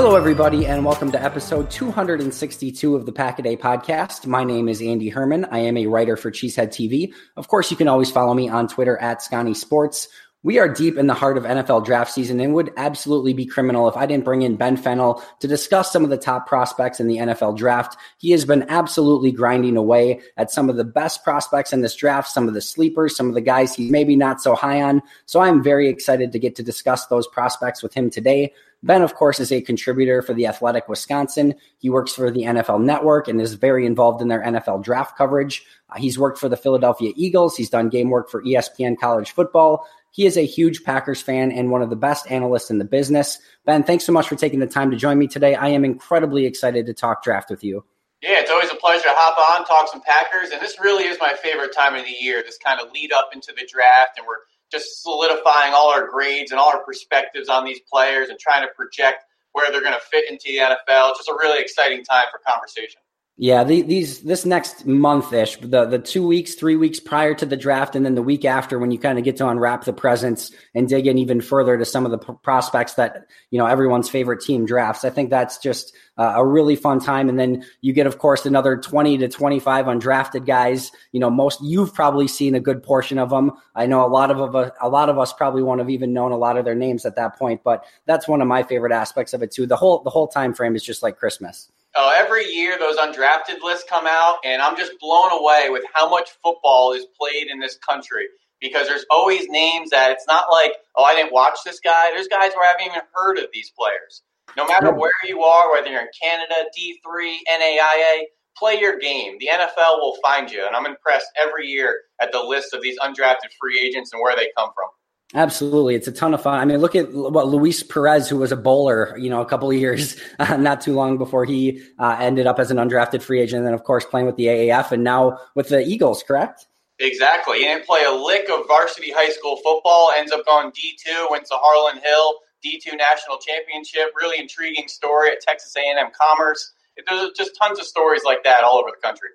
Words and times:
Hello, 0.00 0.14
everybody, 0.14 0.64
and 0.64 0.84
welcome 0.84 1.10
to 1.10 1.20
episode 1.20 1.72
262 1.72 2.94
of 2.94 3.04
the 3.04 3.10
Pack 3.10 3.40
a 3.40 3.42
Day 3.42 3.56
podcast. 3.56 4.26
My 4.26 4.44
name 4.44 4.68
is 4.68 4.80
Andy 4.80 5.08
Herman. 5.08 5.44
I 5.46 5.58
am 5.58 5.76
a 5.76 5.88
writer 5.88 6.16
for 6.16 6.30
Cheesehead 6.30 6.68
TV. 6.68 7.12
Of 7.36 7.48
course, 7.48 7.72
you 7.72 7.76
can 7.76 7.88
always 7.88 8.08
follow 8.08 8.32
me 8.32 8.48
on 8.48 8.68
Twitter 8.68 8.96
at 8.98 9.22
Scotty 9.22 9.54
Sports. 9.54 10.06
We 10.44 10.60
are 10.60 10.68
deep 10.68 10.96
in 10.96 11.08
the 11.08 11.14
heart 11.14 11.36
of 11.36 11.42
NFL 11.42 11.84
draft 11.84 12.12
season 12.12 12.38
and 12.38 12.54
would 12.54 12.72
absolutely 12.76 13.32
be 13.32 13.44
criminal 13.44 13.88
if 13.88 13.96
I 13.96 14.06
didn't 14.06 14.24
bring 14.24 14.42
in 14.42 14.54
Ben 14.54 14.76
Fennell 14.76 15.20
to 15.40 15.48
discuss 15.48 15.92
some 15.92 16.04
of 16.04 16.10
the 16.10 16.16
top 16.16 16.46
prospects 16.46 17.00
in 17.00 17.08
the 17.08 17.16
NFL 17.16 17.56
draft. 17.56 17.96
He 18.18 18.30
has 18.30 18.44
been 18.44 18.66
absolutely 18.68 19.32
grinding 19.32 19.76
away 19.76 20.20
at 20.36 20.52
some 20.52 20.70
of 20.70 20.76
the 20.76 20.84
best 20.84 21.24
prospects 21.24 21.72
in 21.72 21.80
this 21.80 21.96
draft, 21.96 22.28
some 22.28 22.46
of 22.46 22.54
the 22.54 22.60
sleepers, 22.60 23.16
some 23.16 23.26
of 23.26 23.34
the 23.34 23.40
guys 23.40 23.74
he's 23.74 23.90
maybe 23.90 24.14
not 24.14 24.40
so 24.40 24.54
high 24.54 24.80
on. 24.80 25.02
So 25.26 25.40
I'm 25.40 25.60
very 25.60 25.88
excited 25.88 26.30
to 26.30 26.38
get 26.38 26.54
to 26.54 26.62
discuss 26.62 27.06
those 27.06 27.26
prospects 27.26 27.82
with 27.82 27.92
him 27.92 28.08
today. 28.08 28.52
Ben, 28.82 29.02
of 29.02 29.14
course, 29.14 29.40
is 29.40 29.50
a 29.50 29.60
contributor 29.60 30.22
for 30.22 30.34
the 30.34 30.46
Athletic 30.46 30.88
Wisconsin. 30.88 31.54
He 31.78 31.90
works 31.90 32.12
for 32.12 32.30
the 32.30 32.42
NFL 32.42 32.82
Network 32.82 33.26
and 33.26 33.40
is 33.40 33.54
very 33.54 33.84
involved 33.84 34.22
in 34.22 34.28
their 34.28 34.42
NFL 34.42 34.84
draft 34.84 35.16
coverage. 35.16 35.64
Uh, 35.90 35.98
he's 35.98 36.18
worked 36.18 36.38
for 36.38 36.48
the 36.48 36.56
Philadelphia 36.56 37.12
Eagles. 37.16 37.56
He's 37.56 37.70
done 37.70 37.88
game 37.88 38.10
work 38.10 38.30
for 38.30 38.42
ESPN 38.42 38.96
College 38.98 39.32
Football. 39.32 39.84
He 40.12 40.26
is 40.26 40.36
a 40.36 40.46
huge 40.46 40.84
Packers 40.84 41.20
fan 41.20 41.50
and 41.52 41.70
one 41.70 41.82
of 41.82 41.90
the 41.90 41.96
best 41.96 42.30
analysts 42.30 42.70
in 42.70 42.78
the 42.78 42.84
business. 42.84 43.38
Ben, 43.66 43.82
thanks 43.82 44.04
so 44.04 44.12
much 44.12 44.28
for 44.28 44.36
taking 44.36 44.60
the 44.60 44.66
time 44.66 44.90
to 44.90 44.96
join 44.96 45.18
me 45.18 45.26
today. 45.26 45.54
I 45.54 45.68
am 45.68 45.84
incredibly 45.84 46.46
excited 46.46 46.86
to 46.86 46.94
talk 46.94 47.22
draft 47.22 47.50
with 47.50 47.64
you. 47.64 47.84
Yeah, 48.22 48.40
it's 48.40 48.50
always 48.50 48.70
a 48.70 48.74
pleasure 48.74 49.04
to 49.04 49.14
hop 49.14 49.38
on, 49.60 49.64
talk 49.64 49.88
some 49.88 50.00
Packers, 50.00 50.50
and 50.50 50.60
this 50.60 50.80
really 50.80 51.04
is 51.04 51.18
my 51.20 51.34
favorite 51.40 51.72
time 51.72 51.94
of 51.94 52.04
the 52.04 52.10
year. 52.10 52.42
This 52.42 52.58
kind 52.58 52.80
of 52.80 52.90
lead 52.90 53.12
up 53.12 53.30
into 53.32 53.52
the 53.56 53.64
draft, 53.70 54.18
and 54.18 54.26
we're 54.26 54.38
just 54.70 55.02
solidifying 55.02 55.72
all 55.74 55.90
our 55.90 56.06
grades 56.06 56.50
and 56.50 56.60
all 56.60 56.70
our 56.70 56.82
perspectives 56.84 57.48
on 57.48 57.64
these 57.64 57.80
players 57.90 58.28
and 58.28 58.38
trying 58.38 58.66
to 58.66 58.72
project 58.74 59.24
where 59.52 59.70
they're 59.72 59.82
going 59.82 59.94
to 59.94 60.06
fit 60.10 60.30
into 60.30 60.44
the 60.46 60.58
NFL. 60.58 61.10
It's 61.10 61.18
just 61.18 61.28
a 61.28 61.36
really 61.38 61.60
exciting 61.60 62.04
time 62.04 62.26
for 62.30 62.40
conversation. 62.46 63.00
Yeah, 63.40 63.62
the, 63.62 63.82
these 63.82 64.22
this 64.22 64.44
next 64.44 64.84
month 64.84 65.32
ish, 65.32 65.58
the 65.58 65.84
the 65.84 66.00
two 66.00 66.26
weeks, 66.26 66.56
three 66.56 66.74
weeks 66.74 66.98
prior 66.98 67.34
to 67.34 67.46
the 67.46 67.56
draft, 67.56 67.94
and 67.94 68.04
then 68.04 68.16
the 68.16 68.22
week 68.22 68.44
after, 68.44 68.80
when 68.80 68.90
you 68.90 68.98
kind 68.98 69.16
of 69.16 69.24
get 69.24 69.36
to 69.36 69.46
unwrap 69.46 69.84
the 69.84 69.92
presents 69.92 70.50
and 70.74 70.88
dig 70.88 71.06
in 71.06 71.18
even 71.18 71.40
further 71.40 71.78
to 71.78 71.84
some 71.84 72.04
of 72.04 72.10
the 72.10 72.18
prospects 72.18 72.94
that 72.94 73.28
you 73.52 73.58
know 73.60 73.66
everyone's 73.66 74.10
favorite 74.10 74.40
team 74.40 74.66
drafts. 74.66 75.04
I 75.04 75.10
think 75.10 75.30
that's 75.30 75.58
just 75.58 75.94
uh, 76.18 76.34
a 76.36 76.44
really 76.44 76.76
fun 76.76 77.00
time. 77.00 77.28
And 77.28 77.38
then 77.38 77.64
you 77.80 77.92
get, 77.92 78.06
of 78.06 78.18
course, 78.18 78.44
another 78.44 78.76
twenty 78.76 79.16
to 79.18 79.28
twenty 79.28 79.60
five 79.60 79.86
undrafted 79.86 80.46
guys. 80.46 80.92
You 81.12 81.20
know, 81.20 81.30
most 81.30 81.60
you've 81.62 81.94
probably 81.94 82.28
seen 82.28 82.54
a 82.54 82.60
good 82.60 82.82
portion 82.82 83.18
of 83.18 83.30
them. 83.30 83.52
I 83.74 83.86
know 83.86 84.04
a 84.04 84.08
lot 84.08 84.30
of 84.30 84.54
a, 84.54 84.72
a 84.80 84.88
lot 84.88 85.08
of 85.08 85.18
us 85.18 85.32
probably 85.32 85.62
won't 85.62 85.78
have 85.78 85.90
even 85.90 86.12
known 86.12 86.32
a 86.32 86.36
lot 86.36 86.58
of 86.58 86.64
their 86.64 86.74
names 86.74 87.06
at 87.06 87.16
that 87.16 87.38
point. 87.38 87.62
But 87.64 87.84
that's 88.04 88.28
one 88.28 88.42
of 88.42 88.48
my 88.48 88.62
favorite 88.62 88.92
aspects 88.92 89.32
of 89.32 89.42
it 89.42 89.52
too. 89.52 89.66
The 89.66 89.76
whole 89.76 90.02
the 90.02 90.10
whole 90.10 90.28
time 90.28 90.52
frame 90.52 90.76
is 90.76 90.82
just 90.82 91.02
like 91.02 91.16
Christmas. 91.16 91.70
Uh, 91.94 92.12
every 92.16 92.44
year, 92.44 92.78
those 92.78 92.96
undrafted 92.96 93.62
lists 93.62 93.84
come 93.88 94.06
out, 94.06 94.38
and 94.44 94.60
I'm 94.60 94.76
just 94.76 94.92
blown 95.00 95.32
away 95.32 95.68
with 95.70 95.84
how 95.94 96.10
much 96.10 96.30
football 96.42 96.92
is 96.92 97.06
played 97.18 97.46
in 97.46 97.60
this 97.60 97.78
country. 97.78 98.26
Because 98.60 98.88
there's 98.88 99.06
always 99.08 99.48
names 99.48 99.90
that 99.90 100.10
it's 100.10 100.26
not 100.26 100.46
like, 100.50 100.72
oh, 100.96 101.04
I 101.04 101.14
didn't 101.14 101.32
watch 101.32 101.58
this 101.64 101.78
guy. 101.78 102.10
There's 102.10 102.26
guys 102.26 102.50
where 102.56 102.64
I 102.64 102.72
haven't 102.72 102.86
even 102.86 103.02
heard 103.14 103.38
of 103.38 103.44
these 103.52 103.70
players. 103.78 104.22
No 104.56 104.66
matter 104.66 104.92
where 104.92 105.12
you 105.26 105.42
are, 105.42 105.70
whether 105.72 105.88
you're 105.88 106.00
in 106.00 106.08
Canada, 106.20 106.54
D3, 106.76 107.36
NAIA, 107.52 108.22
play 108.56 108.78
your 108.80 108.98
game. 108.98 109.36
The 109.38 109.48
NFL 109.52 110.00
will 110.00 110.16
find 110.22 110.50
you, 110.50 110.66
and 110.66 110.74
I'm 110.74 110.86
impressed 110.86 111.28
every 111.40 111.66
year 111.66 112.00
at 112.20 112.32
the 112.32 112.40
list 112.40 112.74
of 112.74 112.82
these 112.82 112.98
undrafted 112.98 113.52
free 113.60 113.78
agents 113.80 114.12
and 114.12 114.20
where 114.20 114.34
they 114.34 114.48
come 114.56 114.70
from. 114.74 114.88
Absolutely, 115.34 115.94
it's 115.94 116.08
a 116.08 116.12
ton 116.12 116.32
of 116.32 116.42
fun. 116.42 116.58
I 116.58 116.64
mean, 116.64 116.78
look 116.78 116.96
at 116.96 117.12
what 117.12 117.48
Luis 117.48 117.82
Perez, 117.82 118.30
who 118.30 118.38
was 118.38 118.50
a 118.50 118.56
bowler, 118.56 119.14
you 119.18 119.28
know, 119.28 119.42
a 119.42 119.46
couple 119.46 119.70
of 119.70 119.76
years, 119.76 120.18
uh, 120.38 120.56
not 120.56 120.80
too 120.80 120.94
long 120.94 121.18
before 121.18 121.44
he 121.44 121.82
uh, 121.98 122.16
ended 122.18 122.46
up 122.46 122.58
as 122.58 122.70
an 122.70 122.78
undrafted 122.78 123.22
free 123.22 123.40
agent, 123.40 123.58
and 123.58 123.66
then 123.66 123.74
of 123.74 123.84
course 123.84 124.04
playing 124.04 124.26
with 124.26 124.36
the 124.36 124.46
AAF, 124.46 124.90
and 124.90 125.04
now 125.04 125.38
with 125.54 125.68
the 125.68 125.86
Eagles. 125.86 126.22
Correct? 126.22 126.66
Exactly. 126.98 127.58
He 127.58 127.64
didn't 127.64 127.86
play 127.86 128.04
a 128.04 128.10
lick 128.10 128.48
of 128.50 128.66
varsity 128.66 129.12
high 129.12 129.28
school 129.28 129.56
football. 129.58 130.10
Ends 130.16 130.32
up 130.32 130.44
going 130.46 130.72
D 130.74 130.98
two, 131.04 131.28
went 131.30 131.44
to 131.46 131.54
Harlon 131.54 132.02
Hill, 132.02 132.34
D 132.62 132.80
two 132.82 132.96
national 132.96 133.38
championship. 133.38 134.12
Really 134.16 134.38
intriguing 134.38 134.88
story 134.88 135.30
at 135.30 135.40
Texas 135.40 135.74
A 135.76 135.80
and 135.80 135.98
M 135.98 136.10
Commerce. 136.18 136.72
There's 137.06 137.30
just 137.36 137.56
tons 137.56 137.78
of 137.78 137.86
stories 137.86 138.22
like 138.24 138.42
that 138.44 138.64
all 138.64 138.78
over 138.78 138.90
the 138.90 139.00
country. 139.00 139.28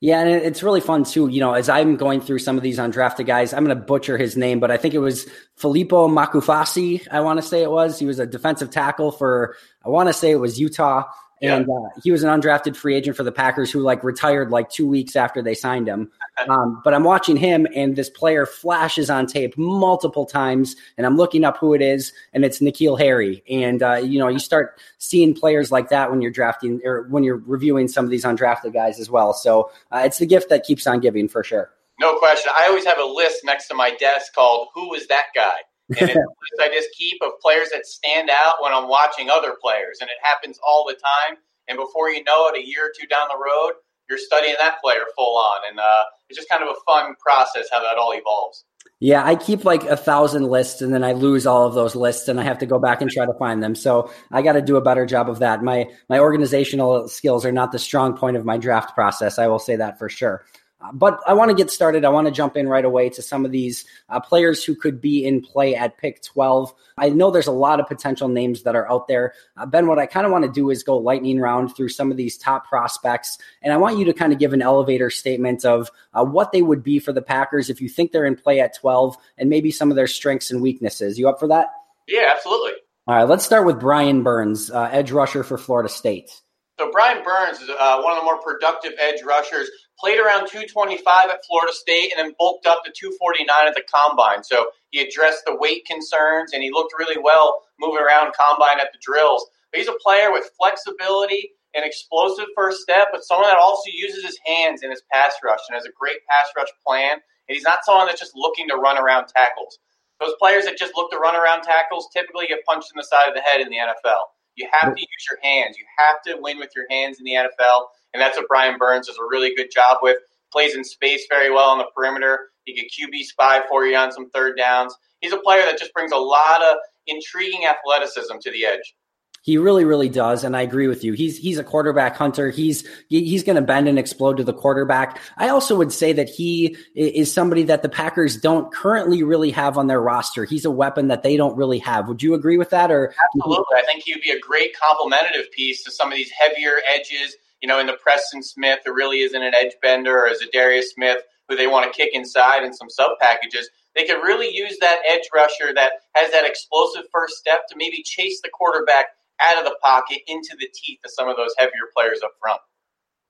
Yeah, 0.00 0.20
and 0.20 0.30
it's 0.30 0.62
really 0.62 0.80
fun 0.80 1.02
too. 1.02 1.26
You 1.26 1.40
know, 1.40 1.54
as 1.54 1.68
I'm 1.68 1.96
going 1.96 2.20
through 2.20 2.38
some 2.38 2.56
of 2.56 2.62
these 2.62 2.78
undrafted 2.78 3.26
guys, 3.26 3.52
I'm 3.52 3.64
going 3.64 3.76
to 3.76 3.84
butcher 3.84 4.16
his 4.16 4.36
name, 4.36 4.60
but 4.60 4.70
I 4.70 4.76
think 4.76 4.94
it 4.94 5.00
was 5.00 5.26
Filipo 5.58 6.08
Mokofisi. 6.08 7.04
I 7.10 7.18
want 7.20 7.40
to 7.40 7.42
say 7.42 7.64
it 7.64 7.70
was. 7.70 7.98
He 7.98 8.06
was 8.06 8.20
a 8.20 8.26
defensive 8.26 8.70
tackle 8.70 9.10
for, 9.10 9.56
I 9.84 9.88
want 9.88 10.08
to 10.08 10.12
say 10.12 10.30
it 10.30 10.36
was 10.36 10.60
Utah. 10.60 11.02
And 11.42 11.66
yeah. 11.68 11.74
uh, 11.74 12.00
he 12.02 12.10
was 12.10 12.22
an 12.22 12.28
undrafted 12.28 12.76
free 12.76 12.94
agent 12.94 13.16
for 13.16 13.22
the 13.22 13.32
Packers 13.32 13.70
who 13.70 13.80
like 13.80 14.02
retired 14.04 14.50
like 14.50 14.70
two 14.70 14.86
weeks 14.86 15.16
after 15.16 15.42
they 15.42 15.54
signed 15.54 15.88
him. 15.88 16.10
Um, 16.48 16.80
but 16.84 16.94
I'm 16.94 17.02
watching 17.02 17.36
him, 17.36 17.66
and 17.74 17.96
this 17.96 18.08
player 18.08 18.46
flashes 18.46 19.10
on 19.10 19.26
tape 19.26 19.58
multiple 19.58 20.24
times, 20.24 20.76
and 20.96 21.04
I'm 21.04 21.16
looking 21.16 21.42
up 21.42 21.56
who 21.56 21.74
it 21.74 21.82
is, 21.82 22.12
and 22.32 22.44
it's 22.44 22.60
N'Keal 22.60 22.96
Harry. 22.96 23.42
And 23.50 23.82
uh, 23.82 23.96
you 23.96 24.20
know, 24.20 24.28
you 24.28 24.38
start 24.38 24.80
seeing 24.98 25.34
players 25.34 25.72
like 25.72 25.88
that 25.88 26.12
when 26.12 26.22
you're 26.22 26.30
drafting 26.30 26.80
or 26.84 27.08
when 27.08 27.24
you're 27.24 27.42
reviewing 27.44 27.88
some 27.88 28.04
of 28.04 28.12
these 28.12 28.24
undrafted 28.24 28.72
guys 28.72 29.00
as 29.00 29.10
well. 29.10 29.32
So 29.32 29.72
uh, 29.90 30.02
it's 30.04 30.18
the 30.18 30.26
gift 30.26 30.48
that 30.50 30.62
keeps 30.62 30.86
on 30.86 31.00
giving 31.00 31.26
for 31.26 31.42
sure. 31.42 31.72
No 31.98 32.16
question. 32.20 32.52
I 32.56 32.68
always 32.68 32.84
have 32.84 32.98
a 33.00 33.04
list 33.04 33.44
next 33.44 33.66
to 33.66 33.74
my 33.74 33.90
desk 33.96 34.32
called 34.32 34.68
"Who 34.74 34.90
was 34.90 35.08
that 35.08 35.26
guy." 35.34 35.56
And 36.00 36.10
I 36.60 36.68
just 36.68 36.88
keep 36.96 37.20
of 37.22 37.32
players 37.40 37.70
that 37.72 37.86
stand 37.86 38.30
out 38.30 38.62
when 38.62 38.72
I'm 38.72 38.88
watching 38.88 39.30
other 39.30 39.56
players, 39.60 39.98
and 40.00 40.10
it 40.10 40.16
happens 40.22 40.58
all 40.66 40.84
the 40.86 40.94
time. 40.94 41.38
And 41.68 41.78
before 41.78 42.10
you 42.10 42.24
know 42.24 42.48
it, 42.48 42.56
a 42.56 42.66
year 42.66 42.86
or 42.86 42.92
two 42.98 43.06
down 43.06 43.28
the 43.28 43.36
road, 43.36 43.72
you're 44.08 44.18
studying 44.18 44.54
that 44.58 44.80
player 44.82 45.04
full 45.16 45.36
on, 45.36 45.60
and 45.68 45.78
uh, 45.78 46.02
it's 46.28 46.38
just 46.38 46.48
kind 46.48 46.62
of 46.62 46.68
a 46.68 46.80
fun 46.90 47.14
process 47.20 47.68
how 47.70 47.80
that 47.80 47.98
all 47.98 48.12
evolves. 48.14 48.64
Yeah, 49.00 49.24
I 49.24 49.36
keep 49.36 49.64
like 49.64 49.84
a 49.84 49.96
thousand 49.96 50.48
lists 50.48 50.82
and 50.82 50.92
then 50.92 51.04
I 51.04 51.12
lose 51.12 51.46
all 51.46 51.66
of 51.66 51.74
those 51.74 51.94
lists 51.94 52.26
and 52.26 52.40
I 52.40 52.42
have 52.42 52.58
to 52.58 52.66
go 52.66 52.80
back 52.80 53.00
and 53.00 53.08
try 53.08 53.26
to 53.26 53.34
find 53.34 53.62
them. 53.62 53.76
So 53.76 54.10
I 54.32 54.42
got 54.42 54.54
to 54.54 54.62
do 54.62 54.76
a 54.76 54.80
better 54.80 55.06
job 55.06 55.30
of 55.30 55.38
that. 55.38 55.62
My 55.62 55.86
my 56.08 56.18
organizational 56.18 57.06
skills 57.06 57.44
are 57.44 57.52
not 57.52 57.70
the 57.70 57.78
strong 57.78 58.16
point 58.16 58.36
of 58.36 58.44
my 58.44 58.58
draft 58.58 58.94
process. 58.94 59.38
I 59.38 59.46
will 59.46 59.60
say 59.60 59.76
that 59.76 60.00
for 60.00 60.08
sure. 60.08 60.44
But 60.92 61.20
I 61.26 61.34
want 61.34 61.50
to 61.50 61.56
get 61.56 61.72
started. 61.72 62.04
I 62.04 62.08
want 62.08 62.28
to 62.28 62.32
jump 62.32 62.56
in 62.56 62.68
right 62.68 62.84
away 62.84 63.10
to 63.10 63.20
some 63.20 63.44
of 63.44 63.50
these 63.50 63.84
uh, 64.08 64.20
players 64.20 64.62
who 64.62 64.76
could 64.76 65.00
be 65.00 65.24
in 65.24 65.40
play 65.40 65.74
at 65.74 65.98
pick 65.98 66.22
12. 66.22 66.72
I 66.96 67.08
know 67.08 67.32
there's 67.32 67.48
a 67.48 67.52
lot 67.52 67.80
of 67.80 67.88
potential 67.88 68.28
names 68.28 68.62
that 68.62 68.76
are 68.76 68.88
out 68.90 69.08
there. 69.08 69.34
Uh, 69.56 69.66
ben, 69.66 69.88
what 69.88 69.98
I 69.98 70.06
kind 70.06 70.24
of 70.24 70.30
want 70.30 70.44
to 70.44 70.50
do 70.50 70.70
is 70.70 70.84
go 70.84 70.96
lightning 70.96 71.40
round 71.40 71.74
through 71.74 71.88
some 71.88 72.12
of 72.12 72.16
these 72.16 72.38
top 72.38 72.68
prospects. 72.68 73.38
And 73.60 73.72
I 73.72 73.76
want 73.76 73.98
you 73.98 74.04
to 74.04 74.12
kind 74.12 74.32
of 74.32 74.38
give 74.38 74.52
an 74.52 74.62
elevator 74.62 75.10
statement 75.10 75.64
of 75.64 75.90
uh, 76.14 76.24
what 76.24 76.52
they 76.52 76.62
would 76.62 76.84
be 76.84 77.00
for 77.00 77.12
the 77.12 77.22
Packers 77.22 77.70
if 77.70 77.80
you 77.80 77.88
think 77.88 78.12
they're 78.12 78.24
in 78.24 78.36
play 78.36 78.60
at 78.60 78.76
12 78.76 79.16
and 79.36 79.50
maybe 79.50 79.72
some 79.72 79.90
of 79.90 79.96
their 79.96 80.06
strengths 80.06 80.52
and 80.52 80.62
weaknesses. 80.62 81.18
You 81.18 81.28
up 81.28 81.40
for 81.40 81.48
that? 81.48 81.68
Yeah, 82.06 82.32
absolutely. 82.34 82.72
All 83.08 83.16
right, 83.16 83.24
let's 83.24 83.44
start 83.44 83.66
with 83.66 83.80
Brian 83.80 84.22
Burns, 84.22 84.70
uh, 84.70 84.90
edge 84.92 85.10
rusher 85.10 85.42
for 85.42 85.58
Florida 85.58 85.88
State. 85.88 86.42
So 86.78 86.92
Brian 86.92 87.24
Burns 87.24 87.60
is 87.60 87.68
uh, 87.68 88.00
one 88.02 88.12
of 88.12 88.18
the 88.18 88.24
more 88.24 88.40
productive 88.40 88.92
edge 89.00 89.22
rushers 89.26 89.68
played 89.98 90.20
around 90.20 90.46
225 90.46 91.02
at 91.28 91.44
Florida 91.44 91.72
State 91.72 92.12
and 92.14 92.24
then 92.24 92.36
bulked 92.38 92.66
up 92.66 92.84
to 92.84 92.92
249 92.94 93.50
at 93.66 93.74
the 93.74 93.82
combine. 93.82 94.44
So 94.44 94.70
he 94.90 95.02
addressed 95.02 95.42
the 95.44 95.56
weight 95.58 95.84
concerns 95.86 96.52
and 96.52 96.62
he 96.62 96.70
looked 96.70 96.94
really 96.96 97.20
well 97.20 97.62
moving 97.80 97.98
around 97.98 98.32
combine 98.38 98.78
at 98.78 98.92
the 98.92 99.02
drills. 99.02 99.44
But 99.72 99.80
he's 99.80 99.88
a 99.88 99.98
player 99.98 100.30
with 100.30 100.54
flexibility 100.54 101.50
and 101.74 101.84
explosive 101.84 102.46
first 102.54 102.78
step, 102.80 103.08
but 103.10 103.24
someone 103.24 103.50
that 103.50 103.58
also 103.58 103.90
uses 103.92 104.24
his 104.24 104.38
hands 104.46 104.84
in 104.84 104.90
his 104.90 105.02
pass 105.10 105.34
rush 105.42 105.60
and 105.68 105.74
has 105.74 105.84
a 105.84 105.92
great 105.98 106.22
pass 106.30 106.46
rush 106.56 106.70
plan. 106.86 107.18
And 107.18 107.56
he's 107.58 107.64
not 107.64 107.84
someone 107.84 108.06
that's 108.06 108.20
just 108.20 108.36
looking 108.36 108.68
to 108.68 108.76
run 108.76 108.98
around 108.98 109.26
tackles. 109.34 109.78
Those 110.20 110.34
players 110.38 110.64
that 110.66 110.78
just 110.78 110.94
look 110.94 111.10
to 111.10 111.18
run 111.18 111.34
around 111.34 111.62
tackles 111.62 112.06
typically 112.14 112.46
get 112.46 112.64
punched 112.64 112.92
in 112.94 112.98
the 112.98 113.02
side 113.02 113.26
of 113.26 113.34
the 113.34 113.40
head 113.40 113.60
in 113.60 113.68
the 113.68 113.82
NFL. 113.82 114.30
You 114.58 114.68
have 114.72 114.94
to 114.94 115.00
use 115.00 115.26
your 115.30 115.38
hands. 115.42 115.76
You 115.78 115.84
have 115.98 116.22
to 116.26 116.42
win 116.42 116.58
with 116.58 116.70
your 116.76 116.86
hands 116.90 117.18
in 117.18 117.24
the 117.24 117.32
NFL 117.32 117.86
and 118.14 118.20
that's 118.20 118.36
what 118.36 118.48
Brian 118.48 118.78
Burns 118.78 119.06
does 119.06 119.18
a 119.18 119.24
really 119.28 119.54
good 119.54 119.70
job 119.72 119.98
with. 120.02 120.16
Plays 120.52 120.74
in 120.74 120.82
space 120.82 121.26
very 121.28 121.50
well 121.50 121.68
on 121.68 121.78
the 121.78 121.86
perimeter. 121.94 122.50
He 122.64 122.74
can 122.74 122.86
QB 122.86 123.22
spy 123.24 123.62
for 123.68 123.84
you 123.86 123.96
on 123.96 124.12
some 124.12 124.30
third 124.30 124.56
downs. 124.56 124.94
He's 125.20 125.32
a 125.32 125.38
player 125.38 125.62
that 125.62 125.78
just 125.78 125.92
brings 125.92 126.12
a 126.12 126.16
lot 126.16 126.62
of 126.62 126.76
intriguing 127.06 127.66
athleticism 127.66 128.34
to 128.40 128.50
the 128.50 128.64
edge. 128.64 128.94
He 129.42 129.56
really, 129.56 129.84
really 129.84 130.08
does, 130.08 130.44
and 130.44 130.56
I 130.56 130.62
agree 130.62 130.88
with 130.88 131.04
you. 131.04 131.12
He's 131.14 131.38
he's 131.38 131.58
a 131.58 131.64
quarterback 131.64 132.16
hunter. 132.16 132.50
He's 132.50 132.86
he's 133.08 133.42
going 133.42 133.56
to 133.56 133.62
bend 133.62 133.88
and 133.88 133.98
explode 133.98 134.36
to 134.38 134.44
the 134.44 134.52
quarterback. 134.52 135.20
I 135.36 135.48
also 135.48 135.76
would 135.76 135.92
say 135.92 136.12
that 136.12 136.28
he 136.28 136.76
is 136.94 137.32
somebody 137.32 137.62
that 137.64 137.82
the 137.82 137.88
Packers 137.88 138.36
don't 138.36 138.72
currently 138.72 139.22
really 139.22 139.50
have 139.50 139.78
on 139.78 139.86
their 139.86 140.00
roster. 140.00 140.44
He's 140.44 140.64
a 140.64 140.70
weapon 140.70 141.08
that 141.08 141.22
they 141.22 141.36
don't 141.36 141.56
really 141.56 141.78
have. 141.78 142.08
Would 142.08 142.22
you 142.22 142.34
agree 142.34 142.58
with 142.58 142.70
that? 142.70 142.90
Or 142.90 143.14
absolutely, 143.34 143.76
I 143.76 143.82
think 143.82 144.02
he'd 144.04 144.20
be 144.20 144.30
a 144.30 144.40
great 144.40 144.72
complementative 144.78 145.50
piece 145.52 145.82
to 145.84 145.90
some 145.90 146.08
of 146.08 146.16
these 146.16 146.30
heavier 146.30 146.80
edges 146.92 147.36
you 147.60 147.66
know, 147.68 147.80
in 147.80 147.86
the 147.86 147.94
Preston 147.94 148.42
Smith, 148.42 148.80
there 148.84 148.94
really 148.94 149.20
isn't 149.20 149.42
an 149.42 149.54
edge 149.54 149.72
bender, 149.82 150.16
or 150.16 150.28
as 150.28 150.40
a 150.40 150.46
Darius 150.52 150.92
Smith, 150.92 151.22
who 151.48 151.56
they 151.56 151.66
want 151.66 151.90
to 151.90 151.96
kick 151.96 152.14
inside 152.14 152.62
in 152.62 152.72
some 152.72 152.90
sub 152.90 153.18
packages, 153.20 153.68
they 153.94 154.04
could 154.04 154.22
really 154.22 154.54
use 154.54 154.78
that 154.80 155.00
edge 155.08 155.28
rusher 155.34 155.74
that 155.74 155.92
has 156.14 156.30
that 156.30 156.46
explosive 156.46 157.04
first 157.12 157.36
step 157.36 157.66
to 157.68 157.76
maybe 157.76 158.02
chase 158.02 158.40
the 158.42 158.50
quarterback 158.50 159.06
out 159.40 159.58
of 159.58 159.64
the 159.64 159.76
pocket 159.82 160.20
into 160.28 160.56
the 160.60 160.68
teeth 160.74 161.00
of 161.04 161.10
some 161.12 161.28
of 161.28 161.36
those 161.36 161.54
heavier 161.58 161.90
players 161.96 162.20
up 162.24 162.32
front. 162.40 162.60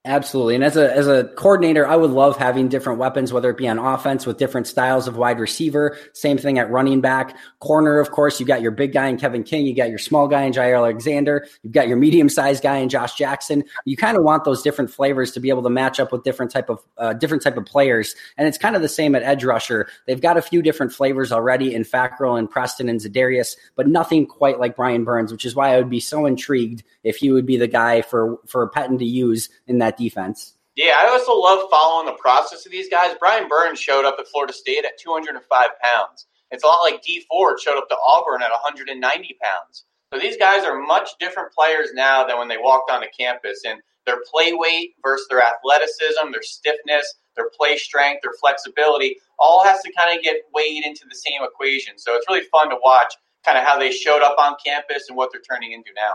Absolutely. 0.08 0.54
And 0.54 0.64
as 0.64 0.74
a 0.78 0.90
as 0.96 1.06
a 1.06 1.24
coordinator, 1.24 1.86
I 1.86 1.94
would 1.94 2.10
love 2.10 2.38
having 2.38 2.68
different 2.68 2.98
weapons, 2.98 3.30
whether 3.30 3.50
it 3.50 3.58
be 3.58 3.68
on 3.68 3.78
offense 3.78 4.24
with 4.24 4.38
different 4.38 4.66
styles 4.66 5.06
of 5.06 5.18
wide 5.18 5.38
receiver. 5.38 5.98
Same 6.14 6.38
thing 6.38 6.58
at 6.58 6.70
running 6.70 7.02
back. 7.02 7.36
Corner, 7.58 8.00
of 8.00 8.10
course, 8.10 8.40
you 8.40 8.46
got 8.46 8.62
your 8.62 8.70
big 8.70 8.94
guy 8.94 9.08
in 9.08 9.18
Kevin 9.18 9.42
King, 9.42 9.66
you 9.66 9.76
got 9.76 9.90
your 9.90 9.98
small 9.98 10.26
guy 10.26 10.44
in 10.44 10.54
Jaire 10.54 10.78
Alexander, 10.78 11.46
you've 11.62 11.74
got 11.74 11.88
your 11.88 11.98
medium 11.98 12.30
sized 12.30 12.62
guy 12.62 12.78
in 12.78 12.88
Josh 12.88 13.16
Jackson. 13.16 13.62
You 13.84 13.98
kind 13.98 14.16
of 14.16 14.24
want 14.24 14.44
those 14.44 14.62
different 14.62 14.90
flavors 14.90 15.32
to 15.32 15.40
be 15.40 15.50
able 15.50 15.62
to 15.64 15.68
match 15.68 16.00
up 16.00 16.10
with 16.10 16.24
different 16.24 16.52
type 16.52 16.70
of 16.70 16.82
uh, 16.96 17.12
different 17.12 17.42
type 17.42 17.58
of 17.58 17.66
players. 17.66 18.14
And 18.38 18.48
it's 18.48 18.56
kind 18.56 18.76
of 18.76 18.80
the 18.80 18.88
same 18.88 19.14
at 19.14 19.22
edge 19.22 19.44
rusher. 19.44 19.90
They've 20.06 20.22
got 20.22 20.38
a 20.38 20.42
few 20.42 20.62
different 20.62 20.94
flavors 20.94 21.32
already 21.32 21.74
in 21.74 21.84
Fackrell 21.84 22.38
and 22.38 22.50
Preston 22.50 22.88
and 22.88 22.98
Za'Darius, 22.98 23.58
but 23.76 23.86
nothing 23.86 24.24
quite 24.24 24.58
like 24.58 24.74
Brian 24.74 25.04
Burns, 25.04 25.32
which 25.32 25.44
is 25.44 25.54
why 25.54 25.74
I 25.74 25.76
would 25.76 25.90
be 25.90 26.00
so 26.00 26.24
intrigued 26.24 26.82
if 27.04 27.16
he 27.16 27.30
would 27.30 27.44
be 27.44 27.58
the 27.58 27.68
guy 27.68 28.00
for 28.00 28.38
for 28.46 28.70
Pettine 28.70 28.98
to 29.00 29.04
use 29.04 29.50
in 29.66 29.78
that 29.80 29.97
defense. 29.98 30.54
Yeah, 30.76 30.94
I 30.96 31.08
also 31.08 31.34
love 31.34 31.68
following 31.70 32.06
the 32.06 32.20
process 32.20 32.64
of 32.64 32.72
these 32.72 32.88
guys. 32.88 33.16
Brian 33.18 33.48
Burns 33.48 33.80
showed 33.80 34.04
up 34.04 34.16
at 34.18 34.28
Florida 34.28 34.52
State 34.52 34.84
at 34.84 34.98
205 34.98 35.42
pounds. 35.82 36.26
It's 36.50 36.62
a 36.62 36.66
lot 36.66 36.82
like 36.82 37.02
Dee 37.02 37.24
Ford 37.28 37.58
showed 37.60 37.76
up 37.76 37.88
to 37.88 37.96
Auburn 38.06 38.42
at 38.42 38.50
190 38.50 39.36
pounds. 39.42 39.84
So 40.12 40.20
these 40.20 40.36
guys 40.38 40.64
are 40.64 40.78
much 40.80 41.10
different 41.20 41.52
players 41.52 41.90
now 41.94 42.26
than 42.26 42.38
when 42.38 42.48
they 42.48 42.56
walked 42.56 42.90
onto 42.90 43.08
campus. 43.18 43.62
And 43.66 43.80
their 44.06 44.22
play 44.30 44.52
weight 44.54 44.94
versus 45.02 45.26
their 45.28 45.42
athleticism, 45.42 46.32
their 46.32 46.42
stiffness, 46.42 47.14
their 47.36 47.50
play 47.50 47.76
strength, 47.76 48.22
their 48.22 48.32
flexibility, 48.40 49.16
all 49.38 49.62
has 49.64 49.82
to 49.82 49.92
kind 49.92 50.16
of 50.16 50.24
get 50.24 50.36
weighed 50.54 50.84
into 50.84 51.04
the 51.08 51.14
same 51.14 51.42
equation. 51.42 51.98
So 51.98 52.14
it's 52.14 52.26
really 52.28 52.46
fun 52.50 52.70
to 52.70 52.78
watch 52.82 53.14
kind 53.44 53.58
of 53.58 53.64
how 53.64 53.78
they 53.78 53.92
showed 53.92 54.22
up 54.22 54.36
on 54.38 54.56
campus 54.64 55.06
and 55.08 55.16
what 55.16 55.30
they're 55.30 55.42
turning 55.42 55.72
into 55.72 55.90
now. 55.94 56.14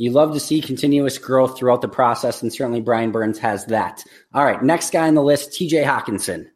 You 0.00 0.10
love 0.12 0.32
to 0.32 0.40
see 0.40 0.62
continuous 0.62 1.18
growth 1.18 1.58
throughout 1.58 1.82
the 1.82 1.88
process, 1.88 2.40
and 2.40 2.50
certainly 2.50 2.80
Brian 2.80 3.12
Burns 3.12 3.38
has 3.40 3.66
that. 3.66 4.02
All 4.32 4.46
right, 4.46 4.62
next 4.62 4.94
guy 4.94 5.06
on 5.06 5.12
the 5.12 5.22
list, 5.22 5.50
TJ 5.50 5.84
Hockenson. 5.84 6.46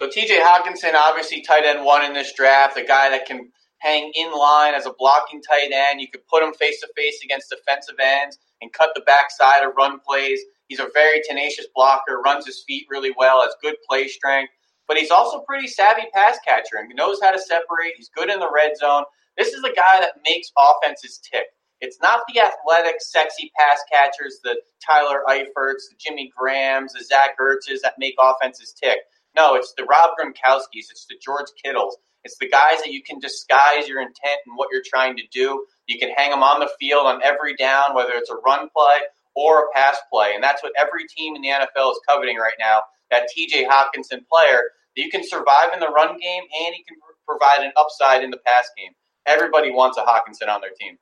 So 0.00 0.06
TJ 0.08 0.38
Hockenson, 0.38 0.94
obviously 0.94 1.40
tight 1.40 1.64
end 1.64 1.84
one 1.84 2.04
in 2.04 2.12
this 2.12 2.32
draft, 2.34 2.78
a 2.78 2.84
guy 2.84 3.10
that 3.10 3.26
can 3.26 3.50
hang 3.78 4.12
in 4.14 4.30
line 4.30 4.74
as 4.74 4.86
a 4.86 4.92
blocking 4.96 5.42
tight 5.42 5.72
end. 5.72 6.00
You 6.00 6.06
could 6.06 6.24
put 6.28 6.44
him 6.44 6.54
face 6.54 6.78
to 6.78 6.88
face 6.94 7.18
against 7.24 7.50
defensive 7.50 7.96
ends 8.00 8.38
and 8.62 8.72
cut 8.72 8.90
the 8.94 9.00
backside 9.00 9.64
of 9.64 9.72
run 9.76 9.98
plays. 9.98 10.38
He's 10.68 10.78
a 10.78 10.86
very 10.94 11.20
tenacious 11.28 11.66
blocker, 11.74 12.20
runs 12.24 12.46
his 12.46 12.62
feet 12.64 12.86
really 12.88 13.10
well, 13.18 13.42
has 13.42 13.56
good 13.60 13.74
play 13.90 14.06
strength, 14.06 14.52
but 14.86 14.96
he's 14.96 15.10
also 15.10 15.40
pretty 15.40 15.66
savvy 15.66 16.06
pass 16.14 16.38
catcher 16.46 16.76
and 16.76 16.88
knows 16.94 17.18
how 17.20 17.32
to 17.32 17.40
separate. 17.40 17.94
He's 17.96 18.08
good 18.08 18.30
in 18.30 18.38
the 18.38 18.52
red 18.54 18.76
zone. 18.76 19.02
This 19.36 19.48
is 19.48 19.64
a 19.64 19.74
guy 19.74 19.98
that 19.98 20.12
makes 20.24 20.52
offenses 20.56 21.18
tick. 21.28 21.46
It's 21.80 21.98
not 22.02 22.20
the 22.32 22.40
athletic, 22.40 22.96
sexy 23.00 23.52
pass 23.58 23.80
catchers, 23.90 24.40
the 24.42 24.60
Tyler 24.84 25.22
Eiferts, 25.28 25.88
the 25.90 25.96
Jimmy 25.98 26.32
Grahams, 26.36 26.92
the 26.92 27.04
Zach 27.04 27.38
Ertzes 27.38 27.80
that 27.82 27.94
make 27.98 28.14
offenses 28.18 28.72
tick. 28.72 28.98
No, 29.36 29.54
it's 29.54 29.74
the 29.76 29.84
Rob 29.84 30.10
Gronkowski's, 30.18 30.90
it's 30.90 31.06
the 31.06 31.16
George 31.22 31.46
Kittles. 31.62 31.96
It's 32.24 32.36
the 32.38 32.48
guys 32.48 32.82
that 32.82 32.90
you 32.90 33.02
can 33.02 33.20
disguise 33.20 33.86
your 33.86 34.00
intent 34.00 34.40
and 34.46 34.56
what 34.56 34.68
you're 34.72 34.82
trying 34.84 35.16
to 35.16 35.22
do. 35.30 35.64
You 35.86 35.98
can 35.98 36.10
hang 36.16 36.30
them 36.30 36.42
on 36.42 36.60
the 36.60 36.70
field 36.80 37.06
on 37.06 37.22
every 37.22 37.54
down, 37.54 37.94
whether 37.94 38.12
it's 38.14 38.30
a 38.30 38.36
run 38.44 38.68
play 38.74 38.98
or 39.34 39.64
a 39.64 39.72
pass 39.72 39.96
play. 40.12 40.32
And 40.34 40.42
that's 40.42 40.62
what 40.62 40.72
every 40.76 41.06
team 41.06 41.36
in 41.36 41.42
the 41.42 41.48
NFL 41.48 41.92
is 41.92 42.00
coveting 42.08 42.36
right 42.36 42.58
now 42.58 42.82
that 43.10 43.28
TJ 43.30 43.68
Hockenson 43.68 44.26
player 44.26 44.62
that 44.96 45.02
you 45.02 45.10
can 45.10 45.26
survive 45.26 45.70
in 45.72 45.80
the 45.80 45.88
run 45.88 46.18
game 46.18 46.42
and 46.42 46.74
he 46.74 46.82
can 46.82 46.96
provide 47.26 47.64
an 47.64 47.72
upside 47.76 48.24
in 48.24 48.30
the 48.30 48.40
pass 48.44 48.68
game. 48.76 48.92
Everybody 49.26 49.70
wants 49.70 49.96
a 49.96 50.02
Hockenson 50.02 50.48
on 50.48 50.60
their 50.60 50.72
team. 50.78 50.98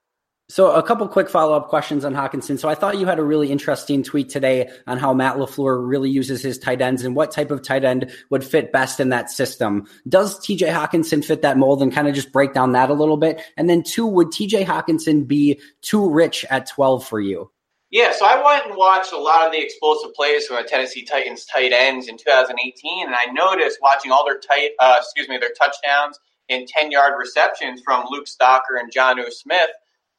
So, 0.49 0.71
a 0.71 0.83
couple 0.83 1.09
quick 1.09 1.29
follow 1.29 1.57
up 1.57 1.67
questions 1.67 2.05
on 2.05 2.15
Hockenson. 2.15 2.57
So, 2.57 2.69
I 2.69 2.77
thought 2.77 2.99
you 2.99 3.07
had 3.07 3.19
a 3.19 3.25
really 3.25 3.51
interesting 3.51 4.05
tweet 4.05 4.29
today 4.29 4.71
on 4.87 4.97
how 4.97 5.13
Matt 5.13 5.39
LaFleur 5.39 5.89
really 5.89 6.09
uses 6.09 6.41
his 6.41 6.57
tight 6.57 6.81
ends 6.81 7.05
and 7.05 7.17
what 7.17 7.33
type 7.33 7.51
of 7.51 7.63
tight 7.63 7.85
end 7.85 8.13
would 8.31 8.45
fit 8.45 8.71
best 8.71 9.01
in 9.01 9.09
that 9.09 9.29
system. 9.29 9.89
Does 10.09 10.39
TJ 10.39 10.73
Hockenson 10.73 11.25
fit 11.25 11.43
that 11.43 11.57
mold 11.57 11.83
and 11.83 11.93
kind 11.93 12.07
of 12.07 12.15
just 12.15 12.31
break 12.31 12.55
down 12.55 12.73
that 12.73 12.91
a 12.91 12.95
little 12.95 13.17
bit? 13.17 13.43
And 13.57 13.69
then, 13.69 13.83
two, 13.83 14.07
would 14.07 14.29
TJ 14.29 14.65
Hockenson 14.65 15.27
be 15.27 15.61
too 15.83 16.09
rich 16.09 16.45
at 16.49 16.69
12 16.69 17.05
for 17.05 17.19
you? 17.19 17.51
Yeah, 17.91 18.13
so 18.13 18.25
I 18.25 18.41
went 18.41 18.67
and 18.67 18.77
watched 18.77 19.13
a 19.13 19.19
lot 19.19 19.47
of 19.47 19.53
the 19.53 19.61
explosive 19.61 20.15
plays 20.15 20.47
from 20.47 20.63
the 20.63 20.69
Tennessee 20.69 21.03
Titans 21.03 21.45
tight 21.45 21.73
ends 21.73 22.07
in 22.07 22.17
2018, 22.19 23.07
and 23.07 23.17
I 23.17 23.33
noticed 23.33 23.79
watching 23.83 24.13
all 24.13 24.25
their 24.25 24.39
tight, 24.39 24.71
uh, 24.79 24.99
excuse 25.01 25.29
me, 25.29 25.39
their 25.39 25.55
touchdowns 25.59 26.21
and 26.49 26.69
10 26.69 26.93
yard 26.93 27.15
receptions 27.19 27.81
from 27.85 28.05
Luke 28.11 28.27
Stocker 28.27 28.79
and 28.79 28.93
Jonnu 28.93 29.33
Smith 29.33 29.71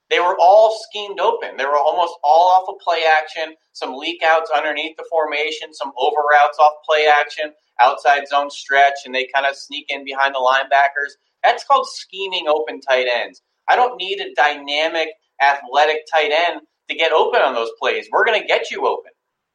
they 0.09 0.19
were 0.19 0.37
all 0.39 0.77
schemed 0.87 1.19
open. 1.19 1.57
They 1.57 1.65
were 1.65 1.77
almost 1.77 2.13
all 2.23 2.49
off 2.49 2.69
of 2.69 2.79
play 2.79 3.03
action, 3.05 3.55
some 3.73 3.95
leak 3.97 4.21
outs 4.23 4.51
underneath 4.55 4.95
the 4.97 5.05
formation, 5.09 5.73
some 5.73 5.91
over 5.97 6.21
routes 6.21 6.57
off 6.59 6.73
play 6.87 7.07
action, 7.07 7.51
outside 7.79 8.27
zone 8.27 8.49
stretch, 8.49 8.99
and 9.05 9.13
they 9.13 9.27
kind 9.33 9.45
of 9.45 9.55
sneak 9.55 9.85
in 9.89 10.05
behind 10.05 10.33
the 10.33 10.39
linebackers. 10.39 11.11
That's 11.43 11.63
called 11.65 11.87
scheming 11.89 12.47
open 12.47 12.81
tight 12.81 13.07
ends. 13.13 13.41
I 13.67 13.75
don't 13.75 13.97
need 13.97 14.19
a 14.21 14.33
dynamic, 14.35 15.09
athletic 15.41 15.99
tight 16.11 16.31
end 16.31 16.61
to 16.89 16.95
get 16.95 17.11
open 17.11 17.41
on 17.41 17.53
those 17.53 17.71
plays. 17.79 18.07
We're 18.11 18.25
going 18.25 18.39
to 18.41 18.47
get 18.47 18.71
you 18.71 18.87
open. 18.87 19.11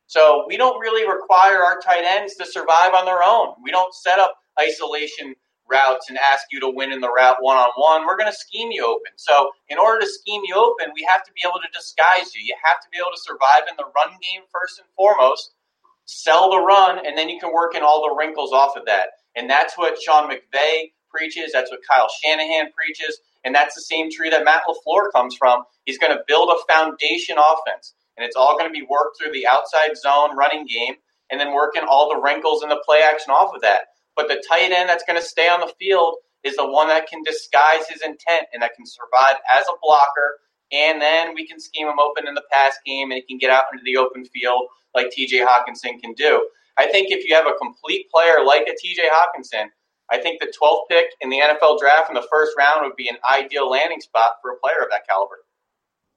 So 0.07 0.45
we 0.47 0.59
don't 0.59 0.79
really 0.79 1.09
require 1.09 1.65
our 1.65 1.81
tight 1.81 2.05
ends 2.05 2.35
to 2.37 2.45
survive 2.45 2.93
on 2.93 3.07
their 3.07 3.23
own. 3.23 3.55
We 3.65 3.71
don't 3.71 3.95
set 3.95 4.19
up 4.19 4.35
isolation 4.61 5.35
routes 5.73 6.11
and 6.11 6.19
ask 6.19 6.45
you 6.53 6.61
to 6.61 6.69
win 6.69 6.93
in 6.93 7.01
the 7.01 7.11
route 7.11 7.39
one 7.41 7.57
on 7.57 7.71
one. 7.77 8.07
We're 8.07 8.17
going 8.17 8.31
to 8.31 8.37
scheme 8.37 8.71
you 8.71 8.85
open. 8.85 9.13
So, 9.17 9.51
in 9.69 9.79
order 9.79 10.01
to 10.01 10.07
scheme 10.07 10.43
you 10.45 10.55
open, 10.55 10.93
we 10.95 11.09
have 11.11 11.25
to 11.25 11.33
be 11.33 11.41
able 11.43 11.61
to 11.65 11.73
disguise 11.73 12.35
you. 12.37 12.45
You 12.45 12.55
have 12.63 12.81
to 12.83 12.89
be 12.93 12.99
able 12.99 13.17
to 13.17 13.23
survive 13.25 13.65
in 13.71 13.77
the 13.81 13.89
run 13.97 14.13
game 14.21 14.45
first 14.53 14.79
and 14.79 14.89
foremost, 14.95 15.57
sell 16.05 16.51
the 16.51 16.61
run, 16.61 17.01
and 17.07 17.17
then 17.17 17.29
you 17.29 17.41
can 17.41 17.53
work 17.53 17.75
in 17.75 17.83
all 17.83 18.05
the 18.05 18.15
wrinkles 18.15 18.53
off 18.53 18.77
of 18.77 18.85
that. 18.87 19.17
And 19.35 19.49
that's 19.49 19.79
what 19.79 20.01
Sean 20.01 20.31
McVay 20.31 20.93
preaches. 21.09 21.53
That's 21.53 21.71
what 21.71 21.81
Kyle 21.89 22.09
Shanahan 22.23 22.73
preaches. 22.73 23.19
And 23.45 23.55
that's 23.55 23.75
the 23.75 23.83
same 23.83 24.11
tree 24.11 24.31
that 24.31 24.45
Matt 24.45 24.63
LaFleur 24.69 25.11
comes 25.15 25.37
from. 25.37 25.65
He's 25.85 25.99
going 25.99 26.13
to 26.13 26.23
build 26.29 26.51
a 26.51 26.73
foundation 26.73 27.37
offense. 27.39 27.95
And 28.17 28.25
it's 28.25 28.37
all 28.37 28.59
going 28.59 28.69
to 28.69 28.79
be 28.79 28.87
worked 28.89 29.19
through 29.19 29.33
the 29.33 29.47
outside 29.47 29.97
zone 29.97 30.37
running 30.37 30.67
game 30.67 30.95
and 31.31 31.41
then 31.41 31.55
working 31.55 31.83
all 31.89 32.13
the 32.13 32.21
wrinkles 32.21 32.63
and 32.63 32.71
the 32.71 32.83
play 32.85 33.01
action 33.03 33.33
off 33.33 33.55
of 33.55 33.63
that. 33.63 33.92
But 34.17 34.29
the 34.29 34.43
tight 34.49 34.73
end 34.73 34.89
that's 34.89 35.05
going 35.05 35.21
to 35.21 35.25
stay 35.25 35.49
on 35.49 35.61
the 35.61 35.73
field 35.79 36.17
is 36.45 36.57
the 36.57 36.67
one 36.67 36.89
that 36.89 37.09
can 37.09 37.23
disguise 37.23 37.87
his 37.89 38.03
intent 38.03 38.47
and 38.53 38.63
that 38.63 38.75
can 38.75 38.87
survive 38.87 39.37
as 39.53 39.65
a 39.69 39.79
blocker. 39.83 40.39
And 40.73 41.01
then 41.01 41.35
we 41.35 41.47
can 41.47 41.61
scheme 41.61 41.87
him 41.87 41.99
open 41.99 42.27
in 42.27 42.35
the 42.35 42.43
pass 42.51 42.75
game 42.85 43.11
and 43.11 43.21
he 43.21 43.23
can 43.23 43.39
get 43.39 43.51
out 43.51 43.65
into 43.73 43.85
the 43.85 43.97
open 43.97 44.25
field 44.25 44.63
like 44.95 45.13
TJ 45.17 45.47
Hockenson 45.47 46.01
can 46.01 46.15
do. 46.15 46.49
I 46.79 46.87
think 46.87 47.11
if 47.11 47.29
you 47.29 47.35
have 47.35 47.47
a 47.47 47.59
complete 47.61 48.11
player 48.11 48.45
like 48.45 48.67
a 48.67 48.73
TJ 48.73 49.09
Hockenson, 49.09 49.67
I 50.11 50.19
think 50.19 50.41
the 50.41 50.53
12th 50.61 50.89
pick 50.89 51.07
in 51.21 51.31
the 51.31 51.39
NFL 51.39 51.79
draft 51.79 52.09
in 52.09 52.15
the 52.15 52.27
first 52.31 52.53
round 52.59 52.81
would 52.83 52.97
be 52.97 53.09
an 53.09 53.17
ideal 53.31 53.71
landing 53.71 54.01
spot 54.01 54.33
for 54.43 54.53
a 54.53 54.57
player 54.59 54.83
of 54.83 54.91
that 54.91 55.07
caliber. 55.09 55.37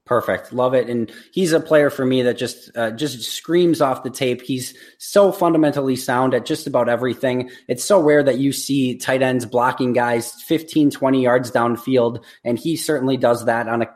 Perfect, 0.05 0.53
love 0.53 0.75
it, 0.75 0.87
and 0.87 1.11
he's 1.31 1.51
a 1.51 1.59
player 1.59 1.89
for 1.89 2.05
me 2.05 2.21
that 2.21 2.37
just 2.37 2.69
uh, 2.77 2.91
just 2.91 3.23
screams 3.23 3.81
off 3.81 4.03
the 4.03 4.11
tape. 4.11 4.43
He's 4.43 4.75
so 4.99 5.31
fundamentally 5.31 5.95
sound 5.95 6.35
at 6.35 6.45
just 6.45 6.67
about 6.67 6.89
everything. 6.89 7.49
It's 7.67 7.83
so 7.83 7.99
rare 7.99 8.21
that 8.21 8.37
you 8.37 8.51
see 8.51 8.97
tight 8.97 9.23
ends 9.23 9.47
blocking 9.47 9.93
guys 9.93 10.31
15, 10.43 10.91
20 10.91 11.23
yards 11.23 11.51
downfield, 11.51 12.23
and 12.43 12.59
he 12.59 12.77
certainly 12.77 13.17
does 13.17 13.45
that 13.45 13.67
on 13.67 13.81
a 13.81 13.89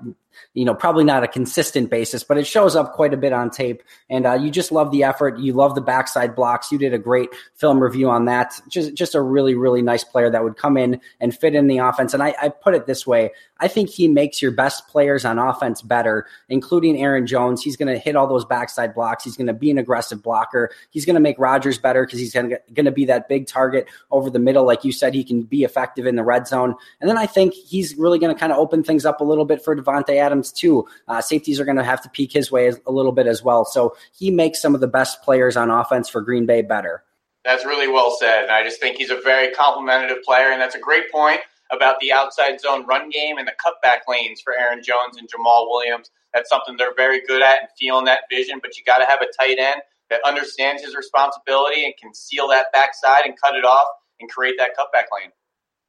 you 0.53 0.65
know, 0.65 0.73
probably 0.73 1.03
not 1.03 1.23
a 1.23 1.27
consistent 1.27 1.89
basis, 1.89 2.23
but 2.23 2.37
it 2.37 2.47
shows 2.47 2.75
up 2.75 2.93
quite 2.93 3.13
a 3.13 3.17
bit 3.17 3.33
on 3.33 3.49
tape. 3.49 3.83
And 4.09 4.25
uh, 4.25 4.33
you 4.33 4.49
just 4.49 4.71
love 4.71 4.91
the 4.91 5.03
effort. 5.03 5.37
You 5.37 5.53
love 5.53 5.75
the 5.75 5.81
backside 5.81 6.35
blocks. 6.35 6.71
You 6.71 6.77
did 6.77 6.93
a 6.93 6.97
great 6.97 7.29
film 7.55 7.79
review 7.79 8.09
on 8.09 8.25
that. 8.25 8.59
Just, 8.67 8.95
just 8.95 9.15
a 9.15 9.21
really, 9.21 9.55
really 9.55 9.81
nice 9.81 10.03
player 10.03 10.29
that 10.29 10.43
would 10.43 10.57
come 10.57 10.75
in 10.75 10.99
and 11.19 11.37
fit 11.37 11.55
in 11.55 11.67
the 11.67 11.77
offense. 11.77 12.13
And 12.13 12.23
I, 12.23 12.35
I 12.41 12.49
put 12.49 12.73
it 12.73 12.87
this 12.87 13.05
way: 13.05 13.31
I 13.59 13.67
think 13.67 13.89
he 13.89 14.07
makes 14.07 14.41
your 14.41 14.51
best 14.51 14.87
players 14.87 15.25
on 15.25 15.37
offense 15.37 15.81
better, 15.81 16.25
including 16.47 17.01
Aaron 17.01 17.27
Jones. 17.27 17.61
He's 17.61 17.75
going 17.75 17.93
to 17.93 17.99
hit 17.99 18.15
all 18.15 18.27
those 18.27 18.45
backside 18.45 18.93
blocks. 18.93 19.23
He's 19.23 19.35
going 19.35 19.47
to 19.47 19.53
be 19.53 19.69
an 19.69 19.77
aggressive 19.77 20.23
blocker. 20.23 20.71
He's 20.91 21.05
going 21.05 21.15
to 21.15 21.19
make 21.19 21.37
Rodgers 21.37 21.77
better 21.77 22.05
because 22.05 22.19
he's 22.19 22.33
going 22.33 22.59
to 22.75 22.91
be 22.91 23.05
that 23.05 23.27
big 23.27 23.47
target 23.47 23.87
over 24.11 24.29
the 24.29 24.39
middle, 24.39 24.65
like 24.65 24.85
you 24.85 24.91
said. 24.91 25.13
He 25.13 25.23
can 25.23 25.43
be 25.43 25.63
effective 25.63 26.05
in 26.05 26.15
the 26.15 26.23
red 26.23 26.47
zone. 26.47 26.75
And 27.01 27.09
then 27.09 27.17
I 27.17 27.25
think 27.25 27.53
he's 27.53 27.95
really 27.95 28.19
going 28.19 28.33
to 28.33 28.39
kind 28.39 28.51
of 28.51 28.57
open 28.57 28.83
things 28.83 29.05
up 29.05 29.19
a 29.19 29.25
little 29.25 29.45
bit 29.45 29.63
for 29.63 29.75
Davante 29.75 30.15
Adams 30.15 30.51
too. 30.51 30.87
Uh, 31.07 31.21
safeties 31.21 31.59
are 31.59 31.65
going 31.65 31.77
to 31.77 31.83
have 31.83 32.01
to 32.03 32.09
peek 32.09 32.31
his 32.31 32.51
way 32.51 32.71
a 32.85 32.91
little 32.91 33.11
bit 33.11 33.27
as 33.27 33.43
well. 33.43 33.65
So 33.65 33.95
he 34.17 34.31
makes 34.31 34.61
some 34.61 34.73
of 34.73 34.81
the 34.81 34.87
best 34.87 35.21
players 35.21 35.57
on 35.57 35.69
offense 35.69 36.07
for 36.07 36.21
Green 36.21 36.45
Bay 36.45 36.61
better. 36.61 37.03
That's 37.43 37.65
really 37.65 37.87
well 37.87 38.15
said. 38.19 38.43
And 38.43 38.51
I 38.51 38.63
just 38.63 38.79
think 38.79 38.97
he's 38.97 39.09
a 39.09 39.19
very 39.21 39.53
complementative 39.53 40.23
player. 40.23 40.51
And 40.51 40.61
that's 40.61 40.75
a 40.75 40.79
great 40.79 41.11
point 41.11 41.39
about 41.71 41.99
the 41.99 42.11
outside 42.11 42.59
zone 42.59 42.85
run 42.85 43.09
game 43.09 43.37
and 43.37 43.47
the 43.47 43.53
cutback 43.63 43.99
lanes 44.07 44.41
for 44.41 44.57
Aaron 44.57 44.81
Jones 44.83 45.17
and 45.17 45.29
Jamaal 45.29 45.69
Williams. 45.69 46.09
That's 46.33 46.49
something 46.49 46.77
they're 46.77 46.95
very 46.95 47.21
good 47.25 47.41
at 47.41 47.59
and 47.59 47.69
feeling 47.77 48.05
that 48.05 48.21
vision. 48.31 48.59
But 48.61 48.77
you 48.77 48.83
got 48.83 48.97
to 48.97 49.05
have 49.05 49.21
a 49.21 49.27
tight 49.39 49.57
end 49.59 49.81
that 50.09 50.21
understands 50.25 50.83
his 50.83 50.95
responsibility 50.95 51.85
and 51.85 51.93
can 52.01 52.13
seal 52.13 52.47
that 52.49 52.67
backside 52.73 53.25
and 53.25 53.35
cut 53.39 53.55
it 53.55 53.65
off 53.65 53.87
and 54.19 54.29
create 54.29 54.55
that 54.57 54.71
cutback 54.77 55.05
lane. 55.15 55.31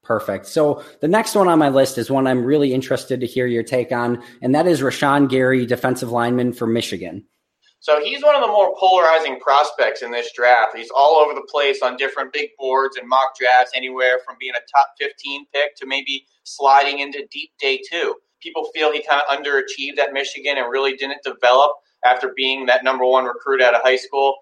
Perfect. 0.03 0.47
So 0.47 0.83
the 1.01 1.09
next 1.09 1.35
one 1.35 1.49
on 1.49 1.59
my 1.59 1.69
list 1.69 1.99
is 1.99 2.11
one 2.11 2.27
I'm 2.27 2.45
really 2.45 2.73
interested 2.73 3.21
to 3.21 3.27
hear 3.27 3.47
your 3.47 3.63
take 3.63 3.93
on, 3.93 4.23
and 4.41 4.55
that 4.55 4.67
is 4.67 4.81
Rashan 4.81 5.29
Gary, 5.29 5.67
defensive 5.67 6.11
lineman 6.11 6.53
for 6.53 6.67
Michigan. 6.67 7.27
So 7.83 7.99
he's 8.05 8.23
one 8.23 8.35
of 8.35 8.43
the 8.43 8.47
more 8.47 8.77
polarizing 8.79 9.41
prospects 9.41 10.03
in 10.03 10.11
this 10.11 10.31
draft. 10.35 10.77
He's 10.77 10.91
all 10.95 11.17
over 11.17 11.33
the 11.33 11.47
place 11.51 11.81
on 11.81 11.97
different 11.97 12.31
big 12.31 12.51
boards 12.59 12.99
and 12.99 13.09
mock 13.09 13.31
drafts, 13.39 13.73
anywhere 13.75 14.19
from 14.25 14.37
being 14.39 14.53
a 14.53 14.61
top 14.77 14.89
15 15.01 15.47
pick 15.55 15.77
to 15.77 15.87
maybe 15.87 16.27
sliding 16.45 16.99
into 16.99 17.27
deep 17.33 17.53
day 17.59 17.81
two. 17.91 18.17
People 18.43 18.69
feel 18.75 18.93
he 18.93 19.03
kind 19.03 19.23
of 19.27 19.35
underachieved 19.35 19.99
at 19.99 20.13
Michigan 20.13 20.59
and 20.59 20.71
really 20.71 20.95
didn't 20.95 21.23
develop 21.25 21.73
after 22.05 22.33
being 22.37 22.67
that 22.67 22.85
number 22.85 23.07
one 23.07 23.25
recruit 23.25 23.63
out 23.63 23.75
of 23.75 23.81
high 23.83 23.97
school. 23.97 24.35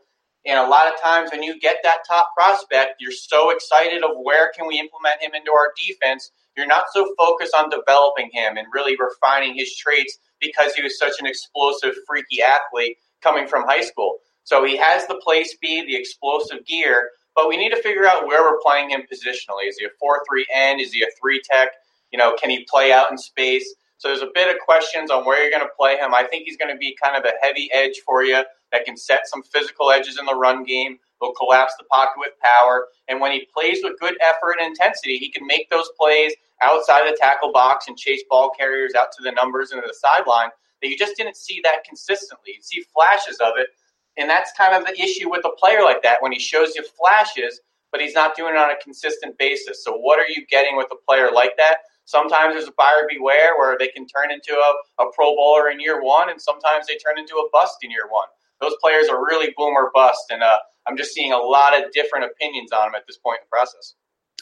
And 0.44 0.58
a 0.58 0.68
lot 0.68 0.92
of 0.92 1.00
times 1.00 1.30
when 1.30 1.44
you 1.44 1.60
get 1.60 1.76
that 1.84 1.98
top 2.08 2.30
prospect, 2.36 2.94
you're 2.98 3.12
so 3.12 3.50
excited 3.50 4.02
of 4.02 4.10
where 4.20 4.50
can 4.56 4.66
we 4.66 4.80
implement 4.80 5.22
him 5.22 5.32
into 5.34 5.52
our 5.52 5.72
defense. 5.80 6.32
You're 6.56 6.66
not 6.66 6.86
so 6.92 7.14
focused 7.16 7.54
on 7.54 7.70
developing 7.70 8.30
him 8.32 8.56
and 8.56 8.66
really 8.72 8.96
refining 8.98 9.54
his 9.54 9.76
traits 9.76 10.18
because 10.40 10.74
he 10.74 10.82
was 10.82 10.98
such 10.98 11.14
an 11.20 11.26
explosive, 11.26 11.94
freaky 12.06 12.42
athlete 12.42 12.96
coming 13.22 13.46
from 13.46 13.64
high 13.66 13.82
school. 13.82 14.18
So 14.44 14.64
he 14.64 14.76
has 14.76 15.06
the 15.06 15.20
play 15.22 15.44
speed, 15.44 15.86
the 15.86 15.96
explosive 15.96 16.64
gear, 16.66 17.10
but 17.34 17.48
we 17.48 17.56
need 17.56 17.70
to 17.70 17.82
figure 17.82 18.06
out 18.06 18.26
where 18.26 18.42
we're 18.42 18.60
playing 18.60 18.90
him 18.90 19.02
positionally. 19.02 19.68
Is 19.68 19.76
he 19.78 19.84
a 19.84 19.90
4 20.00 20.22
3 20.28 20.46
end? 20.54 20.80
Is 20.80 20.92
he 20.92 21.02
a 21.02 21.08
3 21.20 21.40
tech? 21.50 21.68
You 22.10 22.18
know, 22.18 22.34
can 22.34 22.50
he 22.50 22.66
play 22.68 22.92
out 22.92 23.10
in 23.10 23.18
space? 23.18 23.74
So 23.98 24.08
there's 24.08 24.22
a 24.22 24.30
bit 24.32 24.48
of 24.48 24.60
questions 24.60 25.10
on 25.10 25.24
where 25.24 25.42
you're 25.42 25.50
going 25.50 25.68
to 25.68 25.74
play 25.76 25.96
him. 25.96 26.14
I 26.14 26.24
think 26.24 26.44
he's 26.46 26.56
going 26.56 26.72
to 26.72 26.78
be 26.78 26.96
kind 27.02 27.16
of 27.16 27.24
a 27.24 27.32
heavy 27.44 27.68
edge 27.72 28.00
for 28.06 28.22
you 28.22 28.42
that 28.72 28.84
can 28.84 28.96
set 28.96 29.26
some 29.26 29.42
physical 29.42 29.90
edges 29.90 30.18
in 30.18 30.24
the 30.24 30.34
run 30.34 30.64
game. 30.64 30.98
He'll 31.20 31.32
collapse 31.32 31.74
the 31.78 31.84
pocket 31.84 32.14
with 32.16 32.32
power. 32.40 32.86
And 33.08 33.20
when 33.20 33.32
he 33.32 33.48
plays 33.52 33.80
with 33.82 33.98
good 33.98 34.16
effort 34.22 34.56
and 34.60 34.68
intensity, 34.68 35.18
he 35.18 35.30
can 35.30 35.46
make 35.46 35.68
those 35.68 35.90
plays 35.98 36.32
outside 36.62 37.10
the 37.10 37.16
tackle 37.18 37.52
box 37.52 37.88
and 37.88 37.96
chase 37.96 38.22
ball 38.30 38.50
carriers 38.56 38.94
out 38.94 39.08
to 39.16 39.22
the 39.22 39.32
numbers 39.32 39.72
and 39.72 39.82
to 39.82 39.86
the 39.86 39.94
sideline 39.94 40.50
that 40.82 40.88
you 40.88 40.96
just 40.96 41.16
didn't 41.16 41.36
see 41.36 41.60
that 41.64 41.84
consistently. 41.84 42.54
You 42.56 42.62
see 42.62 42.84
flashes 42.94 43.38
of 43.40 43.54
it. 43.56 43.68
And 44.16 44.28
that's 44.28 44.52
kind 44.56 44.74
of 44.74 44.84
the 44.86 45.00
issue 45.00 45.30
with 45.30 45.44
a 45.44 45.50
player 45.58 45.82
like 45.82 46.02
that 46.02 46.22
when 46.22 46.32
he 46.32 46.38
shows 46.38 46.74
you 46.74 46.84
flashes, 46.98 47.60
but 47.92 48.00
he's 48.00 48.14
not 48.14 48.36
doing 48.36 48.54
it 48.54 48.58
on 48.58 48.70
a 48.70 48.76
consistent 48.82 49.38
basis. 49.38 49.84
So, 49.84 49.96
what 49.96 50.18
are 50.18 50.28
you 50.28 50.44
getting 50.46 50.76
with 50.76 50.88
a 50.90 50.96
player 51.06 51.30
like 51.32 51.56
that? 51.56 51.78
Sometimes 52.04 52.54
there's 52.54 52.68
a 52.68 52.74
buyer 52.76 53.06
beware 53.08 53.56
where 53.56 53.76
they 53.78 53.88
can 53.88 54.06
turn 54.06 54.32
into 54.32 54.54
a, 54.54 55.02
a 55.02 55.06
Pro 55.14 55.36
Bowler 55.36 55.70
in 55.70 55.78
year 55.78 56.02
one, 56.02 56.30
and 56.30 56.40
sometimes 56.40 56.86
they 56.86 56.96
turn 56.96 57.18
into 57.18 57.34
a 57.34 57.48
bust 57.52 57.76
in 57.82 57.90
year 57.90 58.08
one 58.10 58.26
those 58.60 58.74
players 58.80 59.08
are 59.08 59.24
really 59.24 59.52
boom 59.56 59.74
or 59.74 59.90
bust, 59.94 60.24
and 60.30 60.42
uh, 60.42 60.58
I'm 60.86 60.96
just 60.96 61.12
seeing 61.12 61.32
a 61.32 61.38
lot 61.38 61.78
of 61.78 61.92
different 61.92 62.24
opinions 62.24 62.72
on 62.72 62.86
them 62.86 62.94
at 62.94 63.06
this 63.06 63.18
point 63.18 63.38
in 63.40 63.46
the 63.46 63.50
process. 63.50 63.94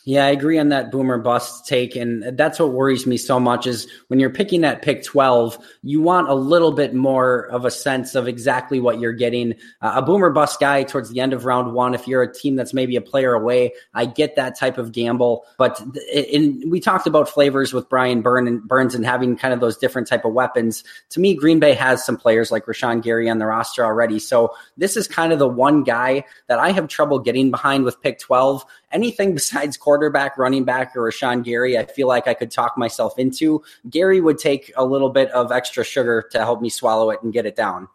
Yeah, 0.07 0.25
I 0.25 0.29
agree 0.29 0.57
on 0.57 0.69
that 0.69 0.93
boomer 0.93 1.19
bust 1.19 1.67
take. 1.67 1.97
And 1.97 2.39
that's 2.39 2.61
what 2.61 2.71
worries 2.71 3.09
me 3.09 3.17
so 3.17 3.41
much 3.41 3.67
is 3.67 3.89
when 4.07 4.21
you're 4.21 4.31
picking 4.31 4.63
at 4.63 4.81
pick 4.81 5.03
12, 5.03 5.59
you 5.83 6.01
want 6.01 6.29
a 6.29 6.35
little 6.35 6.71
bit 6.71 6.95
more 6.95 7.49
of 7.49 7.65
a 7.65 7.73
sense 7.73 8.15
of 8.15 8.29
exactly 8.29 8.79
what 8.79 9.01
you're 9.01 9.13
getting. 9.13 9.55
Uh, 9.83 9.95
a 9.97 10.03
boomer 10.03 10.31
bust 10.31 10.61
guy 10.61 10.85
towards 10.85 11.11
the 11.11 11.19
end 11.19 11.33
of 11.33 11.45
round 11.45 11.75
one, 11.75 11.93
if 11.93 12.07
you're 12.07 12.23
a 12.23 12.33
team 12.33 12.55
that's 12.55 12.73
maybe 12.73 12.95
a 12.95 13.01
player 13.01 13.35
away, 13.35 13.73
I 13.95 14.07
get 14.07 14.37
that 14.37 14.57
type 14.57 14.79
of 14.79 14.93
gamble. 14.93 15.45
But 15.59 15.83
in, 16.13 16.63
we 16.71 16.79
talked 16.79 17.09
about 17.09 17.29
flavors 17.29 17.73
with 17.73 17.89
Brian 17.89 18.23
Burn 18.23 18.47
and 18.47 18.63
Burns 18.63 18.95
and 18.95 19.05
having 19.05 19.37
kind 19.37 19.53
of 19.53 19.59
those 19.59 19.77
different 19.77 20.07
type 20.07 20.25
of 20.25 20.33
weapons. 20.33 20.85
To 21.11 21.21
me, 21.21 21.35
Green 21.35 21.59
Bay 21.59 21.75
has 21.75 22.07
some 22.07 22.17
players 22.17 22.53
like 22.53 22.67
Rashan 22.67 23.03
Gary 23.03 23.29
on 23.29 23.39
the 23.39 23.47
roster 23.47 23.85
already. 23.85 24.21
So 24.21 24.55
this 24.77 24.97
is 24.97 25.09
kind 25.09 25.33
of 25.33 25.41
the 25.41 25.49
one 25.49 25.83
guy 25.83 26.27
that 26.47 26.61
I 26.61 26.71
have 26.71 26.87
trouble 26.87 27.19
getting 27.19 27.51
behind 27.51 27.83
with 27.83 28.01
pick 28.01 28.21
12 28.21 28.65
anything 28.93 29.35
besides 29.35 29.77
quarterback, 29.77 30.39
running 30.39 30.65
back, 30.65 30.97
or 30.97 31.11
Rashan 31.11 31.45
Gary, 31.45 31.77
I 31.79 31.85
feel 31.85 32.09
like 32.09 32.29
I 32.29 32.35
could 32.35 32.51
talk 32.51 32.77
myself 32.79 33.19
into. 33.19 33.63
Gary 33.89 34.21
would 34.21 34.39
take 34.39 34.73
a 34.77 34.85
little 34.85 35.11
bit 35.11 35.31
of 35.31 35.53
extra 35.53 35.85
sugar 35.85 36.29
to 36.33 36.39
help 36.39 36.61
me 36.61 36.69
swallow 36.69 37.11
it 37.11 37.23
and 37.23 37.33
get 37.33 37.47
it 37.47 37.57
down. 37.57 37.89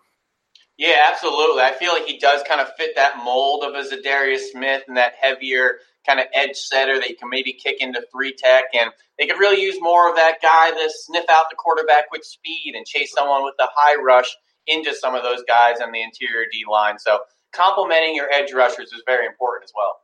Yeah, 0.77 1.10
absolutely. 1.12 1.62
I 1.62 1.74
feel 1.74 1.93
like 1.93 2.05
he 2.05 2.17
does 2.17 2.41
kind 2.48 2.60
of 2.60 2.69
fit 2.75 2.95
that 2.95 3.17
mold 3.24 3.63
of 3.63 3.75
a 3.75 3.88
Za'Darius 3.88 4.51
Smith 4.51 4.83
and 4.88 4.98
that 4.98 5.13
heavier 5.19 5.77
kind 6.07 6.19
of 6.19 6.25
edge 6.33 6.55
setter 6.55 7.00
that 7.00 7.07
you 7.07 7.15
can 7.15 7.29
maybe 7.29 7.53
kick 7.53 7.77
into 7.81 8.03
three 8.12 8.33
tech. 8.33 8.65
And 8.74 8.89
they 9.19 9.27
could 9.27 9.39
really 9.39 9.62
use 9.62 9.77
more 9.79 10.10
of 10.10 10.15
that 10.15 10.41
guy 10.41 10.71
to 10.71 10.89
sniff 10.91 11.25
out 11.29 11.45
the 11.51 11.55
quarterback 11.55 12.12
with 12.12 12.24
speed 12.24 12.74
and 12.75 12.86
chase 12.86 13.12
someone 13.13 13.43
with 13.43 13.53
the 13.60 13.69
high 13.75 14.01
rush 14.01 14.36
into 14.65 14.93
some 14.95 15.13
of 15.13 15.21
those 15.21 15.43
guys 15.48 15.79
on 15.81 15.91
the 15.91 16.01
interior 16.01 16.45
D 16.51 16.63
line. 16.69 16.98
So 16.98 17.19
complementing 17.53 18.15
your 18.15 18.31
edge 18.31 18.51
rushers 18.51 18.91
is 18.91 19.03
very 19.05 19.27
important 19.27 19.65
as 19.65 19.74
well. 19.75 20.00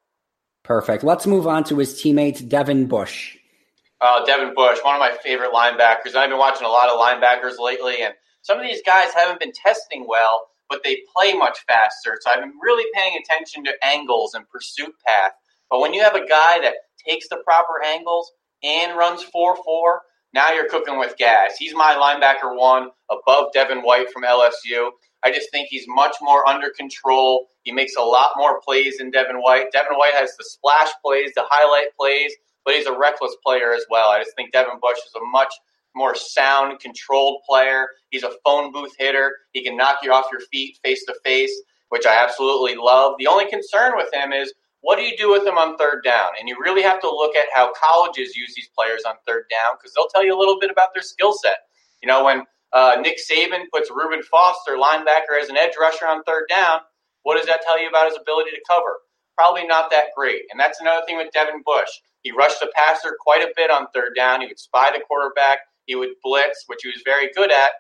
Perfect. 0.68 1.02
Let's 1.02 1.26
move 1.26 1.48
on 1.48 1.64
to 1.66 1.78
his 1.78 1.94
teammate, 1.94 2.50
Devin 2.50 2.88
Bush. 2.88 3.38
Uh, 4.02 4.26
Devin 4.26 4.54
Bush, 4.54 4.80
one 4.84 4.96
of 4.96 5.00
my 5.00 5.16
favorite 5.24 5.54
linebackers. 5.54 6.14
I've 6.14 6.30
been 6.30 6.38
watching 6.38 6.68
a 6.68 6.70
lot 6.70 6.90
of 6.90 7.00
linebackers 7.00 7.58
lately, 7.58 8.02
and 8.02 8.14
some 8.42 8.60
of 8.60 8.66
these 8.66 8.82
guys 8.86 9.14
haven't 9.16 9.40
been 9.40 9.54
testing 9.54 10.06
well, 10.10 10.48
but 10.70 10.82
they 10.84 11.04
play 11.16 11.32
much 11.36 11.60
faster. 11.68 12.20
So 12.20 12.30
I've 12.30 12.42
been 12.42 12.52
really 12.62 12.84
paying 12.94 13.18
attention 13.18 13.64
to 13.64 13.72
angles 13.82 14.34
and 14.34 14.44
pursuit 14.50 14.94
path. 15.08 15.32
But 15.72 15.80
when 15.80 15.94
you 15.94 16.04
have 16.04 16.16
a 16.16 16.28
guy 16.28 16.60
that 16.60 16.74
takes 17.08 17.30
the 17.30 17.38
proper 17.46 17.82
angles 17.86 18.30
and 18.62 18.98
runs 18.98 19.24
4 19.24 19.56
4, 19.64 20.02
now 20.34 20.52
you're 20.52 20.68
cooking 20.68 21.00
with 21.00 21.16
gas. 21.16 21.56
He's 21.58 21.74
my 21.74 21.94
linebacker 21.94 22.60
one 22.60 22.90
above 23.10 23.54
Devin 23.54 23.84
White 23.84 24.12
from 24.12 24.24
LSU. 24.24 24.90
I 25.24 25.32
just 25.32 25.52
think 25.52 25.68
he's 25.70 25.86
much 25.88 26.16
more 26.22 26.48
under 26.48 26.70
control. 26.70 27.48
He 27.64 27.72
makes 27.72 27.96
a 27.96 28.02
lot 28.02 28.32
more 28.38 28.62
plays 28.62 28.98
than 28.98 29.12
Devin 29.12 29.38
White. 29.38 29.72
Devin 29.72 29.98
White 29.98 30.14
has 30.14 30.36
the 30.38 30.44
splash 30.44 30.90
plays, 31.04 31.32
the 31.36 31.44
highlight 31.50 31.96
plays, 32.00 32.34
but 32.64 32.76
he's 32.76 32.86
a 32.86 32.98
reckless 32.98 33.36
player 33.46 33.74
as 33.74 33.86
well. 33.90 34.10
I 34.10 34.20
just 34.20 34.36
think 34.36 34.52
Devin 34.52 34.80
Bush 34.82 34.98
is 34.98 35.16
a 35.16 35.26
much 35.32 35.54
more 35.96 36.16
sound, 36.16 36.80
controlled 36.80 37.42
player. 37.50 37.88
He's 38.12 38.24
a 38.24 38.32
phone 38.46 38.72
booth 38.72 38.94
hitter. 38.98 39.36
He 39.54 39.64
can 39.64 39.76
knock 39.76 39.98
you 40.04 40.14
off 40.14 40.26
your 40.32 40.42
feet 40.52 40.78
face 40.84 41.04
to 41.06 41.16
face, 41.24 41.54
which 41.90 42.06
I 42.06 42.24
absolutely 42.24 42.76
love. 42.76 43.16
The 43.18 43.28
only 43.28 43.50
concern 43.50 43.94
with 43.96 44.14
him 44.14 44.32
is 44.32 44.54
what 44.82 44.98
do 44.98 45.04
you 45.04 45.18
do 45.18 45.32
with 45.32 45.44
them 45.44 45.58
on 45.58 45.76
third 45.78 46.04
down? 46.04 46.30
And 46.40 46.48
you 46.48 46.56
really 46.64 46.84
have 46.84 47.02
to 47.02 47.10
look 47.10 47.36
at 47.36 47.46
how 47.54 47.74
colleges 47.74 48.36
use 48.36 48.54
these 48.56 48.70
players 48.78 49.04
on 49.06 49.16
third 49.26 49.46
down 49.50 49.76
because 49.78 49.94
they'll 49.94 50.08
tell 50.08 50.24
you 50.24 50.38
a 50.38 50.40
little 50.40 50.60
bit 50.60 50.70
about 50.70 50.90
their 50.94 51.04
skill 51.04 51.34
set. 51.34 51.58
You 52.02 52.08
know, 52.08 52.24
when 52.24 52.44
uh, 52.74 52.98
Nick 53.02 53.18
Saban 53.18 53.66
puts 53.74 53.90
Reuben 53.92 54.24
Foster, 54.24 54.78
linebacker, 54.78 55.42
as 55.42 55.50
an 55.50 55.58
edge 55.58 55.74
rusher 55.80 56.08
on 56.08 56.24
third 56.24 56.46
down, 56.50 56.80
what 57.24 57.38
does 57.38 57.48
that 57.48 57.62
tell 57.62 57.82
you 57.82 57.90
about 57.90 58.08
his 58.08 58.18
ability 58.20 58.52
to 58.52 58.62
cover? 58.70 58.98
Probably 59.36 59.66
not 59.66 59.92
that 59.92 60.08
great. 60.16 60.44
And 60.52 60.60
that's 60.60 60.82
another 60.82 61.06
thing 61.06 61.18
with 61.18 61.32
Devin 61.32 61.62
Bush. 61.66 61.90
He 62.24 62.32
rushed 62.32 62.60
the 62.60 62.72
passer 62.76 63.16
quite 63.20 63.44
a 63.44 63.54
bit 63.56 63.70
on 63.70 63.88
third 63.94 64.14
down. 64.16 64.42
He 64.42 64.48
would 64.48 64.60
spy 64.60 64.92
the 64.92 65.04
quarterback. 65.08 65.60
He 65.86 65.96
would 65.96 66.10
blitz, 66.24 66.64
which 66.68 66.80
he 66.84 66.90
was 66.90 67.02
very 67.06 67.32
good 67.34 67.52
at. 67.52 67.72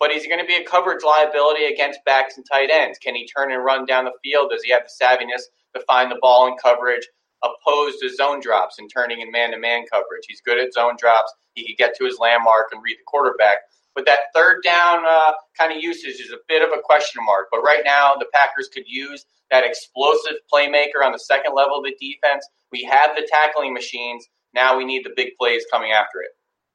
But 0.00 0.10
he's 0.10 0.26
going 0.26 0.40
to 0.40 0.46
be 0.46 0.56
a 0.56 0.64
coverage 0.64 1.04
liability 1.04 1.66
against 1.66 2.04
backs 2.04 2.36
and 2.36 2.46
tight 2.50 2.70
ends. 2.70 2.98
Can 2.98 3.14
he 3.14 3.28
turn 3.28 3.52
and 3.52 3.64
run 3.64 3.84
down 3.86 4.04
the 4.04 4.12
field? 4.24 4.50
Does 4.50 4.62
he 4.62 4.72
have 4.72 4.82
the 4.82 5.04
savviness 5.04 5.42
to 5.74 5.82
find 5.86 6.10
the 6.10 6.18
ball 6.20 6.46
in 6.48 6.56
coverage, 6.62 7.06
opposed 7.42 7.98
to 8.00 8.14
zone 8.14 8.40
drops 8.40 8.78
and 8.78 8.90
turning 8.92 9.20
in 9.20 9.30
man 9.30 9.50
to 9.50 9.58
man 9.58 9.84
coverage. 9.90 10.24
He's 10.28 10.40
good 10.40 10.58
at 10.58 10.72
zone 10.72 10.96
drops. 10.98 11.32
He 11.54 11.66
can 11.66 11.74
get 11.76 11.96
to 11.96 12.04
his 12.04 12.18
landmark 12.18 12.68
and 12.72 12.82
read 12.82 12.96
the 12.96 13.04
quarterback. 13.06 13.58
But 13.94 14.06
that 14.06 14.20
third 14.34 14.62
down 14.64 15.04
uh, 15.06 15.32
kind 15.58 15.72
of 15.72 15.82
usage 15.82 16.20
is 16.20 16.30
a 16.30 16.38
bit 16.48 16.62
of 16.62 16.70
a 16.76 16.80
question 16.82 17.24
mark. 17.24 17.48
But 17.50 17.62
right 17.62 17.82
now, 17.84 18.14
the 18.14 18.26
Packers 18.32 18.68
could 18.72 18.84
use 18.86 19.24
that 19.50 19.64
explosive 19.64 20.36
playmaker 20.52 21.04
on 21.04 21.12
the 21.12 21.18
second 21.18 21.54
level 21.54 21.78
of 21.78 21.84
the 21.84 21.94
defense. 22.00 22.46
We 22.70 22.84
have 22.84 23.14
the 23.16 23.28
tackling 23.30 23.74
machines. 23.74 24.26
Now 24.54 24.76
we 24.76 24.84
need 24.84 25.04
the 25.04 25.12
big 25.14 25.30
plays 25.38 25.64
coming 25.70 25.92
after 25.92 26.20
it. 26.20 26.30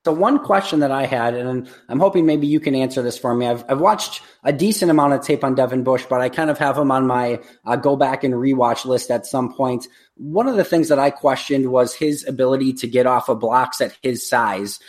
So 0.05 0.13
one 0.13 0.39
question 0.39 0.79
that 0.79 0.91
I 0.91 1.05
had, 1.05 1.33
and 1.33 1.69
I'm 1.89 1.99
hoping 1.99 2.25
maybe 2.25 2.47
you 2.47 2.61
can 2.61 2.75
answer 2.75 3.01
this 3.01 3.17
for 3.17 3.35
me. 3.35 3.45
I've, 3.45 3.65
I've 3.67 3.81
watched 3.81 4.21
a 4.45 4.53
decent 4.53 4.89
amount 4.89 5.11
of 5.11 5.21
tape 5.21 5.43
on 5.43 5.53
Devin 5.53 5.83
Bush, 5.83 6.05
but 6.09 6.21
I 6.21 6.29
kind 6.29 6.49
of 6.49 6.57
have 6.59 6.77
him 6.77 6.91
on 6.91 7.05
my 7.05 7.41
uh, 7.65 7.75
go 7.75 7.97
back 7.97 8.23
and 8.23 8.33
rewatch 8.33 8.85
list 8.85 9.11
at 9.11 9.25
some 9.25 9.53
point. 9.53 9.85
One 10.17 10.47
of 10.47 10.55
the 10.55 10.63
things 10.63 10.89
that 10.89 10.99
I 10.99 11.11
questioned 11.11 11.71
was 11.71 11.93
his 11.93 12.27
ability 12.27 12.73
to 12.73 12.87
get 12.87 13.05
off 13.05 13.29
of 13.29 13.39
blocks 13.39 13.81
at 13.81 13.97
his 14.01 14.27
size. 14.27 14.79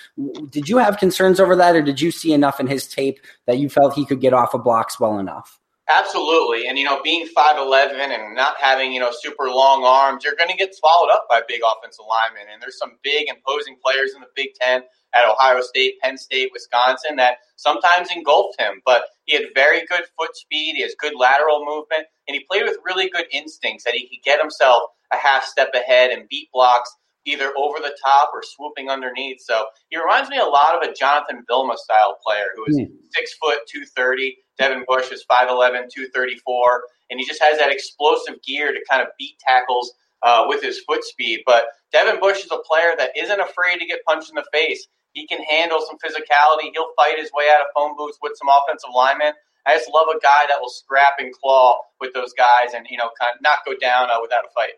Did 0.50 0.68
you 0.68 0.78
have 0.78 0.98
concerns 0.98 1.38
over 1.38 1.54
that, 1.56 1.76
or 1.76 1.82
did 1.82 2.00
you 2.00 2.10
see 2.10 2.32
enough 2.32 2.60
in 2.60 2.66
his 2.66 2.86
tape 2.86 3.20
that 3.46 3.58
you 3.58 3.68
felt 3.68 3.94
he 3.94 4.06
could 4.06 4.20
get 4.20 4.32
off 4.32 4.54
of 4.54 4.64
blocks 4.64 4.98
well 4.98 5.18
enough? 5.18 5.58
Absolutely. 5.90 6.68
And, 6.68 6.78
you 6.78 6.84
know, 6.84 7.00
being 7.02 7.26
5'11 7.34 7.94
and 7.94 8.34
not 8.34 8.56
having, 8.60 8.92
you 8.92 9.00
know, 9.00 9.10
super 9.10 9.48
long 9.48 9.84
arms, 9.84 10.22
you're 10.22 10.36
going 10.36 10.50
to 10.50 10.56
get 10.56 10.74
swallowed 10.74 11.10
up 11.10 11.26
by 11.30 11.40
big 11.48 11.62
offensive 11.64 12.04
linemen. 12.06 12.52
And 12.52 12.60
there's 12.60 12.78
some 12.78 12.98
big 13.02 13.28
imposing 13.28 13.76
players 13.82 14.12
in 14.14 14.20
the 14.20 14.26
Big 14.36 14.50
Ten 14.60 14.82
at 15.14 15.26
Ohio 15.26 15.62
State, 15.62 15.94
Penn 16.02 16.18
State, 16.18 16.50
Wisconsin 16.52 17.16
that 17.16 17.38
sometimes 17.56 18.10
engulfed 18.14 18.60
him. 18.60 18.82
But 18.84 19.04
he 19.24 19.34
had 19.34 19.46
very 19.54 19.86
good 19.86 20.02
foot 20.18 20.36
speed. 20.36 20.74
He 20.76 20.82
has 20.82 20.94
good 20.98 21.14
lateral 21.18 21.64
movement. 21.64 22.06
And 22.26 22.34
he 22.34 22.44
played 22.50 22.64
with 22.64 22.76
really 22.84 23.08
good 23.08 23.24
instincts 23.32 23.84
that 23.84 23.94
he 23.94 24.08
could 24.08 24.22
get 24.22 24.40
himself 24.40 24.82
a 25.12 25.16
half 25.16 25.44
step 25.44 25.70
ahead 25.74 26.10
and 26.10 26.28
beat 26.28 26.48
blocks 26.52 26.90
either 27.26 27.52
over 27.56 27.78
the 27.78 27.96
top 28.04 28.30
or 28.32 28.42
swooping 28.42 28.88
underneath. 28.88 29.40
So 29.40 29.66
he 29.90 29.98
reminds 29.98 30.30
me 30.30 30.38
a 30.38 30.44
lot 30.44 30.74
of 30.74 30.88
a 30.88 30.94
Jonathan 30.94 31.42
Vilma 31.46 31.74
style 31.76 32.16
player 32.24 32.46
who 32.56 32.64
is 32.66 32.78
mm. 32.78 32.88
six 33.12 33.34
foot, 33.34 33.58
230 33.68 34.36
Devin 34.58 34.84
Bush 34.88 35.10
is 35.12 35.24
5'11, 35.30 35.88
234, 35.88 36.82
and 37.10 37.20
he 37.20 37.26
just 37.26 37.42
has 37.42 37.58
that 37.58 37.70
explosive 37.70 38.42
gear 38.42 38.72
to 38.72 38.80
kind 38.90 39.00
of 39.00 39.08
beat 39.18 39.38
tackles 39.46 39.92
uh, 40.22 40.44
with 40.48 40.62
his 40.62 40.80
foot 40.80 41.04
speed. 41.04 41.42
But 41.46 41.64
Devin 41.92 42.20
Bush 42.20 42.44
is 42.44 42.50
a 42.50 42.58
player 42.66 42.92
that 42.98 43.16
isn't 43.16 43.40
afraid 43.40 43.78
to 43.78 43.86
get 43.86 44.04
punched 44.04 44.30
in 44.30 44.34
the 44.34 44.44
face. 44.52 44.86
He 45.12 45.26
can 45.26 45.42
handle 45.44 45.80
some 45.86 45.96
physicality. 45.98 46.70
He'll 46.74 46.92
fight 46.96 47.18
his 47.18 47.30
way 47.32 47.44
out 47.54 47.62
of 47.62 47.68
phone 47.74 47.96
booths 47.96 48.18
with 48.20 48.32
some 48.36 48.48
offensive 48.48 48.90
linemen. 48.94 49.32
I 49.64 49.76
just 49.76 49.90
love 49.92 50.06
a 50.08 50.18
guy 50.18 50.46
that 50.48 50.60
will 50.60 50.70
scrap 50.70 51.14
and 51.18 51.32
claw 51.32 51.78
with 52.00 52.14
those 52.14 52.32
guys 52.32 52.74
and 52.74 52.86
you 52.90 52.96
know 52.96 53.10
kind 53.20 53.32
of 53.34 53.42
not 53.42 53.58
go 53.66 53.74
down 53.76 54.10
uh, 54.10 54.18
without 54.20 54.44
a 54.44 54.50
fight. 54.54 54.74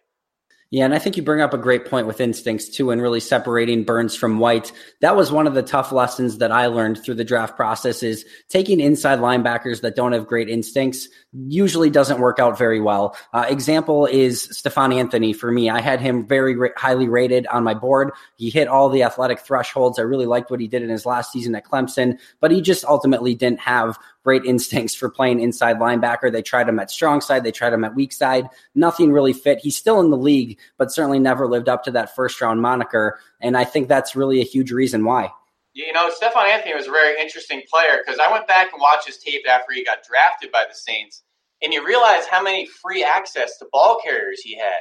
Yeah, 0.72 0.84
and 0.84 0.94
I 0.94 1.00
think 1.00 1.16
you 1.16 1.24
bring 1.24 1.40
up 1.40 1.52
a 1.52 1.58
great 1.58 1.86
point 1.86 2.06
with 2.06 2.20
instincts 2.20 2.68
too, 2.68 2.92
and 2.92 3.02
really 3.02 3.18
separating 3.18 3.82
Burns 3.82 4.14
from 4.14 4.38
White. 4.38 4.70
That 5.00 5.16
was 5.16 5.32
one 5.32 5.48
of 5.48 5.54
the 5.54 5.64
tough 5.64 5.90
lessons 5.90 6.38
that 6.38 6.52
I 6.52 6.66
learned 6.66 7.02
through 7.02 7.16
the 7.16 7.24
draft 7.24 7.56
process 7.56 8.04
is 8.04 8.24
taking 8.48 8.78
inside 8.78 9.18
linebackers 9.18 9.80
that 9.80 9.96
don't 9.96 10.12
have 10.12 10.28
great 10.28 10.48
instincts 10.48 11.08
usually 11.32 11.90
doesn't 11.90 12.20
work 12.20 12.38
out 12.38 12.56
very 12.56 12.80
well. 12.80 13.16
Uh, 13.32 13.46
example 13.48 14.06
is 14.06 14.42
Stephone 14.56 14.92
Anthony 14.92 15.32
for 15.32 15.50
me. 15.50 15.68
I 15.68 15.80
had 15.80 16.00
him 16.00 16.24
very 16.24 16.54
ra- 16.54 16.68
highly 16.76 17.08
rated 17.08 17.48
on 17.48 17.64
my 17.64 17.74
board. 17.74 18.12
He 18.36 18.48
hit 18.48 18.68
all 18.68 18.88
the 18.88 19.02
athletic 19.02 19.40
thresholds. 19.40 19.98
I 19.98 20.02
really 20.02 20.26
liked 20.26 20.52
what 20.52 20.60
he 20.60 20.68
did 20.68 20.82
in 20.82 20.88
his 20.88 21.04
last 21.04 21.32
season 21.32 21.56
at 21.56 21.64
Clemson, 21.64 22.16
but 22.40 22.52
he 22.52 22.60
just 22.60 22.84
ultimately 22.84 23.34
didn't 23.34 23.60
have 23.60 23.98
great 24.24 24.44
instincts 24.44 24.94
for 24.94 25.08
playing 25.08 25.40
inside 25.40 25.78
linebacker. 25.78 26.30
They 26.30 26.42
tried 26.42 26.68
him 26.68 26.78
at 26.78 26.90
strong 26.90 27.20
side, 27.20 27.44
they 27.44 27.52
tried 27.52 27.72
him 27.72 27.84
at 27.84 27.94
weak 27.94 28.12
side. 28.12 28.46
Nothing 28.74 29.12
really 29.12 29.32
fit. 29.32 29.58
He's 29.58 29.76
still 29.76 30.00
in 30.00 30.10
the 30.10 30.16
league, 30.16 30.58
but 30.78 30.92
certainly 30.92 31.18
never 31.18 31.46
lived 31.46 31.68
up 31.68 31.84
to 31.84 31.90
that 31.92 32.14
first 32.14 32.40
round 32.40 32.60
moniker. 32.60 33.18
And 33.40 33.56
I 33.56 33.64
think 33.64 33.88
that's 33.88 34.16
really 34.16 34.40
a 34.40 34.44
huge 34.44 34.72
reason 34.72 35.04
why. 35.04 35.30
You 35.72 35.92
know, 35.92 36.10
Stephone 36.10 36.46
Anthony 36.46 36.74
was 36.74 36.88
a 36.88 36.90
very 36.90 37.20
interesting 37.20 37.62
player 37.72 38.00
because 38.04 38.20
I 38.20 38.30
went 38.30 38.48
back 38.48 38.72
and 38.72 38.80
watched 38.80 39.06
his 39.06 39.18
tape 39.18 39.42
after 39.48 39.72
he 39.72 39.84
got 39.84 40.02
drafted 40.02 40.50
by 40.50 40.64
the 40.68 40.74
Saints, 40.74 41.22
and 41.62 41.72
you 41.72 41.86
realize 41.86 42.26
how 42.26 42.42
many 42.42 42.66
free 42.66 43.04
access 43.04 43.56
to 43.58 43.66
ball 43.70 44.00
carriers 44.02 44.40
he 44.40 44.56
had. 44.56 44.80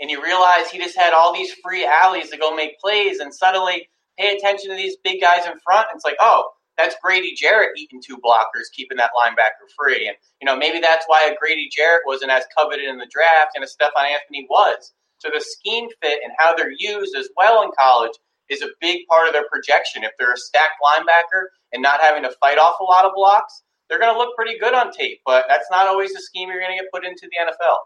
And 0.00 0.10
you 0.10 0.22
realize 0.22 0.70
he 0.70 0.78
just 0.78 0.96
had 0.96 1.12
all 1.12 1.34
these 1.34 1.52
free 1.62 1.84
alleys 1.84 2.30
to 2.30 2.38
go 2.38 2.56
make 2.56 2.80
plays, 2.80 3.18
and 3.18 3.34
suddenly 3.34 3.90
pay 4.18 4.34
attention 4.34 4.70
to 4.70 4.76
these 4.76 4.96
big 5.04 5.20
guys 5.20 5.44
in 5.44 5.52
front. 5.62 5.88
And 5.90 5.96
it's 5.96 6.06
like, 6.06 6.16
oh, 6.20 6.44
that's 6.80 6.96
Grady 7.02 7.34
Jarrett 7.34 7.76
eating 7.76 8.00
two 8.04 8.16
blockers, 8.16 8.72
keeping 8.72 8.96
that 8.98 9.10
linebacker 9.18 9.68
free. 9.76 10.08
And, 10.08 10.16
you 10.40 10.46
know, 10.46 10.56
maybe 10.56 10.80
that's 10.80 11.04
why 11.06 11.24
a 11.24 11.36
Grady 11.36 11.68
Jarrett 11.70 12.02
wasn't 12.06 12.30
as 12.30 12.44
coveted 12.56 12.86
in 12.86 12.98
the 12.98 13.08
draft 13.10 13.52
and 13.54 13.64
a 13.64 13.68
Stephone 13.68 14.06
Anthony 14.06 14.46
was. 14.48 14.92
So 15.18 15.28
the 15.32 15.40
scheme 15.40 15.88
fit 16.02 16.20
and 16.24 16.32
how 16.38 16.56
they're 16.56 16.72
used 16.76 17.14
as 17.14 17.28
well 17.36 17.62
in 17.62 17.70
college 17.78 18.12
is 18.48 18.62
a 18.62 18.68
big 18.80 19.06
part 19.06 19.26
of 19.26 19.34
their 19.34 19.48
projection. 19.48 20.02
If 20.02 20.12
they're 20.18 20.32
a 20.32 20.36
stacked 20.36 20.80
linebacker 20.82 21.44
and 21.72 21.82
not 21.82 22.00
having 22.00 22.22
to 22.22 22.32
fight 22.40 22.58
off 22.58 22.80
a 22.80 22.84
lot 22.84 23.04
of 23.04 23.12
blocks, 23.14 23.62
they're 23.88 23.98
going 23.98 24.12
to 24.12 24.18
look 24.18 24.34
pretty 24.34 24.58
good 24.58 24.74
on 24.74 24.92
tape. 24.92 25.20
But 25.26 25.44
that's 25.48 25.66
not 25.70 25.86
always 25.86 26.12
the 26.12 26.20
scheme 26.20 26.48
you're 26.48 26.60
going 26.60 26.76
to 26.76 26.82
get 26.82 26.90
put 26.92 27.04
into 27.04 27.28
the 27.30 27.52
NFL. 27.52 27.76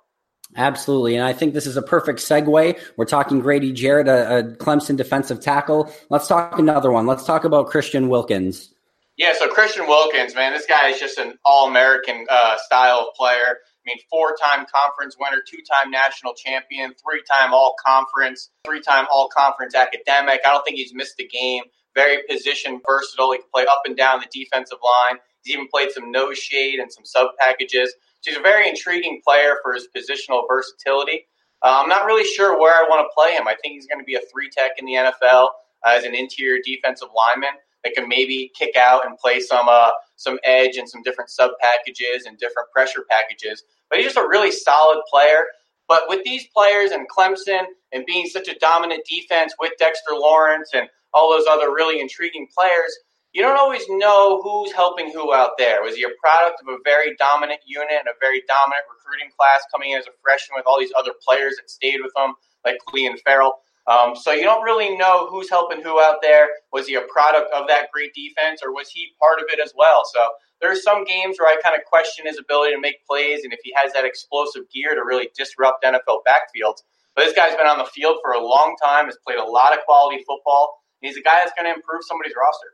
Absolutely. 0.57 1.17
And 1.17 1.25
I 1.25 1.33
think 1.33 1.55
this 1.55 1.67
is 1.67 1.77
a 1.77 1.83
perfect 1.83 2.21
segue. 2.21 2.79
We're 2.97 3.05
talking 3.07 3.41
Grady 3.41 3.73
Jarrett, 3.73 4.09
a, 4.09 4.39
a 4.39 4.43
Clemson 4.43 4.97
defensive 4.97 5.41
tackle. 5.41 5.93
Let's 6.11 6.29
talk 6.29 6.59
another 6.59 6.93
one. 6.93 7.07
Let's 7.07 7.25
talk 7.25 7.45
about 7.45 7.69
Christian 7.69 8.09
Wilkins. 8.09 8.74
Yeah, 9.17 9.33
so 9.39 9.49
Christian 9.49 9.87
Wilkins, 9.87 10.35
man, 10.35 10.53
this 10.53 10.67
guy 10.67 10.89
is 10.89 10.99
just 10.99 11.19
an 11.19 11.39
all 11.45 11.69
American 11.69 12.27
uh, 12.29 12.57
style 12.59 13.07
of 13.09 13.15
player. 13.15 13.59
I 13.59 13.83
mean, 13.87 13.99
four 14.11 14.35
time 14.43 14.67
conference 14.75 15.17
winner, 15.19 15.41
two 15.47 15.59
time 15.71 15.91
national 15.91 16.35
champion, 16.35 16.95
three 16.95 17.23
time 17.31 17.55
all 17.55 17.77
conference, 17.85 18.51
three 18.67 18.81
time 18.81 19.07
all 19.13 19.29
conference 19.29 19.77
academic. 19.77 20.41
I 20.45 20.53
don't 20.53 20.65
think 20.65 20.79
he's 20.79 20.93
missed 20.95 21.21
a 21.21 21.29
game. 21.29 21.63
Very 21.95 22.23
position 22.29 22.81
versatile. 22.85 23.31
He 23.33 23.39
can 23.39 23.47
play 23.55 23.67
up 23.67 23.83
and 23.85 23.97
down 23.97 24.19
the 24.19 24.27
defensive 24.33 24.79
line. 24.83 25.21
He's 25.43 25.55
even 25.55 25.69
played 25.69 25.93
some 25.93 26.11
nose 26.11 26.39
shade 26.39 26.81
and 26.81 26.93
some 26.93 27.05
sub 27.05 27.29
packages. 27.39 27.95
So 28.21 28.33
he's 28.33 28.39
a 28.39 28.43
very 28.43 28.69
intriguing 28.69 29.21
player 29.25 29.59
for 29.63 29.75
his 29.75 29.87
positional 29.97 30.43
versatility. 30.49 31.27
Uh, 31.63 31.81
I'm 31.83 31.89
not 31.89 32.05
really 32.05 32.25
sure 32.25 32.59
where 32.59 32.75
I 32.75 32.89
want 32.89 33.07
to 33.07 33.15
play 33.15 33.35
him. 33.35 33.47
I 33.47 33.55
think 33.63 33.75
he's 33.75 33.87
going 33.87 34.01
to 34.01 34.05
be 34.05 34.17
a 34.17 34.21
three 34.33 34.51
tech 34.51 34.73
in 34.79 34.87
the 34.87 34.95
NFL 34.95 35.51
uh, 35.87 35.91
as 35.91 36.03
an 36.03 36.17
interior 36.17 36.61
defensive 36.65 37.09
lineman 37.15 37.55
that 37.85 37.95
can 37.95 38.09
maybe 38.09 38.51
kick 38.59 38.77
out 38.77 39.07
and 39.07 39.17
play 39.19 39.41
some 39.41 39.69
uh, 39.69 39.91
some 40.17 40.39
edge 40.45 40.77
and 40.77 40.89
some 40.89 41.03
different 41.03 41.31
sub 41.31 41.53
packages 41.61 42.25
and 42.27 42.39
different 42.39 42.71
pressure 42.73 43.05
packages. 43.09 43.63
But 43.91 43.99
he's 43.99 44.07
just 44.07 44.19
a 44.19 44.27
really 44.29 44.51
solid 44.51 45.03
player. 45.11 45.45
But 45.87 46.05
with 46.09 46.25
these 46.25 46.47
players 46.55 46.91
and 46.93 47.07
Clemson 47.09 47.65
and 47.93 48.07
being 48.07 48.27
such 48.27 48.49
a 48.49 48.59
dominant 48.59 49.05
defense 49.09 49.55
with 49.61 49.73
Dexter 49.79 50.13
Lawrence 50.15 50.71
and 50.73 50.89
all 51.13 51.31
those 51.31 51.47
other 51.47 51.69
really 51.69 52.01
intriguing 52.01 52.49
players, 52.57 52.97
you 53.33 53.43
don't 53.43 53.59
always 53.59 53.83
know 53.89 54.41
who's 54.43 54.73
helping 54.73 55.13
who 55.13 55.35
out 55.35 55.59
there. 55.59 55.83
Was 55.83 55.97
he 55.97 56.05
a 56.05 56.15
product 56.23 56.63
of 56.63 56.69
a 56.69 56.79
very 56.85 57.15
dominant 57.17 57.61
unit 57.67 57.91
and 57.99 58.09
a 58.09 58.17
very 58.21 58.43
dominant 58.49 58.85
recruiting 58.89 59.29
class 59.37 59.63
coming 59.75 59.91
in 59.91 59.99
as 59.99 60.07
a 60.07 60.15
freshman 60.23 60.57
with 60.57 60.67
all 60.67 60.79
these 60.79 60.93
other 60.97 61.13
players 61.27 61.57
that 61.57 61.69
stayed 61.69 62.01
with 62.01 62.13
him, 62.17 62.35
like 62.65 62.79
Clelin 62.89 63.19
Ferrell? 63.27 63.53
Um, 63.87 64.17
so 64.17 64.33
you 64.33 64.43
don't 64.45 64.63
really 64.63 64.97
know 64.97 65.29
who's 65.29 65.51
helping 65.51 65.83
who 65.83 66.01
out 66.01 66.17
there. 66.23 66.49
Was 66.73 66.87
he 66.87 66.95
a 66.95 67.03
product 67.03 67.53
of 67.53 67.69
that 67.69 67.89
great 67.93 68.13
defense, 68.15 68.63
or 68.65 68.73
was 68.73 68.89
he 68.91 69.13
part 69.21 69.41
of 69.41 69.47
it 69.51 69.61
as 69.61 69.73
well? 69.77 70.05
So 70.13 70.21
there's 70.61 70.83
some 70.83 71.05
games 71.05 71.37
where 71.39 71.49
I 71.49 71.61
kind 71.63 71.77
of 71.77 71.85
question 71.85 72.27
his 72.27 72.39
ability 72.39 72.75
to 72.75 72.81
make 72.81 73.05
plays 73.07 73.45
and 73.45 73.53
if 73.53 73.61
he 73.63 73.75
has 73.77 73.93
that 73.93 74.05
explosive 74.05 74.63
gear 74.73 74.95
to 74.95 75.03
really 75.05 75.29
disrupt 75.37 75.85
NFL 75.85 76.25
backfields. 76.27 76.81
But 77.15 77.25
this 77.25 77.35
guy's 77.35 77.55
been 77.57 77.67
on 77.67 77.79
the 77.79 77.85
field 77.85 78.19
for 78.23 78.33
a 78.33 78.43
long 78.43 78.75
time, 78.83 79.07
has 79.07 79.19
played 79.27 79.39
a 79.39 79.45
lot 79.45 79.73
of 79.73 79.85
quality 79.85 80.25
football. 80.27 80.79
He's 81.01 81.17
a 81.17 81.23
guy 81.23 81.43
that's 81.45 81.53
going 81.57 81.71
to 81.71 81.75
improve 81.75 82.01
somebody's 82.09 82.35
roster. 82.37 82.74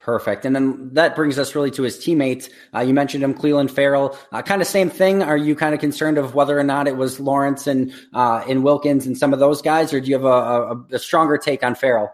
Perfect. 0.00 0.46
And 0.46 0.56
then 0.56 0.94
that 0.94 1.14
brings 1.14 1.38
us 1.38 1.54
really 1.54 1.70
to 1.72 1.82
his 1.82 1.98
teammates. 1.98 2.48
Uh, 2.74 2.80
you 2.80 2.94
mentioned 2.94 3.22
him, 3.22 3.34
Clelin 3.34 3.70
Ferrell. 3.70 4.18
Uh, 4.32 4.40
kind 4.40 4.62
of 4.62 4.66
same 4.66 4.88
thing. 4.88 5.22
Are 5.22 5.36
you 5.36 5.54
kind 5.54 5.74
of 5.74 5.80
concerned 5.80 6.16
of 6.16 6.34
whether 6.34 6.58
or 6.58 6.64
not 6.64 6.88
it 6.88 6.96
was 6.96 7.20
Lawrence 7.20 7.66
and 7.66 7.92
uh, 8.14 8.42
and 8.48 8.64
Wilkins 8.64 9.04
and 9.06 9.16
some 9.16 9.34
of 9.34 9.40
those 9.40 9.60
guys, 9.60 9.92
or 9.92 10.00
do 10.00 10.08
you 10.08 10.14
have 10.14 10.24
a, 10.24 10.28
a, 10.28 10.84
a 10.92 10.98
stronger 10.98 11.36
take 11.36 11.62
on 11.62 11.74
Ferrell? 11.74 12.10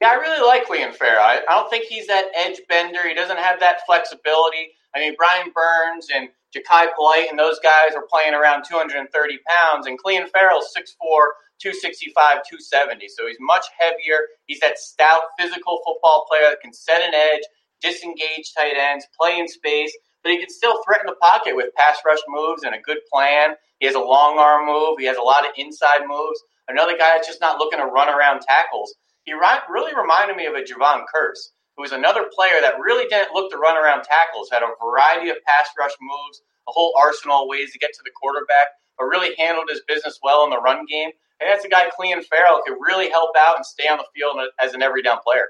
Yeah, 0.00 0.08
I 0.08 0.14
really 0.14 0.44
like 0.44 0.66
Clelin 0.66 0.92
Ferrell. 0.92 1.22
I, 1.22 1.40
I 1.48 1.54
don't 1.54 1.70
think 1.70 1.84
he's 1.84 2.08
that 2.08 2.24
edge 2.34 2.60
bender. 2.68 3.06
He 3.06 3.14
doesn't 3.14 3.38
have 3.38 3.60
that 3.60 3.86
flexibility. 3.86 4.72
I 4.94 4.98
mean, 4.98 5.14
Brian 5.16 5.52
Burns 5.54 6.08
and 6.12 6.28
Jachai 6.52 6.88
Polite 6.96 7.28
and 7.30 7.38
those 7.38 7.60
guys 7.60 7.94
are 7.94 8.04
playing 8.10 8.34
around 8.34 8.64
230 8.68 9.38
pounds, 9.46 9.86
and 9.86 9.96
Clelin 10.02 10.28
Ferrell's 10.28 10.74
6'4", 10.76 11.26
265, 11.60 12.14
270. 12.48 13.08
So 13.08 13.26
he's 13.26 13.36
much 13.40 13.66
heavier. 13.78 14.26
He's 14.46 14.60
that 14.60 14.78
stout, 14.78 15.22
physical 15.38 15.80
football 15.84 16.26
player 16.28 16.50
that 16.50 16.60
can 16.60 16.72
set 16.72 17.02
an 17.02 17.14
edge, 17.14 17.42
disengage 17.80 18.52
tight 18.56 18.76
ends, 18.76 19.06
play 19.18 19.38
in 19.38 19.46
space, 19.48 19.96
but 20.22 20.32
he 20.32 20.38
can 20.38 20.50
still 20.50 20.82
threaten 20.84 21.06
the 21.06 21.16
pocket 21.20 21.56
with 21.56 21.74
pass 21.76 21.98
rush 22.04 22.20
moves 22.28 22.62
and 22.62 22.74
a 22.74 22.80
good 22.80 22.98
plan. 23.12 23.54
He 23.78 23.86
has 23.86 23.94
a 23.94 24.00
long 24.00 24.38
arm 24.38 24.66
move. 24.66 24.98
He 24.98 25.06
has 25.06 25.16
a 25.16 25.22
lot 25.22 25.46
of 25.46 25.52
inside 25.56 26.02
moves. 26.06 26.40
Another 26.68 26.96
guy 26.96 27.16
that's 27.16 27.26
just 27.26 27.40
not 27.40 27.58
looking 27.58 27.78
to 27.78 27.86
run 27.86 28.08
around 28.08 28.42
tackles. 28.42 28.94
He 29.24 29.32
really 29.32 29.94
reminded 29.94 30.36
me 30.36 30.46
of 30.46 30.54
a 30.54 30.62
Jevon 30.62 31.04
Kearse, 31.08 31.52
who 31.76 31.82
was 31.82 31.92
another 31.92 32.28
player 32.34 32.60
that 32.60 32.80
really 32.80 33.08
didn't 33.08 33.32
look 33.32 33.50
to 33.52 33.58
run 33.58 33.76
around 33.76 34.02
tackles, 34.02 34.48
had 34.50 34.62
a 34.62 34.74
variety 34.82 35.30
of 35.30 35.36
pass 35.46 35.68
rush 35.78 35.92
moves, 36.00 36.42
a 36.68 36.72
whole 36.72 36.92
arsenal 36.98 37.42
of 37.42 37.48
ways 37.48 37.72
to 37.72 37.78
get 37.78 37.92
to 37.94 38.02
the 38.04 38.10
quarterback, 38.10 38.68
but 38.98 39.06
really 39.06 39.34
handled 39.38 39.68
his 39.70 39.82
business 39.88 40.18
well 40.22 40.44
in 40.44 40.50
the 40.50 40.60
run 40.60 40.84
game. 40.86 41.10
And 41.40 41.48
that's 41.48 41.64
a 41.64 41.68
guy, 41.68 41.88
Clelin 41.98 42.24
Ferrell, 42.24 42.62
could 42.66 42.76
really 42.80 43.08
help 43.08 43.30
out 43.38 43.56
and 43.56 43.64
stay 43.64 43.88
on 43.88 43.98
the 43.98 44.04
field 44.14 44.36
as 44.62 44.74
an 44.74 44.82
every 44.82 45.02
down 45.02 45.18
player. 45.24 45.46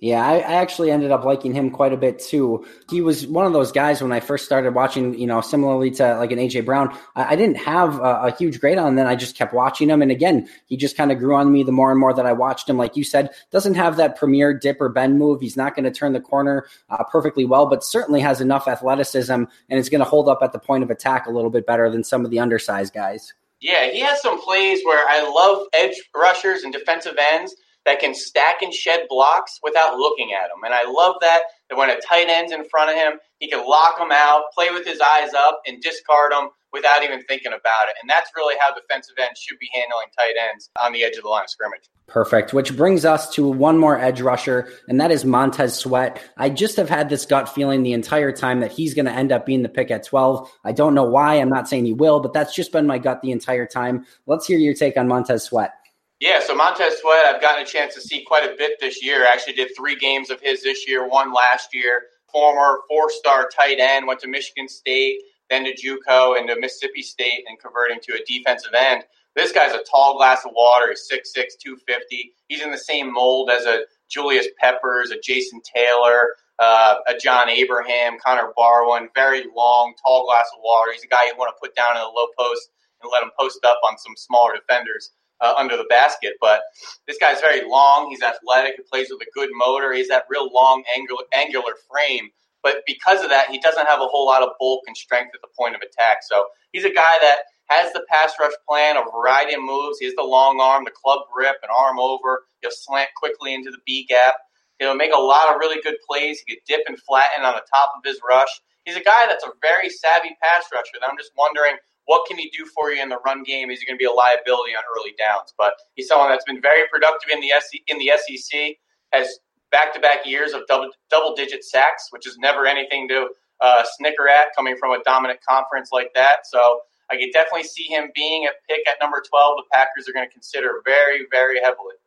Yeah, 0.00 0.26
I, 0.26 0.36
I, 0.36 0.54
actually 0.54 0.90
ended 0.90 1.10
up 1.10 1.24
liking 1.24 1.52
him 1.52 1.70
quite 1.70 1.92
a 1.92 1.96
bit 1.96 2.18
too. 2.18 2.64
He 2.88 3.02
was 3.02 3.26
one 3.26 3.44
of 3.44 3.52
those 3.52 3.70
guys 3.70 4.00
when 4.00 4.12
I 4.12 4.20
first 4.20 4.46
started 4.46 4.74
watching, 4.74 5.12
you 5.18 5.26
know, 5.26 5.42
similarly 5.42 5.90
to 5.92 6.16
like 6.16 6.32
an 6.32 6.38
AJ 6.38 6.64
Brown. 6.64 6.96
I, 7.16 7.32
I 7.32 7.36
didn't 7.36 7.58
have 7.58 7.98
a, 7.98 8.28
a, 8.28 8.34
huge 8.34 8.60
grade 8.60 8.78
on 8.78 8.88
him, 8.88 8.94
then 8.94 9.06
I 9.06 9.14
just 9.14 9.36
kept 9.36 9.52
watching 9.52 9.90
him. 9.90 10.00
And 10.00 10.10
again, 10.10 10.48
he 10.64 10.78
just 10.78 10.96
kind 10.96 11.12
of 11.12 11.18
grew 11.18 11.34
on 11.34 11.52
me 11.52 11.64
the 11.64 11.72
more 11.72 11.90
and 11.90 12.00
more 12.00 12.14
that 12.14 12.24
I 12.24 12.32
watched 12.32 12.66
him. 12.66 12.78
Like 12.78 12.96
you 12.96 13.04
said, 13.04 13.28
doesn't 13.50 13.74
have 13.74 13.98
that 13.98 14.16
premier 14.16 14.54
dip 14.54 14.80
or 14.80 14.88
bend 14.88 15.18
move. 15.18 15.42
He's 15.42 15.56
not 15.56 15.76
going 15.76 15.84
to 15.84 15.90
turn 15.90 16.14
the 16.14 16.20
corner 16.20 16.66
uh, 16.88 17.04
perfectly 17.04 17.44
well, 17.44 17.66
but 17.66 17.84
certainly 17.84 18.20
has 18.20 18.40
enough 18.40 18.68
athleticism 18.68 19.32
and 19.32 19.48
is 19.68 19.90
going 19.90 20.02
to 20.02 20.08
hold 20.08 20.30
up 20.30 20.38
at 20.40 20.52
the 20.52 20.58
point 20.58 20.82
of 20.82 20.88
attack 20.88 21.26
a 21.26 21.30
little 21.30 21.50
bit 21.50 21.66
better 21.66 21.90
than 21.90 22.04
some 22.04 22.24
of 22.24 22.30
the 22.30 22.40
undersized 22.40 22.94
guys. 22.94 23.34
Yeah, 23.60 23.90
he 23.90 24.00
has 24.00 24.22
some 24.22 24.40
plays 24.42 24.80
where 24.84 25.06
I 25.08 25.22
love 25.22 25.66
edge 25.74 25.96
rushers 26.14 26.62
and 26.62 26.72
defensive 26.72 27.16
ends 27.18 27.54
that 27.84 28.00
can 28.00 28.14
stack 28.14 28.62
and 28.62 28.72
shed 28.72 29.06
blocks 29.08 29.58
without 29.62 29.96
looking 29.96 30.32
at 30.32 30.48
them. 30.48 30.64
And 30.64 30.74
I 30.74 30.84
love 30.84 31.16
that, 31.20 31.42
that 31.68 31.76
when 31.76 31.90
a 31.90 32.00
tight 32.00 32.28
end's 32.28 32.52
in 32.52 32.68
front 32.68 32.90
of 32.90 32.96
him, 32.96 33.14
he 33.38 33.48
can 33.50 33.66
lock 33.66 33.98
them 33.98 34.12
out, 34.12 34.44
play 34.54 34.70
with 34.70 34.86
his 34.86 35.00
eyes 35.00 35.32
up, 35.34 35.60
and 35.66 35.82
discard 35.82 36.32
them 36.32 36.50
without 36.72 37.02
even 37.02 37.22
thinking 37.24 37.52
about 37.52 37.88
it. 37.88 37.96
And 38.00 38.08
that's 38.08 38.30
really 38.36 38.54
how 38.60 38.74
defensive 38.74 39.16
ends 39.20 39.40
should 39.40 39.58
be 39.58 39.68
handling 39.72 40.06
tight 40.16 40.34
ends 40.50 40.70
on 40.82 40.92
the 40.92 41.04
edge 41.04 41.16
of 41.16 41.22
the 41.22 41.28
line 41.28 41.44
of 41.44 41.50
scrimmage. 41.50 41.90
Perfect. 42.06 42.52
Which 42.52 42.76
brings 42.76 43.04
us 43.04 43.32
to 43.34 43.48
one 43.48 43.78
more 43.78 43.98
edge 43.98 44.20
rusher, 44.20 44.68
and 44.88 45.00
that 45.00 45.12
is 45.12 45.24
Montez 45.24 45.76
Sweat. 45.76 46.20
I 46.36 46.50
just 46.50 46.76
have 46.76 46.88
had 46.88 47.08
this 47.08 47.24
gut 47.24 47.48
feeling 47.48 47.82
the 47.82 47.92
entire 47.92 48.32
time 48.32 48.60
that 48.60 48.72
he's 48.72 48.94
going 48.94 49.06
to 49.06 49.12
end 49.12 49.30
up 49.30 49.46
being 49.46 49.62
the 49.62 49.68
pick 49.68 49.90
at 49.90 50.04
12. 50.04 50.50
I 50.64 50.72
don't 50.72 50.94
know 50.94 51.04
why. 51.04 51.34
I'm 51.34 51.48
not 51.48 51.68
saying 51.68 51.84
he 51.84 51.92
will, 51.92 52.20
but 52.20 52.32
that's 52.32 52.54
just 52.54 52.72
been 52.72 52.86
my 52.86 52.98
gut 52.98 53.22
the 53.22 53.30
entire 53.30 53.66
time. 53.66 54.06
Let's 54.26 54.46
hear 54.46 54.58
your 54.58 54.74
take 54.74 54.96
on 54.96 55.06
Montez 55.06 55.44
Sweat. 55.44 55.72
Yeah, 56.18 56.40
so 56.40 56.54
Montez 56.54 56.98
Sweat, 56.98 57.34
I've 57.34 57.40
gotten 57.40 57.64
a 57.64 57.66
chance 57.66 57.94
to 57.94 58.00
see 58.00 58.24
quite 58.24 58.44
a 58.44 58.54
bit 58.54 58.72
this 58.80 59.02
year. 59.02 59.24
I 59.24 59.32
actually 59.32 59.54
did 59.54 59.70
three 59.74 59.96
games 59.96 60.28
of 60.28 60.40
his 60.40 60.62
this 60.62 60.86
year, 60.86 61.08
one 61.08 61.32
last 61.32 61.74
year. 61.74 62.02
Former 62.30 62.80
four-star 62.88 63.48
tight 63.48 63.78
end, 63.80 64.06
went 64.06 64.20
to 64.20 64.28
Michigan 64.28 64.68
State, 64.68 65.20
then 65.50 65.64
to 65.64 65.74
JUCO 65.74 66.38
and 66.38 66.48
to 66.48 66.58
Mississippi 66.58 67.02
State, 67.02 67.44
and 67.48 67.58
converting 67.58 67.98
to 68.02 68.14
a 68.14 68.24
defensive 68.26 68.72
end. 68.76 69.04
This 69.36 69.52
guy's 69.52 69.74
a 69.74 69.82
tall 69.90 70.16
glass 70.16 70.44
of 70.44 70.52
water. 70.54 70.88
He's 70.88 71.08
6'6", 71.10 71.58
250. 71.62 72.32
He's 72.48 72.62
in 72.62 72.70
the 72.70 72.78
same 72.78 73.12
mold 73.12 73.50
as 73.50 73.66
a 73.66 73.82
Julius 74.08 74.48
Peppers, 74.58 75.10
a 75.10 75.20
Jason 75.20 75.60
Taylor, 75.62 76.34
uh, 76.58 76.96
a 77.08 77.16
John 77.16 77.48
Abraham, 77.48 78.18
Connor 78.24 78.52
Barwin. 78.56 79.08
Very 79.14 79.44
long, 79.54 79.94
tall 80.04 80.26
glass 80.26 80.46
of 80.54 80.60
water. 80.62 80.92
He's 80.92 81.04
a 81.04 81.08
guy 81.08 81.26
you 81.26 81.34
want 81.38 81.54
to 81.54 81.60
put 81.60 81.74
down 81.76 81.96
in 81.96 82.02
the 82.02 82.08
low 82.08 82.26
post 82.38 82.70
and 83.02 83.10
let 83.12 83.22
him 83.22 83.30
post 83.38 83.64
up 83.64 83.78
on 83.88 83.96
some 83.98 84.14
smaller 84.16 84.54
defenders 84.54 85.12
uh, 85.40 85.54
under 85.56 85.76
the 85.76 85.86
basket. 85.88 86.34
But 86.40 86.62
this 87.06 87.18
guy's 87.18 87.40
very 87.40 87.68
long. 87.68 88.10
He's 88.10 88.22
athletic. 88.22 88.74
He 88.76 88.82
plays 88.82 89.08
with 89.10 89.22
a 89.22 89.30
good 89.32 89.50
motor. 89.52 89.92
He's 89.92 90.08
that 90.08 90.24
real 90.28 90.50
long, 90.52 90.82
angular, 90.94 91.22
angular 91.32 91.74
frame. 91.90 92.30
But 92.62 92.82
because 92.86 93.22
of 93.22 93.30
that, 93.30 93.50
he 93.50 93.58
doesn't 93.58 93.86
have 93.86 94.00
a 94.00 94.06
whole 94.06 94.26
lot 94.26 94.42
of 94.42 94.50
bulk 94.58 94.82
and 94.86 94.96
strength 94.96 95.34
at 95.34 95.40
the 95.40 95.48
point 95.58 95.74
of 95.74 95.80
attack. 95.80 96.18
So 96.28 96.46
he's 96.72 96.84
a 96.84 96.92
guy 96.92 97.18
that 97.22 97.38
has 97.68 97.92
the 97.92 98.04
pass 98.08 98.32
rush 98.38 98.52
plan, 98.68 98.96
a 98.96 99.04
variety 99.10 99.54
of 99.54 99.62
moves. 99.62 99.98
He 99.98 100.06
has 100.06 100.14
the 100.14 100.24
long 100.24 100.60
arm, 100.60 100.84
the 100.84 100.90
club 100.90 101.20
grip, 101.32 101.56
and 101.62 101.70
arm 101.76 101.98
over. 101.98 102.44
He'll 102.60 102.70
slant 102.70 103.10
quickly 103.16 103.54
into 103.54 103.70
the 103.70 103.78
B 103.86 104.04
gap. 104.08 104.34
He'll 104.78 104.94
make 104.94 105.12
a 105.14 105.20
lot 105.20 105.52
of 105.52 105.60
really 105.60 105.80
good 105.82 105.96
plays. 106.08 106.42
He 106.46 106.54
could 106.54 106.64
dip 106.66 106.82
and 106.86 106.98
flatten 107.00 107.44
on 107.44 107.54
the 107.54 107.64
top 107.72 107.92
of 107.96 108.02
his 108.04 108.18
rush. 108.28 108.48
He's 108.84 108.96
a 108.96 109.04
guy 109.04 109.26
that's 109.28 109.44
a 109.44 109.52
very 109.60 109.88
savvy 109.88 110.36
pass 110.42 110.64
rusher. 110.72 110.98
I'm 111.06 111.16
just 111.16 111.32
wondering 111.36 111.76
what 112.06 112.26
can 112.26 112.38
he 112.38 112.50
do 112.50 112.66
for 112.66 112.90
you 112.90 113.00
in 113.00 113.08
the 113.08 113.18
run 113.24 113.44
game? 113.44 113.70
Is 113.70 113.78
he 113.78 113.86
going 113.86 113.96
to 113.96 114.02
be 114.02 114.06
a 114.06 114.10
liability 114.10 114.72
on 114.74 114.82
early 114.98 115.14
downs? 115.16 115.54
But 115.56 115.74
he's 115.94 116.08
someone 116.08 116.30
that's 116.30 116.44
been 116.44 116.60
very 116.60 116.88
productive 116.90 117.30
in 117.30 117.40
the 117.40 117.52
SEC, 117.60 117.80
in 117.86 117.98
the 117.98 118.10
SEC, 118.16 118.76
has 119.12 119.38
back-to-back 119.70 120.26
years 120.26 120.52
of 120.52 120.62
double 120.68 120.90
double-digit 121.10 121.64
sacks, 121.64 122.08
which 122.10 122.26
is 122.26 122.36
never 122.38 122.66
anything 122.66 123.08
to 123.08 123.28
uh, 123.60 123.84
snicker 123.96 124.28
at 124.28 124.48
coming 124.56 124.76
from 124.76 124.92
a 124.92 125.02
dominant 125.04 125.40
conference 125.48 125.90
like 125.92 126.10
that. 126.14 126.40
So 126.44 126.80
I 127.10 127.16
could 127.16 127.30
definitely 127.32 127.64
see 127.64 127.84
him 127.84 128.10
being 128.14 128.46
a 128.46 128.50
pick 128.68 128.86
at 128.88 128.96
number 129.00 129.22
12. 129.28 129.56
The 129.58 129.62
Packers 129.72 130.08
are 130.08 130.12
going 130.12 130.26
to 130.26 130.32
consider 130.32 130.80
very, 130.84 131.26
very 131.30 131.60
heavily. 131.60 131.99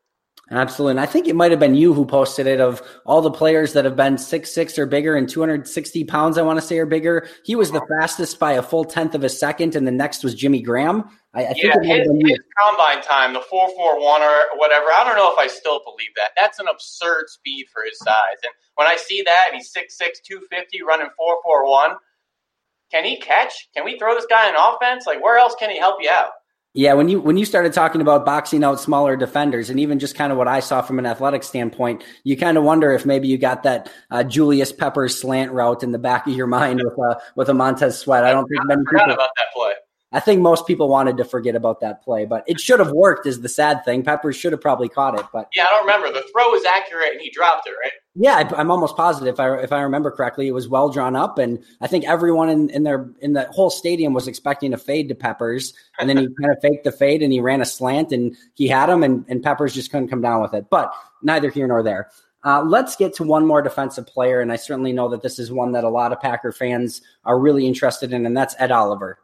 Absolutely. 0.52 0.92
And 0.92 1.00
I 1.00 1.06
think 1.06 1.28
it 1.28 1.36
might 1.36 1.52
have 1.52 1.60
been 1.60 1.74
you 1.74 1.94
who 1.94 2.06
posted 2.06 2.48
it 2.48 2.60
of 2.60 2.82
all 3.06 3.22
the 3.22 3.32
players 3.32 3.72
that 3.74 3.86
have 3.86 3.96
been 3.96 4.18
six 4.18 4.52
six 4.52 4.78
or 4.78 4.86
bigger 4.86 5.16
and 5.16 5.28
260 5.28 6.04
pounds, 6.04 6.38
I 6.38 6.42
want 6.42 6.60
to 6.60 6.66
say, 6.66 6.78
or 6.78 6.86
bigger. 6.86 7.28
He 7.44 7.56
was 7.56 7.72
the 7.72 7.82
fastest 7.88 8.40
by 8.40 8.54
a 8.54 8.62
full 8.62 8.84
tenth 8.84 9.16
of 9.16 9.24
a 9.24 9.30
second, 9.30 9.76
and 9.76 9.88
the 9.88 9.92
next 9.92 10.24
was 10.24 10.36
Jimmy 10.36 10.62
Graham. 10.62 11.10
I, 11.34 11.46
I 11.46 11.54
yeah, 11.56 11.74
his, 11.82 12.08
his 12.28 12.40
combine 12.60 13.02
time, 13.02 13.34
the 13.34 13.40
441 13.40 14.22
or 14.22 14.60
whatever, 14.60 14.88
I 14.94 15.04
don't 15.06 15.16
know 15.16 15.32
if 15.32 15.40
I 15.40 15.48
still 15.48 15.82
believe 15.84 16.12
that. 16.18 16.32
That's 16.36 16.60
an 16.60 16.68
absurd 16.72 17.30
speed 17.30 17.68
for 17.74 17.84
his 17.84 17.98
size. 18.00 18.38
And 18.44 18.52
when 18.76 18.88
I 18.88 18.98
see 18.98 19.24
that, 19.26 19.48
and 19.52 19.56
he's 19.56 19.72
6'6, 19.74 20.22
250, 20.28 20.84
running 20.84 21.10
441, 21.18 21.98
can 22.92 23.06
he 23.06 23.18
catch? 23.18 23.70
Can 23.76 23.86
we 23.86 23.98
throw 23.98 24.14
this 24.14 24.28
guy 24.30 24.50
in 24.50 24.56
offense? 24.56 25.08
Like, 25.08 25.24
where 25.24 25.38
else 25.38 25.56
can 25.58 25.72
he 25.72 25.80
help 25.80 25.98
you 26.00 26.10
out? 26.12 26.30
Yeah, 26.76 26.94
when 26.94 27.08
you 27.08 27.22
when 27.22 27.38
you 27.38 27.46
started 27.46 27.72
talking 27.72 28.02
about 28.02 28.26
boxing 28.26 28.64
out 28.64 28.80
smaller 28.80 29.16
defenders, 29.16 29.70
and 29.70 29.80
even 29.80 30.00
just 30.00 30.16
kind 30.16 30.32
of 30.32 30.40
what 30.40 30.48
I 30.48 30.60
saw 30.60 30.82
from 30.82 30.98
an 30.98 31.06
athletic 31.06 31.44
standpoint, 31.44 32.04
you 32.24 32.36
kind 32.36 32.58
of 32.58 32.64
wonder 32.64 32.92
if 32.92 33.06
maybe 33.06 33.28
you 33.28 33.38
got 33.38 33.62
that 33.62 33.92
uh, 34.10 34.24
Julius 34.24 34.72
Peppers 34.72 35.20
slant 35.20 35.52
route 35.52 35.84
in 35.84 35.92
the 35.92 36.00
back 36.00 36.26
of 36.26 36.34
your 36.34 36.48
mind 36.48 36.82
with 36.84 36.98
a 36.98 37.22
with 37.36 37.50
a 37.50 37.54
Montez 37.54 38.00
Sweat. 38.00 38.24
I 38.24 38.32
don't 38.32 38.48
think 38.48 38.66
many 38.66 38.82
people 38.90 39.14
about 39.14 39.30
that 39.38 39.54
play. 39.54 39.74
I 40.12 40.20
think 40.20 40.42
most 40.42 40.66
people 40.66 40.90
wanted 40.90 41.18
to 41.18 41.26
forget 41.26 41.56
about 41.56 41.80
that 41.82 42.04
play, 42.04 42.26
but 42.26 42.44
it 42.48 42.60
should 42.60 42.80
have 42.80 42.92
worked. 42.92 43.28
Is 43.28 43.42
the 43.42 43.50
sad 43.50 43.86
thing. 43.86 44.02
Pepper 44.02 44.34
should 44.34 44.52
have 44.52 44.62
probably 44.62 44.90
caught 44.90 45.20
it, 45.20 45.26
but 45.32 45.50
yeah, 45.54 45.66
I 45.66 45.70
don't 45.70 45.86
remember. 45.86 46.08
The 46.08 46.26
throw 46.32 46.50
was 46.50 46.66
accurate, 46.66 47.12
and 47.12 47.22
he 47.22 47.30
dropped 47.30 47.68
it, 47.68 47.74
right? 47.80 47.92
Yeah, 48.16 48.48
I, 48.56 48.62
am 48.62 48.70
almost 48.70 48.96
positive. 48.96 49.34
If 49.34 49.40
I 49.40 49.58
if 49.58 49.72
I 49.72 49.82
remember 49.82 50.12
correctly, 50.12 50.48
it 50.48 50.52
was 50.52 50.68
well 50.68 50.90
drawn 50.90 51.16
up, 51.16 51.40
and 51.40 51.64
I 51.82 51.88
think 51.88 52.06
everyone 52.06 52.48
in, 52.50 52.70
in 52.70 52.84
their 52.84 53.10
in 53.22 53.34
the 53.34 53.46
whole 53.52 53.72
stadium 53.72 54.14
was 54.14 54.28
expecting 54.28 54.72
a 54.72 54.78
fade 54.78 55.10
to 55.10 55.16
Peppers, 55.16 55.74
and 55.98 56.08
then 56.08 56.18
he 56.18 56.28
kind 56.42 56.52
of 56.52 56.62
faked 56.62 56.84
the 56.84 56.92
fade, 56.92 57.24
and 57.24 57.34
he 57.34 57.40
ran 57.40 57.62
a 57.62 57.66
slant, 57.66 58.12
and 58.12 58.36
he 58.54 58.68
had 58.68 58.88
him, 58.88 59.04
and, 59.04 59.26
and 59.30 59.42
Peppers 59.42 59.74
just 59.74 59.90
couldn't 59.90 60.10
come 60.10 60.22
down 60.22 60.44
with 60.44 60.54
it. 60.54 60.70
But 60.70 60.94
neither 61.24 61.50
here 61.50 61.68
nor 61.68 61.82
there. 61.82 62.12
Uh, 62.46 62.62
let's 62.62 62.96
get 62.96 63.16
to 63.16 63.24
one 63.24 63.48
more 63.48 63.64
defensive 63.64 64.06
player, 64.06 64.42
and 64.42 64.52
I 64.52 64.58
certainly 64.58 64.94
know 64.94 65.10
that 65.10 65.24
this 65.24 65.40
is 65.40 65.52
one 65.52 65.72
that 65.72 65.84
a 65.84 65.90
lot 65.90 66.12
of 66.12 66.20
Packer 66.20 66.52
fans 66.52 67.02
are 67.26 67.40
really 67.40 67.66
interested 67.66 68.14
in, 68.14 68.28
and 68.28 68.38
that's 68.38 68.54
Ed 68.60 68.72
Oliver. 68.72 69.18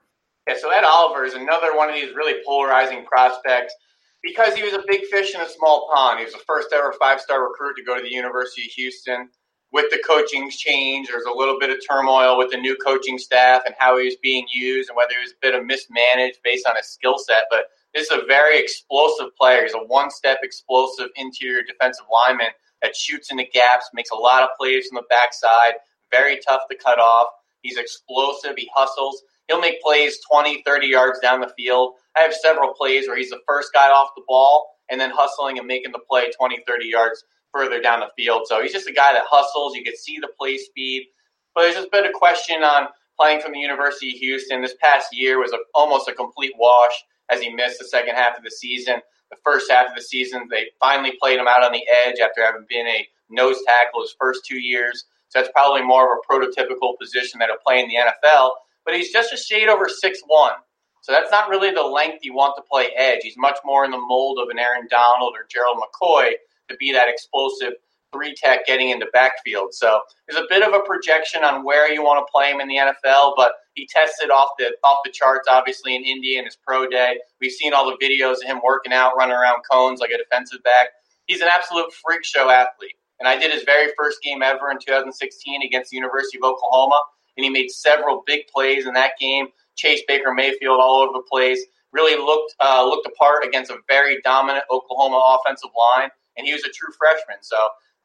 Yeah, 0.47 0.55
so 0.59 0.71
Ed 0.71 0.83
Oliver 0.83 1.25
is 1.25 1.35
another 1.35 1.75
one 1.75 1.89
of 1.89 1.95
these 1.95 2.15
really 2.15 2.41
polarizing 2.43 3.05
prospects 3.05 3.75
because 4.23 4.53
he 4.55 4.63
was 4.63 4.73
a 4.73 4.83
big 4.87 5.05
fish 5.05 5.35
in 5.35 5.41
a 5.41 5.49
small 5.49 5.89
pond. 5.93 6.19
He 6.19 6.25
was 6.25 6.33
the 6.33 6.41
first 6.47 6.69
ever 6.73 6.93
five 6.99 7.21
star 7.21 7.43
recruit 7.47 7.75
to 7.77 7.83
go 7.83 7.95
to 7.95 8.01
the 8.03 8.11
University 8.11 8.63
of 8.63 8.71
Houston. 8.71 9.29
With 9.71 9.91
the 9.91 10.01
coaching 10.07 10.49
change, 10.49 11.09
there's 11.09 11.25
a 11.25 11.37
little 11.37 11.59
bit 11.59 11.69
of 11.69 11.77
turmoil 11.87 12.37
with 12.37 12.51
the 12.51 12.57
new 12.57 12.75
coaching 12.77 13.19
staff 13.19 13.61
and 13.65 13.75
how 13.77 13.97
he 13.99 14.05
was 14.05 14.17
being 14.21 14.45
used 14.51 14.89
and 14.89 14.97
whether 14.97 15.13
he 15.13 15.21
was 15.21 15.31
a 15.31 15.41
bit 15.41 15.55
of 15.55 15.65
mismanaged 15.65 16.39
based 16.43 16.67
on 16.67 16.75
his 16.75 16.87
skill 16.87 17.17
set. 17.19 17.45
But 17.51 17.65
This 17.93 18.09
is 18.09 18.17
a 18.17 18.25
very 18.25 18.59
explosive 18.59 19.35
player. 19.39 19.63
He's 19.63 19.75
a 19.75 19.79
one-step 19.79 20.39
explosive 20.43 21.09
interior 21.15 21.61
defensive 21.63 22.05
lineman 22.11 22.47
that 22.81 22.95
shoots 22.95 23.31
into 23.31 23.45
gaps, 23.53 23.89
makes 23.93 24.11
a 24.11 24.15
lot 24.15 24.43
of 24.43 24.49
plays 24.57 24.87
from 24.87 24.95
the 24.95 25.03
backside. 25.09 25.73
Very 26.11 26.39
tough 26.47 26.61
to 26.71 26.77
cut 26.77 26.99
off. 26.99 27.27
He's 27.61 27.77
explosive. 27.77 28.53
He 28.57 28.69
hustles. 28.75 29.21
He'll 29.49 29.59
make 29.59 29.81
plays 29.81 30.19
20, 30.31 30.61
30 30.65 30.87
yards 30.87 31.19
down 31.19 31.41
the 31.41 31.51
field. 31.57 31.95
I 32.15 32.21
have 32.21 32.33
several 32.33 32.73
plays 32.73 33.07
where 33.07 33.17
he's 33.17 33.31
the 33.31 33.41
first 33.47 33.73
guy 33.73 33.89
off 33.89 34.09
the 34.15 34.21
ball 34.27 34.69
and 34.89 35.01
then 35.01 35.09
hustling 35.11 35.57
and 35.57 35.67
making 35.67 35.91
the 35.91 35.99
play 36.07 36.29
20, 36.37 36.63
30 36.67 36.85
yards 36.85 37.23
further 37.51 37.81
down 37.81 37.99
the 37.99 38.11
field. 38.15 38.43
So 38.45 38.61
he's 38.61 38.71
just 38.71 38.87
a 38.87 38.93
guy 38.93 39.11
that 39.13 39.23
hustles. 39.27 39.75
You 39.75 39.83
can 39.83 39.97
see 39.97 40.19
the 40.19 40.29
play 40.39 40.57
speed. 40.57 41.07
But 41.55 41.63
there's 41.63 41.75
just 41.75 41.91
been 41.91 42.05
a 42.05 42.11
question 42.13 42.63
on 42.63 42.89
playing 43.19 43.41
from 43.41 43.53
the 43.53 43.59
University 43.59 44.11
of 44.11 44.17
Houston. 44.19 44.61
This 44.61 44.75
past 44.81 45.07
year 45.11 45.39
was 45.39 45.51
a, 45.51 45.57
almost 45.73 46.07
a 46.07 46.13
complete 46.13 46.53
wash 46.57 46.93
as 47.31 47.41
he 47.41 47.49
missed 47.49 47.79
the 47.79 47.85
second 47.85 48.15
half 48.15 48.37
of 48.37 48.43
the 48.43 48.51
season. 48.51 48.97
The 49.31 49.37
first 49.43 49.69
half 49.71 49.89
of 49.89 49.95
the 49.95 50.01
season, 50.01 50.47
they 50.49 50.67
finally 50.79 51.13
played 51.19 51.39
him 51.39 51.47
out 51.47 51.63
on 51.63 51.71
the 51.71 51.83
edge 52.05 52.19
after 52.19 52.45
having 52.45 52.65
been 52.69 52.87
a 52.87 53.07
nose 53.29 53.57
tackle 53.65 54.01
his 54.01 54.15
first 54.19 54.45
two 54.45 54.59
years. 54.59 55.05
So 55.29 55.39
that's 55.39 55.51
probably 55.51 55.83
more 55.83 56.11
of 56.11 56.19
a 56.19 56.33
prototypical 56.33 56.97
position 56.99 57.39
that 57.39 57.49
he'll 57.49 57.57
play 57.65 57.79
in 57.79 57.87
the 57.87 57.95
NFL. 57.95 58.51
But 58.85 58.95
he's 58.95 59.11
just 59.11 59.33
a 59.33 59.37
shade 59.37 59.69
over 59.69 59.87
six 59.87 60.19
one. 60.27 60.53
So 61.01 61.11
that's 61.11 61.31
not 61.31 61.49
really 61.49 61.71
the 61.71 61.83
length 61.83 62.19
you 62.23 62.33
want 62.33 62.55
to 62.57 62.63
play 62.69 62.89
edge. 62.95 63.19
He's 63.21 63.37
much 63.37 63.57
more 63.63 63.85
in 63.85 63.91
the 63.91 63.97
mold 63.97 64.39
of 64.41 64.49
an 64.49 64.59
Aaron 64.59 64.87
Donald 64.89 65.33
or 65.35 65.45
Gerald 65.49 65.77
McCoy 65.77 66.31
to 66.69 66.75
be 66.77 66.91
that 66.91 67.07
explosive 67.07 67.73
three 68.11 68.33
tech 68.35 68.65
getting 68.65 68.89
into 68.89 69.05
backfield. 69.13 69.73
So 69.73 70.01
there's 70.27 70.41
a 70.41 70.47
bit 70.49 70.67
of 70.67 70.73
a 70.73 70.81
projection 70.85 71.43
on 71.43 71.63
where 71.63 71.91
you 71.91 72.03
want 72.03 72.25
to 72.25 72.31
play 72.31 72.51
him 72.51 72.59
in 72.59 72.67
the 72.67 72.75
NFL, 72.75 73.33
but 73.35 73.53
he 73.73 73.87
tested 73.87 74.29
off 74.29 74.49
the 74.57 74.75
off 74.83 74.99
the 75.05 75.11
charts, 75.11 75.47
obviously 75.49 75.95
in 75.95 76.03
India 76.03 76.39
in 76.39 76.45
his 76.45 76.57
pro 76.65 76.87
day. 76.87 77.19
We've 77.39 77.51
seen 77.51 77.73
all 77.73 77.85
the 77.85 77.97
videos 78.05 78.37
of 78.43 78.43
him 78.43 78.61
working 78.63 78.93
out, 78.93 79.15
running 79.17 79.35
around 79.35 79.61
cones 79.69 79.99
like 79.99 80.11
a 80.11 80.17
defensive 80.17 80.63
back. 80.63 80.87
He's 81.27 81.41
an 81.41 81.47
absolute 81.49 81.91
freak 81.93 82.25
show 82.25 82.49
athlete. 82.49 82.95
And 83.19 83.27
I 83.27 83.37
did 83.37 83.51
his 83.51 83.63
very 83.63 83.91
first 83.97 84.21
game 84.23 84.41
ever 84.41 84.71
in 84.71 84.77
2016 84.79 85.61
against 85.61 85.91
the 85.91 85.97
University 85.97 86.37
of 86.37 86.43
Oklahoma, 86.43 86.99
and 87.37 87.43
he 87.43 87.49
made 87.49 87.69
several 87.69 88.23
big 88.25 88.47
plays 88.47 88.85
in 88.85 88.93
that 88.93 89.11
game. 89.19 89.47
Chase 89.75 90.01
Baker 90.07 90.33
Mayfield 90.33 90.79
all 90.79 91.01
over 91.01 91.13
the 91.13 91.23
place. 91.29 91.59
Really 91.91 92.21
looked 92.21 92.53
uh, 92.59 92.85
looked 92.85 93.07
apart 93.07 93.43
against 93.45 93.71
a 93.71 93.77
very 93.87 94.19
dominant 94.21 94.65
Oklahoma 94.69 95.39
offensive 95.39 95.71
line, 95.77 96.09
and 96.37 96.45
he 96.45 96.53
was 96.53 96.63
a 96.63 96.69
true 96.69 96.93
freshman. 96.97 97.37
So 97.41 97.57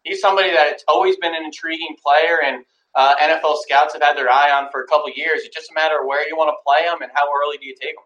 he's 0.04 0.20
somebody 0.20 0.50
that 0.50 0.70
that's 0.70 0.84
always 0.88 1.16
been 1.16 1.34
an 1.34 1.44
intriguing 1.44 1.96
player, 2.02 2.38
and 2.42 2.64
uh, 2.94 3.14
NFL 3.16 3.56
scouts 3.58 3.92
have 3.92 4.02
had 4.02 4.16
their 4.16 4.30
eye 4.30 4.50
on 4.52 4.70
for 4.70 4.82
a 4.82 4.86
couple 4.86 5.10
years. 5.14 5.42
It's 5.44 5.54
just 5.54 5.70
a 5.70 5.74
matter 5.74 6.00
of 6.00 6.06
where 6.06 6.26
you 6.26 6.36
want 6.36 6.48
to 6.48 6.56
play 6.64 6.84
him 6.88 7.02
and 7.02 7.10
how 7.14 7.24
early 7.24 7.58
do 7.58 7.66
you 7.66 7.74
take 7.78 7.90
him. 7.90 8.04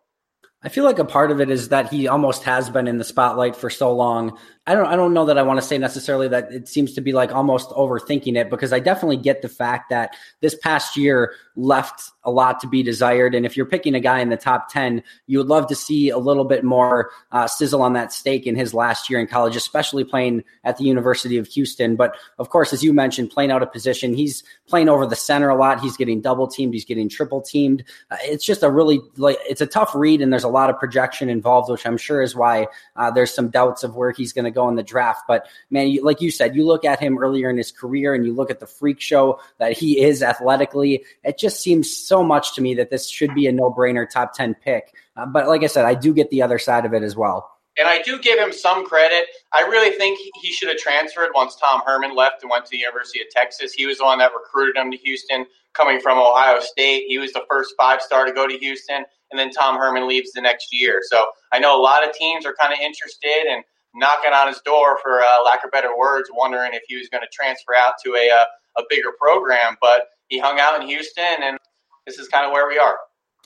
I 0.63 0.69
feel 0.69 0.83
like 0.83 0.99
a 0.99 1.05
part 1.05 1.31
of 1.31 1.41
it 1.41 1.51
is 1.51 1.69
that 1.69 1.93
he 1.93 2.09
almost 2.09 2.43
has 2.43 2.69
been 2.69 2.89
in 2.89 2.99
the 2.99 3.05
spotlight 3.05 3.55
for 3.55 3.71
so 3.71 3.95
long 3.95 4.37
I 4.69 4.75
don't 4.75 4.85
I 4.85 4.97
don't 4.97 5.15
know 5.15 5.25
that 5.25 5.39
I 5.39 5.43
want 5.43 5.59
to 5.59 5.67
say 5.67 5.79
necessarily 5.79 6.29
that 6.29 6.53
it 6.53 6.69
seems 6.69 6.93
to 6.93 7.01
be 7.01 7.15
like 7.15 7.33
almost 7.33 7.71
overthinking 7.71 8.37
it 8.37 8.51
because 8.51 8.71
I 8.71 8.81
definitely 8.81 9.17
get 9.17 9.41
the 9.41 9.49
fact 9.49 9.89
that 9.89 10.15
this 10.43 10.55
past 10.55 10.95
year 10.95 11.33
left 11.57 12.11
a 12.23 12.31
lot 12.31 12.61
to 12.61 12.69
be 12.69 12.83
desired. 12.83 13.35
And 13.35 13.47
if 13.47 13.57
you're 13.57 13.65
picking 13.65 13.95
a 13.95 14.01
guy 14.01 14.21
in 14.21 14.29
the 14.29 14.37
top 14.37 14.71
10 14.71 15.03
you 15.27 15.39
would 15.39 15.47
love 15.47 15.69
to 15.69 15.75
see 15.75 16.11
a 16.11 16.19
little 16.19 16.45
bit 16.45 16.65
more 16.65 17.11
uh, 17.33 17.47
sizzle 17.47 17.81
on 17.81 17.95
that 17.95 18.13
stake 18.13 18.47
in 18.47 18.57
his 18.57 18.75
last 18.75 19.09
year 19.09 19.19
in 19.19 19.27
college 19.27 19.57
especially 19.57 20.05
playing 20.05 20.45
at 20.65 20.77
the 20.77 20.85
University 20.85 21.39
of 21.39 21.47
Houston. 21.47 21.97
But 21.97 22.15
of 22.39 22.51
course 22.51 22.75
as 22.75 22.85
you 22.85 22.93
mentioned 22.93 23.31
playing 23.31 23.51
out 23.51 23.63
of 23.63 23.73
position 23.73 24.13
he's 24.13 24.45
playing 24.67 24.91
over 24.91 25.07
the 25.07 25.17
center 25.17 25.49
a 25.49 25.57
lot. 25.57 25.81
He's 25.81 25.97
getting 25.97 26.21
double 26.21 26.47
teamed 26.47 26.75
he's 26.75 26.85
getting 26.85 27.09
triple 27.09 27.41
teamed 27.41 27.85
uh, 28.11 28.19
it's 28.21 28.45
just 28.45 28.63
a 28.63 28.71
really 28.71 29.01
like 29.17 29.39
it's 29.49 29.63
a 29.63 29.67
tough 29.67 29.95
read 29.95 30.21
and 30.21 30.31
there's 30.31 30.45
a 30.45 30.49
lot 30.49 30.69
of 30.69 30.79
projection 30.79 31.31
involved 31.31 31.71
which 31.71 31.87
I'm 31.87 31.97
sure 31.97 32.21
is 32.21 32.37
why 32.37 32.67
uh, 32.97 33.11
there's 33.11 33.33
some 33.33 33.49
doubts 33.49 33.83
of 33.83 33.97
where 33.97 34.11
he's 34.11 34.35
going 34.35 34.45
to 34.45 34.51
go 34.51 34.58
in 34.67 34.75
the 34.75 34.83
draft. 34.83 35.25
But 35.29 35.47
man, 35.71 35.89
you, 35.89 36.03
like 36.03 36.21
you 36.21 36.31
said, 36.31 36.57
you 36.57 36.67
look 36.67 36.85
at 36.85 36.99
him 36.99 37.19
earlier 37.19 37.51
in 37.51 37.57
his 37.57 37.71
career 37.71 38.15
and 38.15 38.25
you 38.25 38.35
look 38.35 38.51
at 38.51 38.59
the 38.59 38.67
freak 38.67 39.01
show 39.01 39.41
that 39.59 39.79
he 39.79 40.01
is 40.01 40.23
athletically. 40.23 41.05
It 41.23 41.39
just 41.39 41.61
seems 41.61 41.95
so 41.95 42.25
much 42.25 42.55
to 42.57 42.63
me 42.63 42.75
that 42.75 42.91
this 42.91 43.09
should 43.09 43.35
be 43.35 43.47
a 43.47 43.53
no 43.53 43.71
brainer 43.71 44.09
top 44.11 44.33
10 44.35 44.55
pick. 44.55 44.95
Uh, 45.17 45.27
but 45.27 45.47
like 45.47 45.63
I 45.63 45.67
said, 45.67 45.85
I 45.85 45.95
do 45.95 46.13
get 46.13 46.31
the 46.31 46.43
other 46.43 46.59
side 46.59 46.87
of 46.87 46.95
it 46.95 47.03
as 47.03 47.15
well. 47.15 47.53
And 47.77 47.87
I 47.87 48.03
do 48.03 48.19
give 48.19 48.39
him 48.41 48.53
some 48.53 48.85
credit. 48.85 49.29
I 49.53 49.61
really 49.61 49.97
think 49.97 50.19
he 50.43 50.51
should 50.51 50.69
have 50.69 50.79
transferred 50.79 51.31
once 51.33 51.55
Tom 51.55 51.81
Herman 51.87 52.17
left 52.17 52.43
and 52.43 52.51
went 52.51 52.65
to 52.65 52.71
the 52.73 52.79
University 52.79 53.21
of 53.21 53.29
Texas. 53.31 53.73
He 53.73 53.87
was 53.87 53.99
the 53.99 54.05
one 54.05 54.19
that 54.19 54.33
recruited 54.35 54.77
him 54.77 54.91
to 54.91 54.97
Houston, 54.97 55.47
coming 55.75 56.01
from 56.01 56.19
Ohio 56.19 56.59
State. 56.61 57.05
He 57.07 57.19
was 57.19 57.33
the 57.33 57.45
first 57.49 57.75
five 57.79 58.03
star 58.03 58.27
to 58.27 58.33
go 58.33 58.49
to 58.49 58.59
Houston, 58.59 59.05
and 59.31 59.39
then 59.39 59.51
Tom 59.51 59.77
Herman 59.77 60.09
leaves 60.09 60.33
the 60.33 60.41
next 60.41 60.75
year. 60.75 61.01
So 61.05 61.27
I 61.53 61.61
know 61.61 61.79
a 61.79 61.81
lot 61.81 62.07
of 62.07 62.13
teams 62.13 62.45
are 62.45 62.55
kind 62.61 62.73
of 62.73 62.81
interested, 62.81 63.47
and 63.49 63.63
knocking 63.95 64.33
on 64.33 64.49
his 64.49 64.61
door 64.61 64.99
for 65.03 65.21
uh, 65.21 65.43
lack 65.45 65.65
of 65.65 65.71
better 65.71 65.97
words, 65.97 66.29
wondering 66.33 66.73
if 66.75 66.83
he 66.87 66.97
was 66.97 67.09
going 67.09 67.23
to 67.23 67.29
transfer 67.33 67.75
out 67.77 67.95
to 68.05 68.15
a 68.15 68.31
uh, 68.31 68.45
a 68.79 68.83
bigger 68.89 69.13
program. 69.21 69.77
But 69.81 70.09
he 70.29 70.39
hung 70.39 70.59
out 70.61 70.81
in 70.81 70.87
Houston, 70.87 71.43
and 71.43 71.59
this 72.07 72.19
is 72.19 72.29
kind 72.29 72.47
of 72.47 72.53
where 72.53 72.69
we 72.69 72.79
are. 72.79 72.99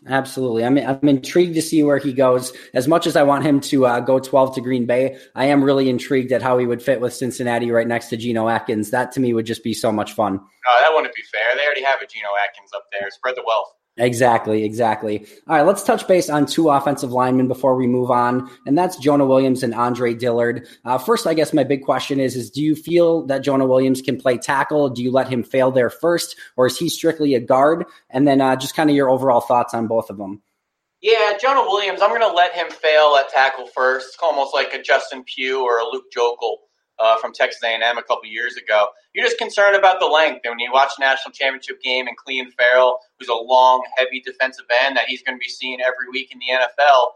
Absolutely. 0.09 0.65
I'm, 0.65 0.77
I'm 0.79 1.09
intrigued 1.09 1.55
to 1.55 1.63
see 1.63 1.83
where 1.83 1.99
he 1.99 2.13
goes. 2.13 2.53
As 2.75 2.89
much 2.89 3.07
as 3.07 3.15
I 3.15 3.23
want 3.23 3.45
him 3.45 3.61
to 3.61 3.87
uh, 3.87 4.01
go 4.01 4.19
12 4.19 4.57
to 4.57 4.61
Green 4.61 4.85
Bay, 4.85 5.17
I 5.37 5.47
am 5.47 5.63
really 5.63 5.89
intrigued 5.89 6.33
at 6.33 6.43
how 6.43 6.59
he 6.59 6.67
would 6.67 6.83
fit 6.83 7.01
with 7.01 7.15
Cincinnati 7.15 7.71
right 7.71 7.87
next 7.87 8.09
to 8.09 8.17
Geno 8.17 8.49
Atkins. 8.49 8.91
That 8.91 9.13
to 9.13 9.21
me 9.21 9.33
would 9.33 9.47
just 9.47 9.63
be 9.63 9.75
so 9.75 9.93
much 9.93 10.13
fun. 10.13 10.35
No, 10.35 10.81
that 10.81 10.93
wouldn't 10.93 11.15
be 11.15 11.23
fair. 11.33 11.57
They 11.57 11.65
already 11.65 11.85
have 11.85 12.03
a 12.03 12.07
Geno 12.07 12.29
Atkins 12.45 12.71
up 12.75 12.85
there. 12.91 13.09
Spread 13.11 13.37
the 13.37 13.45
wealth. 13.47 13.69
Exactly, 13.99 14.65
exactly. 14.65 15.27
All 15.47 15.57
right, 15.57 15.67
let's 15.67 15.83
touch 15.83 16.09
base 16.09 16.31
on 16.31 16.47
two 16.47 16.71
offensive 16.71 17.13
linemen 17.13 17.47
before 17.47 17.77
we 17.77 17.87
move 17.87 18.11
on, 18.11 18.51
and 18.65 18.77
that's 18.77 18.97
Jonah 18.97 19.27
Williams 19.27 19.63
and 19.63 19.75
Andre 19.75 20.15
Dillard. 20.15 20.67
Uh, 20.87 20.97
first, 20.97 21.27
I 21.27 21.35
guess 21.35 21.53
my 21.53 21.63
big 21.63 21.85
question 21.85 22.19
is: 22.19 22.35
is 22.35 22.51
do 22.51 22.63
you 22.63 22.75
feel 22.75 23.27
that 23.27 23.43
Jonah 23.43 23.67
Williams 23.67 24.01
can 24.01 24.19
play 24.19 24.39
tackle? 24.39 24.89
Do 24.89 25.03
you 25.03 25.11
let 25.11 25.29
him 25.29 25.43
fail 25.43 25.71
there 25.71 25.91
first, 25.91 26.37
or 26.57 26.67
is 26.67 26.79
he 26.79 26.89
strictly 26.89 27.35
a 27.35 27.41
guard? 27.41 27.85
And 28.09 28.27
then 28.27 28.41
uh, 28.41 28.57
just 28.57 28.75
kind 28.75 28.89
of 28.89 28.97
your 28.97 29.11
overall 29.11 29.43
thoughts 29.43 29.75
on 29.75 29.89
both 29.89 30.09
of 30.09 30.17
them. 30.17 30.41
Yeah, 31.03 31.37
Jonah 31.39 31.63
Williams, 31.63 32.01
I'm 32.01 32.11
going 32.11 32.21
to 32.23 32.29
let 32.29 32.55
him 32.55 32.71
fail 32.71 33.17
at 33.21 33.29
tackle 33.29 33.67
first. 33.67 34.07
It's 34.15 34.23
almost 34.23 34.55
like 34.55 34.73
a 34.73 34.81
Justin 34.81 35.25
Pugh 35.25 35.61
or 35.61 35.81
a 35.81 35.85
Luke 35.85 36.05
Joeckel. 36.17 36.57
uh, 36.99 37.17
from 37.17 37.33
Texas 37.33 37.61
A&M 37.65 37.99
a 37.99 38.03
couple 38.03 38.27
years 38.27 38.57
ago. 38.57 38.87
You're 39.13 39.27
just 39.27 39.39
concerned 39.39 39.77
about 39.77 39.99
the 39.99 40.07
length. 40.07 40.43
And 40.45 40.53
when 40.53 40.61
you 40.61 40.71
watch 40.73 40.93
the 40.97 41.05
national 41.05 41.33
championship 41.33 41.83
game 41.83 42.07
and 42.07 42.17
Clelin 42.17 42.53
Ferrell, 42.53 43.01
who's 43.23 43.29
a 43.31 43.35
long, 43.35 43.85
heavy 43.97 44.21
defensive 44.21 44.67
end 44.85 44.97
that 44.99 45.07
he's 45.07 45.23
going 45.23 45.39
to 45.39 45.41
be 45.41 45.51
seeing 45.51 45.81
every 45.81 46.11
week 46.13 46.33
in 46.33 46.41
the 46.41 46.47
NFL, 46.55 47.11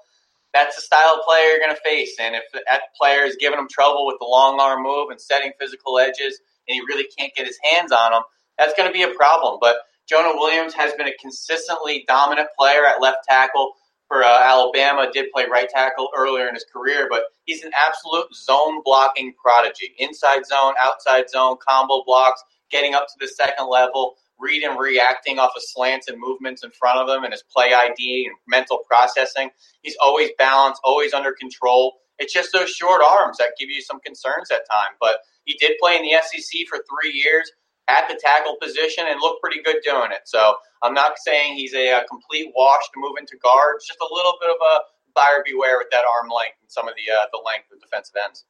that's 0.55 0.77
the 0.77 0.83
style 0.83 1.17
of 1.19 1.25
player 1.27 1.45
you're 1.51 1.61
going 1.61 1.75
to 1.75 1.83
face. 1.83 2.17
And 2.21 2.35
if 2.37 2.45
that 2.53 2.83
player 2.99 3.25
is 3.25 3.37
giving 3.41 3.59
him 3.59 3.69
trouble 3.71 4.07
with 4.07 4.17
the 4.21 4.27
long 4.27 4.61
arm 4.61 4.83
move 4.85 5.11
and 5.11 5.21
setting 5.21 5.53
physical 5.61 5.99
edges, 5.99 6.41
and 6.69 6.75
he 6.77 6.81
really 6.83 7.09
can't 7.19 7.35
get 7.37 7.47
his 7.47 7.59
hands 7.73 7.93
on 7.93 8.15
him, 8.15 8.23
that's 8.59 8.75
going 8.75 8.89
to 8.89 8.95
be 8.95 9.05
a 9.05 9.15
problem. 9.15 9.59
But 9.61 9.79
Jonah 10.09 10.35
Williams 10.35 10.75
has 10.75 10.95
been 10.95 11.09
a 11.09 11.17
consistently 11.21 12.05
dominant 12.09 12.49
player 12.59 12.87
at 12.87 13.03
left 13.03 13.21
tackle 13.29 13.75
for 14.09 14.25
uh, 14.25 14.41
Alabama, 14.43 15.11
did 15.13 15.33
play 15.33 15.47
right 15.51 15.69
tackle 15.71 16.11
earlier 16.17 16.49
in 16.49 16.55
his 16.55 16.67
career, 16.73 17.09
but 17.11 17.25
he's 17.47 17.65
an 17.65 17.73
absolute 17.77 18.35
zone 18.35 18.83
blocking 18.85 19.35
prodigy. 19.43 19.95
Inside 19.99 20.47
zone, 20.47 20.75
outside 20.81 21.31
zone, 21.31 21.59
combo 21.67 22.05
blocks, 22.07 22.43
getting 22.71 22.95
up 22.95 23.09
to 23.09 23.15
the 23.21 23.29
second 23.29 23.69
level, 23.71 24.17
read 24.39 24.63
and 24.63 24.79
reacting 24.79 25.39
off 25.39 25.53
of 25.57 25.63
slants 25.63 26.09
and 26.09 26.21
movements 26.21 26.65
in 26.65 26.71
front 26.71 26.99
of 26.99 27.09
him 27.09 27.25
and 27.25 27.33
his 27.33 27.43
play 27.43 27.73
ID 27.73 28.27
and 28.27 28.37
mental 28.47 28.81
processing. 28.89 29.51
He's 29.83 29.97
always 30.03 30.31
balanced, 30.39 30.81
always 30.85 31.15
under 31.15 31.33
control. 31.33 31.95
It's 32.19 32.33
just 32.33 32.53
those 32.53 32.71
short 32.71 33.03
arms 33.07 33.39
that 33.39 33.53
give 33.59 33.69
you 33.69 33.83
some 33.83 34.01
concerns 34.01 34.51
at 34.51 34.67
times. 34.71 34.97
But 35.01 35.19
he 35.45 35.57
did 35.59 35.77
play 35.81 35.97
in 35.97 36.03
the 36.03 36.17
SEC 36.23 36.67
for 36.69 36.79
three 36.89 37.13
years 37.13 37.51
at 37.89 38.09
the 38.09 38.19
tackle 38.21 38.57
position 38.61 39.05
and 39.09 39.21
looked 39.21 39.41
pretty 39.43 39.63
good 39.63 39.77
doing 39.85 40.11
it. 40.11 40.23
So 40.25 40.57
I'm 40.83 40.95
not 40.95 41.19
saying 41.19 41.55
he's 41.55 41.75
a, 41.75 42.01
a 42.01 42.05
complete 42.05 42.53
wash 42.55 42.83
to 42.95 43.01
move 43.01 43.15
into 43.19 43.37
guards, 43.43 43.87
just 43.87 44.01
a 44.01 44.15
little 44.15 44.35
bit 44.41 44.51
of 44.51 44.57
a 44.57 44.79
buyer 45.15 45.43
beware 45.45 45.79
with 45.79 45.89
that 45.93 46.05
arm 46.05 46.29
length 46.29 46.59
and 46.61 46.71
some 46.71 46.89
of 46.89 46.95
the 46.95 47.13
uh, 47.13 47.27
the 47.33 47.41
length 47.45 47.73
of 47.73 47.81
defensive 47.81 48.15
ends. 48.25 48.45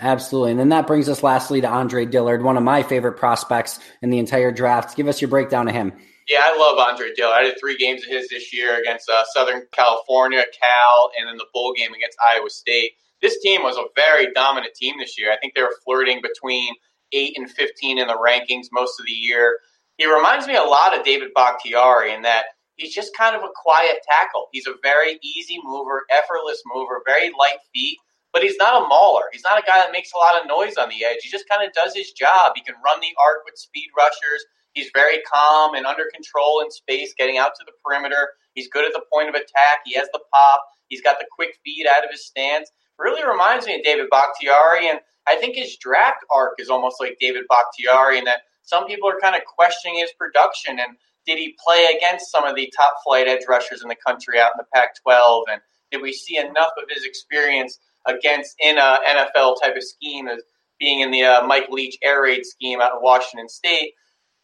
Absolutely. 0.00 0.52
And 0.52 0.60
then 0.60 0.70
that 0.70 0.86
brings 0.86 1.08
us 1.08 1.22
lastly 1.22 1.60
to 1.60 1.68
Andre 1.68 2.06
Dillard, 2.06 2.42
one 2.42 2.56
of 2.56 2.62
my 2.62 2.82
favorite 2.82 3.18
prospects 3.18 3.78
in 4.02 4.10
the 4.10 4.18
entire 4.18 4.50
draft. 4.50 4.96
Give 4.96 5.08
us 5.08 5.20
your 5.20 5.28
breakdown 5.28 5.68
of 5.68 5.74
him. 5.74 5.92
Yeah, 6.28 6.40
I 6.42 6.56
love 6.56 6.78
Andre 6.78 7.12
Dillard. 7.14 7.34
I 7.34 7.42
did 7.42 7.60
three 7.60 7.76
games 7.76 8.02
of 8.02 8.08
his 8.08 8.28
this 8.28 8.52
year 8.52 8.80
against 8.80 9.08
uh, 9.08 9.24
Southern 9.34 9.62
California, 9.72 10.42
Cal, 10.58 11.10
and 11.18 11.28
then 11.28 11.36
the 11.36 11.46
bowl 11.52 11.74
game 11.76 11.92
against 11.92 12.18
Iowa 12.32 12.50
State. 12.50 12.92
This 13.20 13.38
team 13.40 13.62
was 13.62 13.76
a 13.76 13.84
very 13.94 14.32
dominant 14.32 14.74
team 14.74 14.94
this 14.98 15.18
year. 15.18 15.32
I 15.32 15.36
think 15.36 15.54
they 15.54 15.62
were 15.62 15.76
flirting 15.84 16.20
between– 16.22 16.74
eight 17.12 17.36
and 17.36 17.50
fifteen 17.50 17.98
in 17.98 18.06
the 18.06 18.14
rankings 18.14 18.66
most 18.70 19.00
of 19.00 19.04
the 19.04 19.10
year. 19.10 19.58
He 19.96 20.06
reminds 20.06 20.46
me 20.46 20.54
a 20.54 20.62
lot 20.62 20.96
of 20.96 21.04
David 21.04 21.30
Bakhtiari 21.34 22.14
in 22.14 22.22
that 22.22 22.44
he's 22.76 22.94
just 22.94 23.16
kind 23.16 23.34
of 23.34 23.42
a 23.42 23.48
quiet 23.52 23.96
tackle. 24.08 24.46
He's 24.52 24.68
a 24.68 24.74
very 24.80 25.18
easy 25.20 25.58
mover, 25.64 26.04
effortless 26.08 26.62
mover, 26.72 27.02
very 27.04 27.30
light 27.30 27.58
feet, 27.74 27.98
but 28.32 28.42
he's 28.42 28.56
not 28.56 28.82
a 28.82 28.86
mauler. 28.86 29.24
He's 29.32 29.42
not 29.42 29.58
a 29.58 29.66
guy 29.66 29.78
that 29.78 29.92
makes 29.92 30.10
a 30.14 30.18
lot 30.18 30.40
of 30.40 30.46
noise 30.46 30.76
on 30.76 30.88
the 30.88 31.04
edge. 31.04 31.18
He 31.22 31.30
just 31.30 31.48
kind 31.48 31.66
of 31.66 31.72
does 31.72 31.94
his 31.94 32.12
job. 32.12 32.52
He 32.54 32.62
can 32.62 32.74
run 32.84 33.00
the 33.00 33.14
arc 33.18 33.44
with 33.44 33.58
speed 33.58 33.88
rushers. 33.96 34.44
He's 34.72 34.90
very 34.94 35.18
calm 35.22 35.74
and 35.74 35.86
under 35.86 36.04
control 36.14 36.60
in 36.60 36.70
space, 36.70 37.14
getting 37.18 37.38
out 37.38 37.52
to 37.56 37.64
the 37.66 37.72
perimeter. 37.84 38.30
He's 38.54 38.68
good 38.68 38.84
at 38.84 38.92
the 38.92 39.02
point 39.12 39.28
of 39.28 39.34
attack. 39.34 39.82
He 39.84 39.94
has 39.94 40.08
the 40.12 40.20
pop. 40.32 40.62
He's 40.88 41.02
got 41.02 41.18
the 41.18 41.26
quick 41.30 41.58
feed 41.64 41.86
out 41.86 42.04
of 42.04 42.10
his 42.10 42.26
stance. 42.26 42.70
Really 42.98 43.26
reminds 43.26 43.66
me 43.66 43.76
of 43.76 43.82
David 43.82 44.06
Bakhtiari, 44.10 44.88
and 44.88 45.00
I 45.26 45.36
think 45.36 45.56
his 45.56 45.76
draft 45.76 46.24
arc 46.30 46.54
is 46.58 46.68
almost 46.68 47.00
like 47.00 47.16
David 47.20 47.44
Bakhtiari, 47.48 48.18
in 48.18 48.24
that 48.24 48.42
some 48.62 48.86
people 48.86 49.08
are 49.08 49.18
kind 49.20 49.34
of 49.34 49.42
questioning 49.44 49.98
his 49.98 50.12
production 50.18 50.78
and 50.78 50.96
did 51.26 51.38
he 51.38 51.56
play 51.64 51.86
against 51.96 52.30
some 52.30 52.44
of 52.44 52.56
the 52.56 52.72
top 52.76 52.94
flight 53.04 53.28
edge 53.28 53.42
rushers 53.48 53.82
in 53.82 53.88
the 53.88 53.96
country 54.06 54.38
out 54.40 54.52
in 54.54 54.58
the 54.58 54.66
Pac-12, 54.74 55.44
and 55.50 55.60
did 55.90 56.02
we 56.02 56.12
see 56.12 56.36
enough 56.36 56.72
of 56.78 56.84
his 56.88 57.04
experience 57.04 57.78
against 58.06 58.54
in 58.60 58.78
a 58.78 58.98
NFL 59.08 59.60
type 59.62 59.76
of 59.76 59.82
scheme 59.82 60.28
as 60.28 60.42
being 60.78 61.00
in 61.00 61.10
the 61.10 61.22
uh, 61.22 61.46
Mike 61.46 61.68
Leach 61.70 61.96
air 62.02 62.22
raid 62.22 62.44
scheme 62.44 62.80
out 62.80 62.92
of 62.92 63.02
Washington 63.02 63.48
State? 63.48 63.92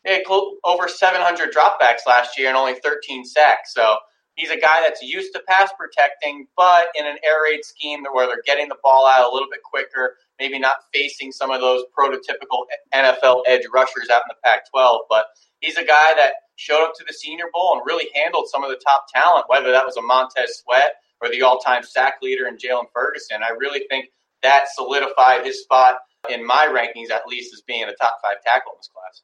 They 0.04 0.14
had 0.14 0.22
over 0.64 0.88
700 0.88 1.52
dropbacks 1.52 2.06
last 2.06 2.38
year 2.38 2.48
and 2.48 2.56
only 2.56 2.74
13 2.74 3.24
sacks. 3.24 3.74
So 3.74 3.96
he's 4.36 4.50
a 4.50 4.60
guy 4.60 4.80
that's 4.86 5.02
used 5.02 5.32
to 5.34 5.42
pass 5.48 5.70
protecting, 5.76 6.46
but 6.56 6.88
in 6.96 7.06
an 7.06 7.16
air 7.24 7.42
raid 7.42 7.64
scheme 7.64 8.04
where 8.12 8.26
they're 8.26 8.42
getting 8.46 8.68
the 8.68 8.76
ball 8.82 9.06
out 9.08 9.28
a 9.28 9.32
little 9.34 9.48
bit 9.50 9.62
quicker, 9.64 10.14
maybe 10.38 10.58
not 10.58 10.76
facing 10.94 11.32
some 11.32 11.50
of 11.50 11.60
those 11.60 11.82
prototypical 11.98 12.66
NFL 12.94 13.42
edge 13.46 13.64
rushers 13.74 14.08
out 14.12 14.22
in 14.22 14.28
the 14.28 14.36
Pac 14.44 14.70
12. 14.70 15.00
But 15.10 15.26
he's 15.60 15.76
a 15.76 15.84
guy 15.84 16.14
that 16.16 16.34
showed 16.54 16.84
up 16.84 16.92
to 16.98 17.04
the 17.06 17.14
Senior 17.14 17.46
Bowl 17.52 17.72
and 17.74 17.82
really 17.84 18.08
handled 18.14 18.48
some 18.48 18.62
of 18.62 18.70
the 18.70 18.80
top 18.86 19.06
talent, 19.12 19.46
whether 19.48 19.72
that 19.72 19.84
was 19.84 19.96
a 19.96 20.02
Montez 20.02 20.62
Sweat 20.62 20.92
or 21.22 21.30
the 21.30 21.42
all 21.42 21.58
time 21.58 21.82
sack 21.82 22.14
leader 22.22 22.46
in 22.46 22.56
Jaylon 22.56 22.86
Ferguson. 22.92 23.42
I 23.42 23.50
really 23.50 23.86
think 23.88 24.06
that 24.42 24.66
solidified 24.74 25.44
his 25.44 25.62
spot 25.62 25.96
in 26.28 26.44
my 26.44 26.66
rankings, 26.66 27.10
at 27.10 27.26
least, 27.26 27.52
as 27.54 27.62
being 27.62 27.84
a 27.84 27.94
top 27.94 28.18
five 28.22 28.42
tackle 28.44 28.72
in 28.72 28.78
this 28.78 28.90
class. 28.94 29.22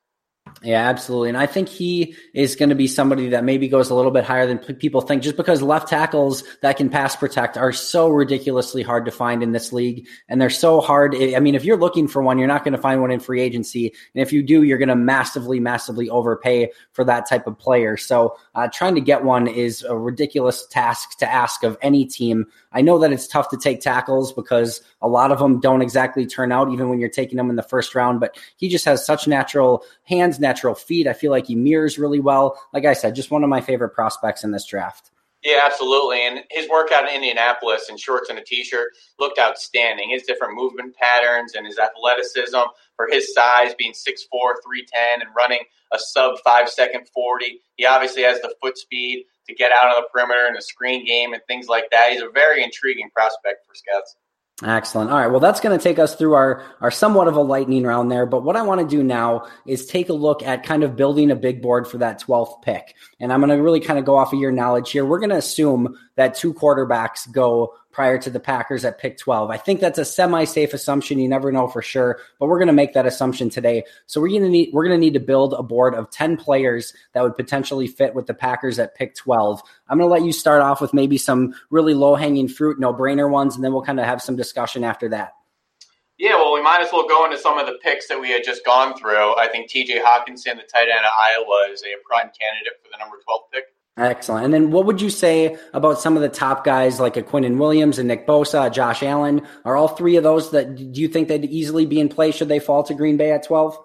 Yeah, 0.62 0.88
absolutely. 0.88 1.30
And 1.30 1.38
I 1.38 1.46
think 1.46 1.68
he 1.68 2.14
is 2.34 2.54
going 2.54 2.68
to 2.68 2.74
be 2.74 2.86
somebody 2.86 3.30
that 3.30 3.42
maybe 3.42 3.68
goes 3.68 3.90
a 3.90 3.94
little 3.94 4.10
bit 4.10 4.24
higher 4.24 4.46
than 4.46 4.58
people 4.58 5.00
think 5.00 5.22
just 5.22 5.36
because 5.36 5.60
left 5.60 5.88
tackles 5.88 6.44
that 6.60 6.76
can 6.76 6.88
pass 6.88 7.16
protect 7.16 7.56
are 7.56 7.72
so 7.72 8.08
ridiculously 8.08 8.82
hard 8.82 9.04
to 9.06 9.10
find 9.10 9.42
in 9.42 9.52
this 9.52 9.72
league. 9.72 10.06
And 10.28 10.40
they're 10.40 10.50
so 10.50 10.80
hard. 10.80 11.16
I 11.16 11.40
mean, 11.40 11.54
if 11.54 11.64
you're 11.64 11.76
looking 11.76 12.06
for 12.06 12.22
one, 12.22 12.38
you're 12.38 12.48
not 12.48 12.64
going 12.64 12.72
to 12.72 12.80
find 12.80 13.00
one 13.00 13.10
in 13.10 13.18
free 13.18 13.40
agency. 13.40 13.92
And 14.14 14.22
if 14.22 14.32
you 14.32 14.42
do, 14.42 14.62
you're 14.62 14.78
going 14.78 14.88
to 14.88 14.96
massively, 14.96 15.58
massively 15.58 16.08
overpay 16.08 16.70
for 16.92 17.04
that 17.04 17.28
type 17.28 17.46
of 17.46 17.58
player. 17.58 17.96
So 17.96 18.36
uh, 18.54 18.68
trying 18.72 18.94
to 18.94 19.00
get 19.00 19.24
one 19.24 19.48
is 19.48 19.82
a 19.82 19.96
ridiculous 19.96 20.66
task 20.68 21.18
to 21.18 21.30
ask 21.30 21.64
of 21.64 21.76
any 21.82 22.04
team. 22.04 22.46
I 22.72 22.80
know 22.80 22.98
that 22.98 23.12
it's 23.12 23.26
tough 23.26 23.48
to 23.50 23.56
take 23.56 23.80
tackles 23.80 24.32
because 24.32 24.80
a 25.00 25.08
lot 25.08 25.30
of 25.32 25.38
them 25.38 25.60
don't 25.60 25.82
exactly 25.82 26.26
turn 26.26 26.52
out 26.52 26.70
even 26.72 26.88
when 26.88 26.98
you're 26.98 27.08
taking 27.08 27.36
them 27.36 27.50
in 27.50 27.56
the 27.56 27.62
first 27.62 27.94
round, 27.94 28.20
but 28.20 28.36
he 28.56 28.68
just 28.68 28.84
has 28.84 29.04
such 29.04 29.26
natural 29.26 29.84
hands, 30.04 30.40
natural 30.40 30.74
feet. 30.74 31.06
I 31.06 31.12
feel 31.12 31.30
like 31.30 31.46
he 31.46 31.54
mirrors 31.54 31.98
really 31.98 32.20
well. 32.20 32.60
Like 32.72 32.84
I 32.84 32.94
said, 32.94 33.14
just 33.14 33.30
one 33.30 33.44
of 33.44 33.50
my 33.50 33.60
favorite 33.60 33.90
prospects 33.90 34.44
in 34.44 34.50
this 34.50 34.66
draft. 34.66 35.10
Yeah, 35.42 35.58
absolutely. 35.64 36.24
And 36.24 36.44
his 36.50 36.68
workout 36.68 37.08
in 37.08 37.16
Indianapolis 37.16 37.88
in 37.90 37.96
shorts 37.96 38.30
and 38.30 38.38
a 38.38 38.44
t-shirt 38.44 38.92
looked 39.18 39.40
outstanding. 39.40 40.10
His 40.10 40.22
different 40.22 40.54
movement 40.54 40.94
patterns 40.94 41.54
and 41.54 41.66
his 41.66 41.80
athleticism 41.80 42.60
for 42.94 43.08
his 43.10 43.34
size, 43.34 43.74
being 43.74 43.92
6'4", 43.92 43.96
310, 44.30 45.20
and 45.20 45.30
running 45.36 45.64
a 45.92 45.98
sub 45.98 46.36
five 46.44 46.68
second 46.68 47.08
40. 47.12 47.60
He 47.76 47.84
obviously 47.84 48.22
has 48.22 48.40
the 48.40 48.54
foot 48.62 48.78
speed 48.78 49.24
to 49.48 49.54
get 49.54 49.72
out 49.72 49.88
on 49.88 50.02
the 50.02 50.08
perimeter 50.12 50.46
in 50.46 50.54
the 50.54 50.62
screen 50.62 51.06
game 51.06 51.32
and 51.32 51.42
things 51.48 51.68
like 51.68 51.90
that. 51.90 52.12
He's 52.12 52.22
a 52.22 52.30
very 52.30 52.62
intriguing 52.62 53.10
prospect 53.14 53.66
for 53.66 53.74
scouts. 53.74 54.16
Excellent. 54.64 55.10
All 55.10 55.18
right. 55.18 55.26
Well, 55.26 55.40
that's 55.40 55.60
going 55.60 55.76
to 55.76 55.82
take 55.82 55.98
us 55.98 56.14
through 56.14 56.34
our, 56.34 56.62
our 56.80 56.90
somewhat 56.90 57.26
of 57.26 57.34
a 57.34 57.40
lightning 57.40 57.82
round 57.84 58.12
there. 58.12 58.26
But 58.26 58.44
what 58.44 58.54
I 58.54 58.62
want 58.62 58.80
to 58.80 58.86
do 58.86 59.02
now 59.02 59.48
is 59.66 59.86
take 59.86 60.08
a 60.08 60.12
look 60.12 60.42
at 60.42 60.62
kind 60.62 60.84
of 60.84 60.94
building 60.94 61.30
a 61.30 61.36
big 61.36 61.62
board 61.62 61.88
for 61.88 61.98
that 61.98 62.20
12th 62.20 62.62
pick. 62.62 62.94
And 63.18 63.32
I'm 63.32 63.40
going 63.40 63.50
to 63.56 63.62
really 63.62 63.80
kind 63.80 63.98
of 63.98 64.04
go 64.04 64.16
off 64.16 64.32
of 64.32 64.38
your 64.38 64.52
knowledge 64.52 64.92
here. 64.92 65.04
We're 65.04 65.18
going 65.18 65.30
to 65.30 65.36
assume 65.36 65.96
that 66.16 66.36
two 66.36 66.54
quarterbacks 66.54 67.30
go 67.32 67.74
prior 67.92 68.18
to 68.18 68.30
the 68.30 68.40
Packers 68.40 68.84
at 68.84 68.98
pick 68.98 69.18
12. 69.18 69.50
I 69.50 69.56
think 69.56 69.80
that's 69.80 69.98
a 69.98 70.04
semi-safe 70.04 70.74
assumption. 70.74 71.18
You 71.18 71.28
never 71.28 71.52
know 71.52 71.68
for 71.68 71.82
sure, 71.82 72.18
but 72.40 72.46
we're 72.46 72.58
going 72.58 72.66
to 72.68 72.72
make 72.72 72.94
that 72.94 73.06
assumption 73.06 73.50
today. 73.50 73.84
So 74.06 74.20
we're 74.20 74.30
going 74.30 74.42
to 74.42 74.48
need 74.48 74.70
we're 74.72 74.86
going 74.86 74.98
to 74.98 75.04
need 75.04 75.14
to 75.14 75.20
build 75.20 75.54
a 75.54 75.62
board 75.62 75.94
of 75.94 76.10
10 76.10 76.36
players 76.36 76.94
that 77.12 77.22
would 77.22 77.36
potentially 77.36 77.86
fit 77.86 78.14
with 78.14 78.26
the 78.26 78.34
Packers 78.34 78.78
at 78.78 78.94
pick 78.94 79.14
12. 79.14 79.62
I'm 79.88 79.98
going 79.98 80.08
to 80.08 80.12
let 80.12 80.24
you 80.24 80.32
start 80.32 80.62
off 80.62 80.80
with 80.80 80.94
maybe 80.94 81.18
some 81.18 81.54
really 81.70 81.94
low-hanging 81.94 82.48
fruit, 82.48 82.80
no-brainer 82.80 83.30
ones 83.30 83.54
and 83.54 83.64
then 83.64 83.72
we'll 83.72 83.82
kind 83.82 84.00
of 84.00 84.06
have 84.06 84.22
some 84.22 84.36
discussion 84.36 84.84
after 84.84 85.08
that. 85.10 85.32
Yeah, 86.18 86.36
well, 86.36 86.52
we 86.52 86.62
might 86.62 86.80
as 86.80 86.92
well 86.92 87.08
go 87.08 87.24
into 87.24 87.38
some 87.38 87.58
of 87.58 87.66
the 87.66 87.78
picks 87.82 88.06
that 88.08 88.20
we 88.20 88.30
had 88.30 88.44
just 88.44 88.64
gone 88.64 88.96
through. 88.96 89.34
I 89.36 89.48
think 89.50 89.70
TJ 89.70 90.02
Hockenson, 90.02 90.54
the 90.54 90.68
tight 90.72 90.86
end 90.88 91.04
of 91.04 91.10
Iowa, 91.18 91.68
is 91.72 91.82
a 91.82 91.98
prime 92.06 92.30
candidate 92.38 92.78
for 92.82 92.90
the 92.92 92.98
number 92.98 93.16
12 93.24 93.40
pick. 93.52 93.64
Excellent. 93.98 94.46
And 94.46 94.54
then 94.54 94.70
what 94.70 94.86
would 94.86 95.02
you 95.02 95.10
say 95.10 95.58
about 95.74 96.00
some 96.00 96.16
of 96.16 96.22
the 96.22 96.28
top 96.28 96.64
guys 96.64 96.98
like 96.98 97.18
a 97.18 97.22
Quinnen 97.22 97.58
Williams 97.58 97.98
and 97.98 98.08
Nick 98.08 98.26
Bosa, 98.26 98.72
Josh 98.72 99.02
Allen? 99.02 99.46
Are 99.66 99.76
all 99.76 99.88
three 99.88 100.16
of 100.16 100.22
those 100.22 100.50
that 100.52 100.76
do 100.76 101.00
you 101.00 101.08
think 101.08 101.28
they'd 101.28 101.44
easily 101.44 101.84
be 101.84 102.00
in 102.00 102.08
play 102.08 102.30
should 102.30 102.48
they 102.48 102.58
fall 102.58 102.82
to 102.84 102.94
Green 102.94 103.18
Bay 103.18 103.32
at 103.32 103.42
12? 103.42 103.78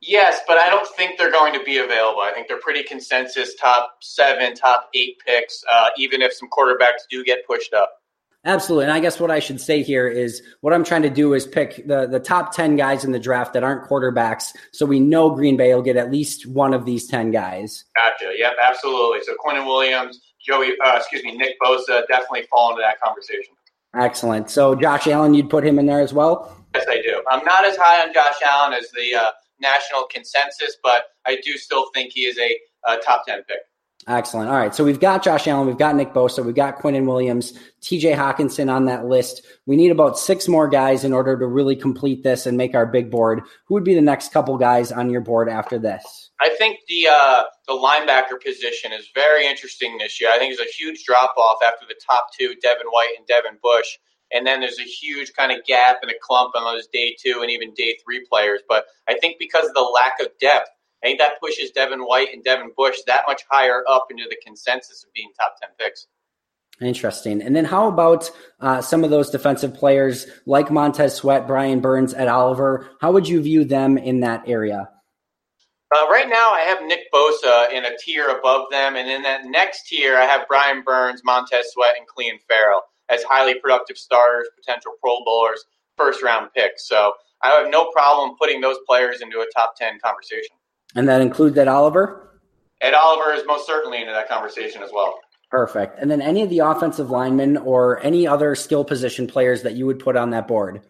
Yes, 0.00 0.40
but 0.46 0.58
I 0.60 0.68
don't 0.68 0.86
think 0.96 1.16
they're 1.16 1.30
going 1.30 1.54
to 1.54 1.62
be 1.64 1.78
available. 1.78 2.20
I 2.20 2.32
think 2.34 2.48
they're 2.48 2.60
pretty 2.60 2.82
consensus 2.82 3.54
top 3.54 3.96
seven, 4.02 4.54
top 4.54 4.90
eight 4.94 5.16
picks, 5.24 5.64
uh, 5.72 5.88
even 5.96 6.20
if 6.20 6.34
some 6.34 6.50
quarterbacks 6.50 7.06
do 7.08 7.24
get 7.24 7.46
pushed 7.46 7.72
up. 7.72 7.90
Absolutely. 8.46 8.84
And 8.84 8.92
I 8.92 9.00
guess 9.00 9.18
what 9.18 9.30
I 9.30 9.38
should 9.38 9.60
say 9.60 9.82
here 9.82 10.06
is 10.06 10.42
what 10.60 10.74
I'm 10.74 10.84
trying 10.84 11.02
to 11.02 11.10
do 11.10 11.32
is 11.32 11.46
pick 11.46 11.86
the, 11.86 12.06
the 12.06 12.20
top 12.20 12.54
10 12.54 12.76
guys 12.76 13.04
in 13.04 13.12
the 13.12 13.18
draft 13.18 13.54
that 13.54 13.64
aren't 13.64 13.88
quarterbacks. 13.88 14.54
So 14.72 14.84
we 14.84 15.00
know 15.00 15.30
Green 15.30 15.56
Bay 15.56 15.74
will 15.74 15.82
get 15.82 15.96
at 15.96 16.10
least 16.10 16.46
one 16.46 16.74
of 16.74 16.84
these 16.84 17.06
10 17.06 17.30
guys. 17.30 17.84
Gotcha. 17.96 18.32
Yep, 18.36 18.52
absolutely. 18.62 19.20
So 19.22 19.34
Quinnen 19.44 19.64
Williams, 19.64 20.20
Joey, 20.46 20.72
uh, 20.84 20.96
excuse 20.96 21.24
me, 21.24 21.36
Nick 21.36 21.56
Bosa 21.62 22.06
definitely 22.06 22.42
fall 22.50 22.70
into 22.70 22.82
that 22.82 23.00
conversation. 23.00 23.54
Excellent. 23.94 24.50
So 24.50 24.74
Josh 24.74 25.06
Allen, 25.06 25.32
you'd 25.32 25.48
put 25.48 25.64
him 25.64 25.78
in 25.78 25.86
there 25.86 26.00
as 26.00 26.12
well? 26.12 26.54
Yes, 26.74 26.84
I 26.88 27.00
do. 27.00 27.22
I'm 27.30 27.44
not 27.44 27.64
as 27.64 27.76
high 27.78 28.06
on 28.06 28.12
Josh 28.12 28.34
Allen 28.44 28.74
as 28.74 28.90
the 28.90 29.14
uh, 29.18 29.30
national 29.60 30.04
consensus, 30.12 30.76
but 30.82 31.04
I 31.24 31.38
do 31.42 31.56
still 31.56 31.90
think 31.94 32.12
he 32.12 32.22
is 32.22 32.36
a, 32.38 32.58
a 32.86 32.98
top 32.98 33.24
10 33.26 33.44
pick. 33.44 33.58
Excellent. 34.06 34.50
All 34.50 34.56
right. 34.56 34.74
So 34.74 34.84
we've 34.84 35.00
got 35.00 35.24
Josh 35.24 35.48
Allen, 35.48 35.66
we've 35.66 35.78
got 35.78 35.96
Nick 35.96 36.12
Bosa, 36.12 36.44
we've 36.44 36.54
got 36.54 36.78
Quinnen 36.78 37.06
Williams, 37.06 37.54
TJ 37.80 38.14
Hockenson 38.14 38.70
on 38.70 38.84
that 38.84 39.06
list. 39.06 39.42
We 39.64 39.76
need 39.76 39.90
about 39.90 40.18
six 40.18 40.46
more 40.46 40.68
guys 40.68 41.04
in 41.04 41.12
order 41.14 41.38
to 41.38 41.46
really 41.46 41.74
complete 41.74 42.22
this 42.22 42.44
and 42.44 42.58
make 42.58 42.74
our 42.74 42.84
big 42.84 43.10
board. 43.10 43.42
Who 43.66 43.74
would 43.74 43.84
be 43.84 43.94
the 43.94 44.02
next 44.02 44.32
couple 44.32 44.58
guys 44.58 44.92
on 44.92 45.08
your 45.08 45.22
board 45.22 45.48
after 45.48 45.78
this? 45.78 46.30
I 46.40 46.50
think 46.50 46.80
the 46.88 47.08
uh, 47.10 47.44
the 47.66 47.72
linebacker 47.72 48.42
position 48.44 48.92
is 48.92 49.08
very 49.14 49.46
interesting 49.46 49.96
this 49.96 50.20
year. 50.20 50.30
I 50.30 50.38
think 50.38 50.54
there's 50.54 50.68
a 50.68 50.72
huge 50.72 51.04
drop 51.04 51.34
off 51.38 51.58
after 51.66 51.86
the 51.86 51.96
top 52.06 52.26
two, 52.38 52.54
Devin 52.60 52.86
White 52.88 53.14
and 53.16 53.26
Devin 53.26 53.58
Bush. 53.62 53.96
And 54.32 54.46
then 54.46 54.60
there's 54.60 54.80
a 54.80 54.82
huge 54.82 55.32
kind 55.32 55.52
of 55.52 55.64
gap 55.64 55.98
and 56.02 56.10
a 56.10 56.14
clump 56.20 56.56
on 56.56 56.64
those 56.64 56.88
day 56.88 57.16
two 57.18 57.40
and 57.40 57.50
even 57.50 57.72
day 57.74 57.96
three 58.04 58.26
players. 58.28 58.60
But 58.68 58.86
I 59.08 59.16
think 59.18 59.38
because 59.38 59.66
of 59.66 59.74
the 59.74 59.80
lack 59.80 60.14
of 60.20 60.28
depth, 60.40 60.70
I 61.04 61.08
think 61.08 61.18
that 61.18 61.38
pushes 61.38 61.70
Devin 61.70 62.00
White 62.00 62.28
and 62.32 62.42
Devin 62.42 62.70
Bush 62.74 62.96
that 63.06 63.24
much 63.28 63.42
higher 63.50 63.84
up 63.86 64.06
into 64.10 64.24
the 64.28 64.38
consensus 64.44 65.04
of 65.04 65.12
being 65.12 65.28
top 65.38 65.56
10 65.60 65.70
picks. 65.78 66.06
Interesting. 66.80 67.42
And 67.42 67.54
then 67.54 67.66
how 67.66 67.88
about 67.88 68.30
uh, 68.58 68.80
some 68.80 69.04
of 69.04 69.10
those 69.10 69.28
defensive 69.28 69.74
players 69.74 70.26
like 70.46 70.70
Montez 70.70 71.14
Sweat, 71.14 71.46
Brian 71.46 71.80
Burns, 71.80 72.14
Ed 72.14 72.28
Oliver? 72.28 72.88
How 73.02 73.12
would 73.12 73.28
you 73.28 73.42
view 73.42 73.64
them 73.64 73.98
in 73.98 74.20
that 74.20 74.48
area? 74.48 74.88
Uh, 75.94 76.08
right 76.08 76.28
now, 76.28 76.52
I 76.52 76.60
have 76.60 76.82
Nick 76.82 77.12
Bosa 77.12 77.70
in 77.70 77.84
a 77.84 77.96
tier 77.98 78.30
above 78.30 78.66
them. 78.70 78.96
And 78.96 79.08
in 79.08 79.22
that 79.22 79.44
next 79.44 79.86
tier, 79.86 80.16
I 80.16 80.24
have 80.24 80.48
Brian 80.48 80.82
Burns, 80.82 81.20
Montez 81.22 81.66
Sweat, 81.72 81.94
and 81.98 82.06
Clelin 82.08 82.40
Ferrell 82.48 82.80
as 83.10 83.22
highly 83.22 83.54
productive 83.60 83.98
starters, 83.98 84.48
potential 84.56 84.92
Pro 85.02 85.22
Bowlers, 85.22 85.66
first 85.98 86.22
round 86.22 86.48
picks. 86.56 86.88
So 86.88 87.12
I 87.42 87.50
have 87.50 87.68
no 87.70 87.90
problem 87.92 88.36
putting 88.38 88.62
those 88.62 88.78
players 88.88 89.20
into 89.20 89.40
a 89.40 89.46
top 89.54 89.76
10 89.76 90.00
conversation. 90.02 90.56
And 90.94 91.08
that 91.08 91.20
includes 91.20 91.56
Ed 91.58 91.68
Oliver? 91.68 92.38
Ed 92.80 92.94
Oliver 92.94 93.32
is 93.32 93.42
most 93.46 93.66
certainly 93.66 94.00
into 94.00 94.12
that 94.12 94.28
conversation 94.28 94.82
as 94.82 94.90
well. 94.92 95.18
Perfect. 95.50 95.98
And 96.00 96.10
then 96.10 96.20
any 96.20 96.42
of 96.42 96.50
the 96.50 96.58
offensive 96.58 97.10
linemen 97.10 97.56
or 97.58 98.02
any 98.02 98.26
other 98.26 98.54
skill 98.54 98.84
position 98.84 99.26
players 99.26 99.62
that 99.62 99.74
you 99.74 99.86
would 99.86 99.98
put 99.98 100.16
on 100.16 100.30
that 100.30 100.48
board? 100.48 100.82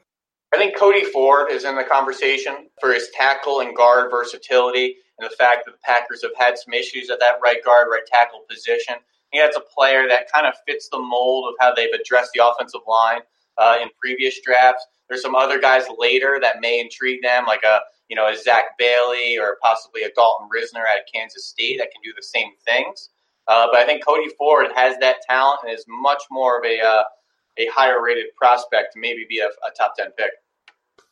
I 0.53 0.57
think 0.57 0.77
Cody 0.77 1.05
Ford 1.05 1.51
is 1.51 1.65
in 1.65 1.75
the 1.75 1.85
conversation 1.85 2.69
for 2.81 2.93
his 2.93 3.09
tackle 3.17 3.61
and 3.61 3.77
guard 3.77 4.11
versatility 4.11 4.97
and 5.19 5.31
the 5.31 5.35
fact 5.37 5.65
that 5.67 5.73
the 5.73 5.79
Packers 5.85 6.23
have 6.23 6.35
had 6.37 6.57
some 6.59 6.73
issues 6.73 7.11
at 7.11 7.21
that 7.21 7.39
right 7.43 7.63
guard, 7.65 7.89
right 7.91 8.07
tackle 8.07 8.45
position. 8.49 8.95
He 9.31 9.39
think 9.39 9.53
that's 9.53 9.57
a 9.57 9.75
player 9.75 10.07
that 10.09 10.31
kind 10.33 10.47
of 10.47 10.55
fits 10.67 10.89
the 10.89 10.99
mold 10.99 11.49
of 11.49 11.55
how 11.59 11.75
they've 11.75 11.93
addressed 11.93 12.31
the 12.35 12.47
offensive 12.47 12.83
line 12.87 13.21
uh, 13.59 13.79
in 13.83 13.89
previous 14.01 14.41
drafts. 14.41 14.87
There's 15.09 15.23
some 15.23 15.35
other 15.35 15.61
guys 15.61 15.85
later 15.99 16.39
that 16.41 16.61
may 16.61 16.81
intrigue 16.81 17.23
them, 17.23 17.45
like 17.47 17.63
a 17.65 17.81
you 18.09 18.17
know, 18.17 18.29
a 18.29 18.37
Zach 18.37 18.77
Bailey 18.79 19.39
or 19.39 19.57
possibly 19.63 20.03
a 20.03 20.11
Dalton 20.15 20.49
Risner 20.49 20.81
out 20.81 20.99
of 20.99 21.05
Kansas 21.13 21.47
State 21.47 21.79
that 21.79 21.91
can 21.93 22.03
do 22.03 22.13
the 22.17 22.23
same 22.23 22.51
things. 22.65 23.11
Uh, 23.47 23.67
but 23.71 23.81
I 23.81 23.85
think 23.85 24.05
Cody 24.05 24.29
Ford 24.39 24.67
has 24.75 24.97
that 25.01 25.17
talent 25.29 25.61
and 25.65 25.73
is 25.73 25.85
much 25.89 26.23
more 26.31 26.59
of 26.59 26.65
a 26.65 26.81
uh, 26.81 27.03
a 27.59 27.67
higher 27.73 28.03
rated 28.03 28.27
prospect 28.37 28.95
to 28.95 29.01
maybe 29.01 29.27
be 29.29 29.39
a, 29.39 29.47
a 29.47 29.71
top 29.77 29.95
ten 29.97 30.11
pick. 30.13 30.31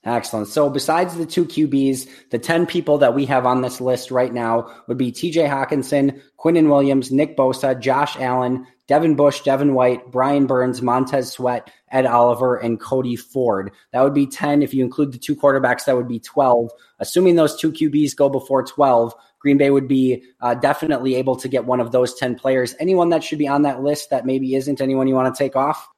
Excellent. 0.05 0.49
So 0.49 0.69
besides 0.69 1.17
the 1.17 1.27
two 1.27 1.45
QBs, 1.45 2.31
the 2.31 2.39
10 2.39 2.67
people 2.67 2.99
that 2.99 3.15
we 3.15 3.25
have 3.27 3.47
on 3.47 3.63
this 3.63 3.81
list 3.81 4.11
right 4.11 4.35
now 4.35 4.69
would 4.89 4.99
be 4.99 5.13
TJ 5.13 5.49
Hockenson, 5.49 6.21
Quinnen 6.41 6.69
Williams, 6.69 7.13
Nick 7.13 7.37
Bosa, 7.37 7.79
Josh 7.79 8.17
Allen, 8.17 8.67
Devin 8.93 9.15
Bush, 9.15 9.41
Devin 9.41 9.73
White, 9.73 10.11
Brian 10.11 10.45
Burns, 10.45 10.83
Montez 10.83 11.33
Sweat, 11.33 11.71
Ed 11.93 12.05
Oliver, 12.05 12.57
and 12.57 12.79
Cody 12.79 13.17
Ford. 13.17 13.73
That 13.95 14.03
would 14.03 14.13
be 14.13 14.27
10. 14.27 14.61
If 14.61 14.75
you 14.75 14.85
include 14.85 15.13
the 15.13 15.19
two 15.19 15.35
quarterbacks, 15.35 15.87
that 15.87 15.97
would 15.97 16.09
be 16.09 16.21
12. 16.21 16.71
Assuming 16.99 17.37
those 17.37 17.59
two 17.59 17.73
QBs 17.73 18.15
go 18.15 18.29
before 18.29 18.63
12, 18.63 19.15
Green 19.39 19.57
Bay 19.57 19.71
would 19.71 19.89
be 19.89 20.23
uh, 20.43 20.53
definitely 20.57 21.15
able 21.15 21.37
to 21.37 21.49
get 21.49 21.65
one 21.65 21.81
of 21.81 21.91
those 21.91 22.13
10 22.17 22.35
players. 22.35 22.75
Anyone 22.81 23.09
that 23.09 23.25
should 23.25 23.39
be 23.39 23.49
on 23.49 23.63
that 23.63 23.83
list 23.83 24.11
that 24.11 24.27
maybe 24.27 24.57
isn't 24.57 24.83
anyone 24.83 25.09
you 25.09 25.15
want 25.15 25.35
to 25.35 25.39
take 25.43 25.57
off? 25.57 25.89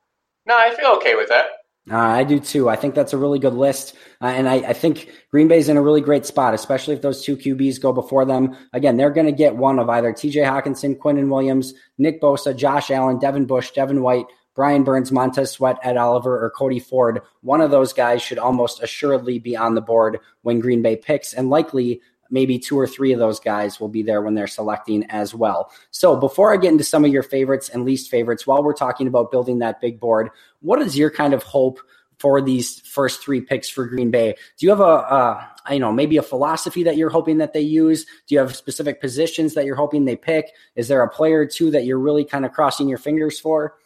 No, 0.47 0.57
I 0.57 0.73
feel 0.73 0.91
okay 0.91 1.17
with 1.17 1.29
that. 1.31 1.47
Uh, 1.91 1.99
I 1.99 2.25
do 2.25 2.41
too. 2.41 2.71
I 2.71 2.77
think 2.77 2.95
that's 2.95 3.13
a 3.13 3.19
really 3.19 3.39
good 3.39 3.53
list. 3.53 3.95
Uh, 4.21 4.27
and 4.29 4.49
I, 4.49 4.55
I, 4.55 4.73
think 4.73 5.11
Green 5.31 5.49
Bay's 5.49 5.69
in 5.69 5.77
a 5.77 5.83
really 5.83 6.01
great 6.01 6.25
spot, 6.25 6.55
especially 6.55 6.95
if 6.95 7.03
those 7.03 7.23
two 7.23 7.37
QBs 7.37 7.79
go 7.81 7.93
before 7.93 8.25
them. 8.25 8.57
Again, 8.73 8.97
they're 8.97 9.11
going 9.11 9.27
to 9.27 9.33
get 9.33 9.57
one 9.57 9.79
of 9.79 9.91
either 9.91 10.11
TJ 10.11 10.45
Hockenson, 10.45 10.97
Quinnen 10.97 11.29
Williams, 11.29 11.75
Nick 11.99 12.23
Bosa, 12.23 12.57
Josh 12.57 12.91
Allen, 12.91 13.19
Devin 13.19 13.45
Bush, 13.45 13.73
Devin 13.73 14.01
White, 14.01 14.25
Brian 14.55 14.83
Burns, 14.83 15.13
Montez 15.13 15.51
Sweat, 15.51 15.79
Ed 15.83 15.99
Oliver, 15.99 16.43
or 16.43 16.49
Cody 16.49 16.79
Ford. 16.79 17.21
One 17.43 17.61
of 17.61 17.71
those 17.71 17.93
guys 17.93 18.23
should 18.23 18.39
almost 18.39 18.83
assuredly 18.83 19.39
be 19.39 19.55
on 19.55 19.75
the 19.75 19.83
board 19.83 20.21
when 20.41 20.61
Green 20.61 20.81
Bay 20.81 20.97
picks, 20.97 21.35
and 21.35 21.51
likely 21.51 22.01
maybe 22.35 22.59
two 22.59 22.77
or 22.77 22.87
three 22.87 23.13
of 23.13 23.21
those 23.21 23.39
guys 23.39 23.79
will 23.79 23.89
be 23.89 24.03
there 24.03 24.21
when 24.21 24.35
they're 24.35 24.49
selecting 24.49 25.05
as 25.05 25.33
well. 25.33 25.71
So 25.93 26.17
before 26.17 26.53
I 26.53 26.57
get 26.57 26.73
into 26.73 26.83
some 26.83 27.05
of 27.05 27.13
your 27.13 27.23
favorites 27.23 27.69
and 27.69 27.85
least 27.85 28.11
favorites, 28.11 28.45
while 28.45 28.63
we're 28.63 28.75
talking 28.75 29.07
about 29.07 29.31
building 29.31 29.61
that 29.61 29.81
big 29.81 30.01
board, 30.01 30.31
what 30.61 30.83
is 30.83 30.99
your 30.99 31.11
kind 31.11 31.33
of 31.33 31.45
hope 31.45 31.79
for 32.19 32.43
these 32.43 32.81
first 32.81 33.23
three 33.23 33.41
picks 33.41 33.69
for 33.69 33.87
Green 33.87 34.11
Bay? 34.11 34.35
Do 34.59 34.67
you 34.67 34.71
have 34.71 34.81
a, 34.81 35.49
you 35.71 35.79
know 35.79 35.93
maybe 35.93 36.17
a 36.17 36.23
philosophy 36.23 36.83
that 36.83 36.97
you're 36.97 37.09
hoping 37.09 37.39
that 37.39 37.53
they 37.53 37.61
use? 37.61 38.05
Do 38.27 38.35
you 38.35 38.41
have 38.41 38.55
specific 38.57 39.01
positions 39.01 39.55
that 39.55 39.65
you're 39.65 39.77
hoping 39.77 40.05
they 40.05 40.17
pick? 40.17 40.51
Is 40.75 40.89
there 40.89 41.03
a 41.03 41.09
player 41.09 41.41
or 41.41 41.47
two 41.47 41.71
that 41.71 41.85
you're 41.85 42.01
really 42.01 42.25
kind 42.25 42.45
of 42.45 42.53
crossing 42.53 42.89
your 42.89 42.99
fingers 42.99 43.39
for? 43.39 43.77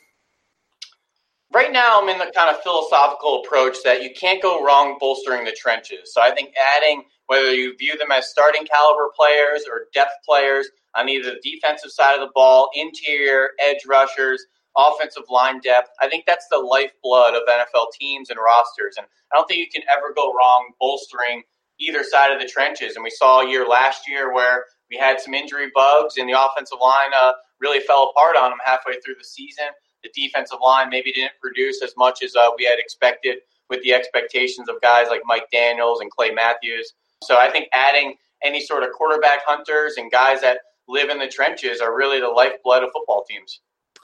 Right 1.53 1.73
now, 1.73 2.01
I'm 2.01 2.09
in 2.09 2.19
the 2.19 2.33
kind 2.35 2.55
of 2.55 2.63
philosophical 2.63 3.43
approach 3.45 3.77
that 3.85 4.03
you 4.03 4.11
can't 4.19 4.41
go 4.41 4.65
wrong 4.65 4.97
bolstering 4.99 5.45
the 5.45 5.53
trenches. 5.53 6.15
So 6.15 6.23
I 6.23 6.31
think 6.31 6.55
adding 6.77 7.05
whether 7.29 7.55
you 7.55 7.77
view 7.77 7.97
them 7.97 8.11
as 8.11 8.29
starting 8.29 8.67
caliber 8.67 9.11
players 9.17 9.65
or 9.71 9.87
depth 9.95 10.13
players 10.27 10.69
on 10.97 11.09
either 11.09 11.31
the 11.31 11.53
defensive 11.53 11.91
side 11.91 12.15
of 12.15 12.21
the 12.21 12.33
ball, 12.35 12.71
interior, 12.75 13.51
edge 13.61 13.85
rushers, 13.87 14.45
offensive 14.77 15.25
line 15.29 15.61
depth. 15.61 15.91
I 16.01 16.09
think 16.09 16.25
that's 16.27 16.47
the 16.51 16.59
lifeblood 16.59 17.35
of 17.35 17.43
NFL 17.49 17.93
teams 17.99 18.31
and 18.31 18.39
rosters. 18.39 18.97
And 18.97 19.07
I 19.33 19.37
don't 19.37 19.47
think 19.47 19.61
you 19.61 19.69
can 19.73 19.83
ever 19.95 20.13
go 20.15 20.33
wrong 20.33 20.73
bolstering 20.81 21.43
either 21.79 22.03
side 22.03 22.33
of 22.33 22.41
the 22.41 22.49
trenches. 22.49 22.97
And 22.97 23.05
we 23.05 23.11
saw 23.11 23.41
a 23.41 23.49
year 23.49 23.67
last 23.67 24.09
year 24.09 24.33
where 24.33 24.65
we 24.91 24.97
had 24.97 25.21
some 25.21 25.35
injury 25.35 25.71
bugs 25.75 26.17
and 26.17 26.29
the 26.29 26.41
offensive 26.41 26.79
line 26.81 27.11
uh, 27.21 27.33
really 27.61 27.81
fell 27.81 28.11
apart 28.11 28.37
on 28.37 28.51
them 28.51 28.59
halfway 28.65 28.99
through 29.01 29.17
the 29.19 29.25
season. 29.25 29.67
The 30.03 30.11
defensive 30.15 30.59
line 30.63 30.89
maybe 30.91 31.13
didn't 31.13 31.33
produce 31.43 31.83
as 31.83 31.93
much 31.97 32.23
as 32.23 32.35
uh, 32.35 32.49
we 32.57 32.65
had 32.65 32.79
expected 32.79 33.39
with 33.69 33.83
the 33.83 33.93
expectations 33.93 34.69
of 34.69 34.81
guys 34.81 35.09
like 35.09 35.23
Mike 35.27 35.49
Daniels 35.53 36.01
and 36.01 36.11
Clay 36.11 36.31
Matthews. 36.31 36.95
So 37.23 37.37
I 37.37 37.51
think 37.51 37.69
adding 37.73 38.15
any 38.43 38.61
sort 38.61 38.83
of 38.83 38.91
quarterback 38.93 39.41
hunters 39.45 39.95
and 39.97 40.11
guys 40.11 40.41
that 40.41 40.59
live 40.89 41.11
in 41.11 41.19
the 41.19 41.29
trenches 41.29 41.81
are 41.81 41.97
really 41.97 42.21
the 42.21 42.29
lifeblood 42.29 42.83
of 42.83 42.91
football 42.93 43.25
teams. 43.29 43.61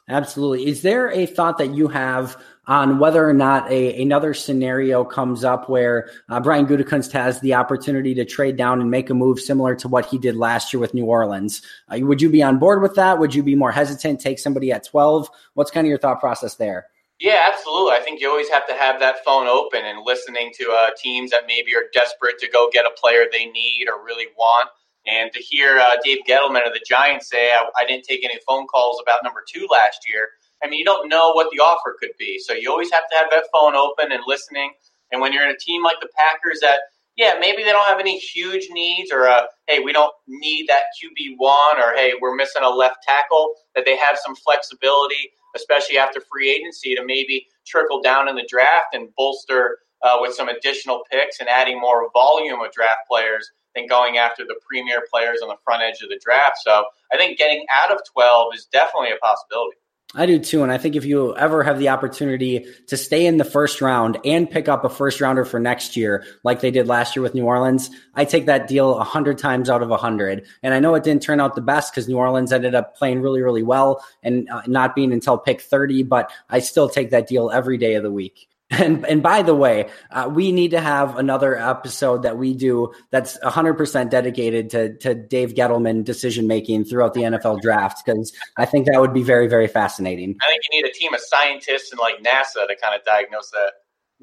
Absolutely. 0.09 0.67
Is 0.67 0.83
there 0.83 1.11
a 1.11 1.25
thought 1.25 1.57
that 1.59 1.75
you 1.75 1.89
have 1.89 2.37
on 2.67 2.99
whether 2.99 3.27
or 3.27 3.33
not 3.33 3.71
a, 3.71 4.01
another 4.03 4.35
scenario 4.35 5.03
comes 5.03 5.45
up 5.45 5.69
where 5.69 6.11
uh, 6.29 6.41
Brian 6.41 6.67
Gutekunst 6.67 7.13
has 7.13 7.41
the 7.41 7.55
opportunity 7.55 8.15
to 8.15 8.25
trade 8.25 8.57
down 8.57 8.81
and 8.81 8.91
make 8.91 9.09
a 9.09 9.15
move 9.15 9.41
similar 9.41 9.75
to 9.77 9.89
what 9.89 10.07
he 10.07 10.19
did 10.19 10.37
last 10.37 10.73
year 10.73 10.81
with 10.81 10.93
New 10.93 11.07
Orleans? 11.07 11.63
Uh, 11.89 11.99
would 12.01 12.21
you 12.21 12.29
be 12.29 12.43
on 12.43 12.59
board 12.59 12.83
with 12.83 12.95
that? 12.97 13.19
Would 13.19 13.35
you 13.35 13.43
be 13.43 13.55
more 13.55 13.73
hesitant, 13.73 14.21
take 14.21 14.39
somebody 14.39 14.73
at 14.73 14.87
12? 14.87 15.29
What's 15.55 15.71
kind 15.71 15.87
of 15.87 15.89
your 15.89 15.99
thought 15.99 16.21
process 16.21 16.57
there? 16.57 16.87
Yeah, 17.21 17.49
absolutely. 17.53 17.93
I 17.93 18.01
think 18.01 18.21
you 18.21 18.29
always 18.29 18.49
have 18.49 18.67
to 18.67 18.75
have 18.75 18.99
that 19.01 19.25
phone 19.25 19.47
open 19.47 19.85
and 19.85 20.05
listening 20.05 20.53
to 20.59 20.71
uh, 20.73 20.91
teams 21.01 21.31
that 21.31 21.43
maybe 21.47 21.75
are 21.75 21.85
desperate 21.93 22.39
to 22.41 22.49
go 22.51 22.69
get 22.73 22.87
a 22.87 22.91
player 23.01 23.25
they 23.31 23.47
need 23.47 23.87
or 23.89 24.05
really 24.05 24.27
want. 24.37 24.69
And 25.07 25.31
to 25.33 25.39
hear 25.41 25.79
uh, 25.79 25.97
Dave 26.03 26.19
Gettleman 26.29 26.67
of 26.67 26.73
the 26.73 26.85
Giants 26.89 27.29
say, 27.29 27.53
I, 27.53 27.67
I, 27.79 27.87
didn't 27.87 28.05
take 28.05 28.25
any 28.25 28.39
phone 28.49 28.67
calls 28.67 29.01
about 29.03 29.21
number 29.23 29.45
two 29.47 29.67
last 29.71 29.99
year. 30.09 30.29
I 30.63 30.69
mean, 30.69 30.79
you 30.79 30.85
don't 30.85 31.11
know 31.11 31.33
what 31.33 31.49
the 31.53 31.59
offer 31.59 31.95
could 32.01 32.13
be. 32.19 32.39
So 32.39 32.55
you 32.55 32.71
always 32.71 32.91
have 32.91 33.05
to 33.11 33.17
have 33.17 33.27
that 33.31 33.45
phone 33.53 33.77
open 33.77 34.13
and 34.13 34.23
listening. 34.27 34.73
And 35.13 35.21
when 35.21 35.33
you're 35.33 35.45
in 35.45 35.51
a 35.55 35.59
team 35.59 35.83
like 35.85 36.01
the 36.01 36.09
Packers 36.17 36.61
that, 36.63 36.79
yeah, 37.17 37.35
maybe 37.39 37.63
they 37.63 37.71
don't 37.71 37.87
have 37.87 38.01
any 38.01 38.19
huge 38.19 38.69
needs 38.71 39.13
or, 39.13 39.29
uh, 39.29 39.43
hey, 39.69 39.81
we 39.81 39.93
don't 39.93 40.13
need 40.27 40.69
that 40.69 40.85
QB1 40.97 41.39
or, 41.77 41.95
hey, 41.95 42.15
we're 42.21 42.35
missing 42.35 42.63
a 42.63 42.71
left 42.71 42.97
tackle, 43.07 43.55
that 43.75 43.85
they 43.85 43.97
have 43.97 44.19
some 44.19 44.35
flexibility, 44.35 45.33
especially 45.55 45.99
after 45.99 46.21
free 46.21 46.51
agency, 46.51 46.95
to 46.95 47.05
maybe 47.05 47.47
trickle 47.67 48.01
down 48.01 48.29
in 48.29 48.37
the 48.37 48.47
draft 48.49 48.95
and 48.95 49.09
bolster 49.17 49.79
uh, 50.03 50.17
with 50.21 50.35
some 50.35 50.49
additional 50.49 51.03
picks 51.11 51.41
and 51.41 51.49
adding 51.49 51.81
more 51.81 52.11
volume 52.13 52.61
of 52.61 52.71
draft 52.73 53.01
players 53.09 53.51
than 53.75 53.87
going 53.87 54.19
after 54.19 54.45
the 54.45 54.55
premier 54.69 55.03
players 55.13 55.41
on 55.43 55.49
the 55.49 55.57
front 55.65 55.83
edge 55.83 56.01
of 56.03 56.09
the 56.09 56.21
draft. 56.25 56.59
So 56.63 56.85
I 57.13 57.17
think 57.17 57.39
getting 57.39 57.65
out 57.73 57.91
of 57.91 58.01
12 58.13 58.55
is 58.55 58.67
definitely 58.73 59.11
a 59.11 59.17
possibility. 59.17 59.77
I 60.17 60.27
do 60.27 60.39
too. 60.39 60.63
And 60.63 60.71
I 60.71 60.79
think 60.79 60.95
if 60.95 61.05
you 61.05 61.37
ever 61.37 61.63
have 61.65 61.79
the 61.79 61.89
opportunity 61.89 62.67
to 62.87 62.97
stay 62.97 63.27
in 63.27 63.37
the 63.37 63.45
first 63.45 63.81
round 63.81 64.19
and 64.25 64.49
pick 64.49 64.69
up 64.69 64.85
a 64.85 64.89
first 64.89 65.21
rounder 65.21 65.45
for 65.45 65.59
next 65.59 65.97
year, 65.97 66.25
like 66.45 66.61
they 66.61 66.71
did 66.71 66.87
last 66.87 67.17
year 67.17 67.23
with 67.23 67.35
New 67.35 67.45
Orleans, 67.45 67.91
I 68.15 68.25
take 68.25 68.47
that 68.47 68.69
deal 68.69 68.97
a 68.99 69.05
hundred 69.05 69.39
times 69.39 69.69
out 69.69 69.83
of 69.83 69.91
a 69.91 69.97
hundred. 69.97 70.47
And 70.63 70.73
I 70.73 70.79
know 70.79 70.95
it 70.95 71.03
didn't 71.03 71.23
turn 71.23 71.41
out 71.41 71.57
the 71.57 71.61
best 71.61 71.93
because 71.93 72.09
New 72.09 72.17
Orleans 72.17 72.53
ended 72.53 72.75
up 72.75 72.97
playing 72.97 73.23
really, 73.23 73.43
really 73.43 73.65
well 73.65 74.05
and 74.23 74.49
uh, 74.51 74.63
not 74.67 74.95
being 74.95 75.13
until 75.13 75.37
pick 75.37 75.61
30, 75.61 76.05
but 76.05 76.31
I 76.49 76.61
still 76.61 76.89
take 76.89 77.11
that 77.11 77.27
deal 77.27 77.51
every 77.51 77.77
day 77.77 77.95
of 77.95 78.05
the 78.05 78.13
week. 78.13 78.49
And 78.71 79.07
and 79.07 79.23
by 79.23 79.43
the 79.43 79.55
way, 79.55 79.91
uh, 80.11 80.29
we 80.33 80.51
need 80.51 80.71
to 80.71 80.81
have 80.81 81.19
another 81.19 81.57
episode 81.57 82.23
that 82.23 82.39
we 82.39 82.55
do 82.55 82.93
that's 83.11 83.39
100% 83.41 84.11
dedicated 84.11 84.71
to 84.71 84.97
to 84.99 85.15
Dave 85.15 85.55
Gettleman 85.55 86.03
decision 86.03 86.47
making 86.47 86.85
throughout 86.85 87.13
the 87.13 87.23
NFL 87.23 87.61
draft 87.61 88.05
because 88.05 88.33
I 88.57 88.65
think 88.65 88.87
that 88.87 89.01
would 89.01 89.13
be 89.13 89.23
very 89.23 89.49
very 89.49 89.69
fascinating. 89.69 90.37
I 90.43 90.47
think 90.49 90.63
you 90.71 90.83
need 90.83 90.89
a 90.89 90.93
team 90.93 91.13
of 91.13 91.21
scientists 91.21 91.93
and 91.93 92.01
like 92.01 92.17
NASA 92.19 92.67
to 92.67 92.77
kind 92.83 92.95
of 92.99 93.05
diagnose 93.05 93.51
that. 93.51 93.73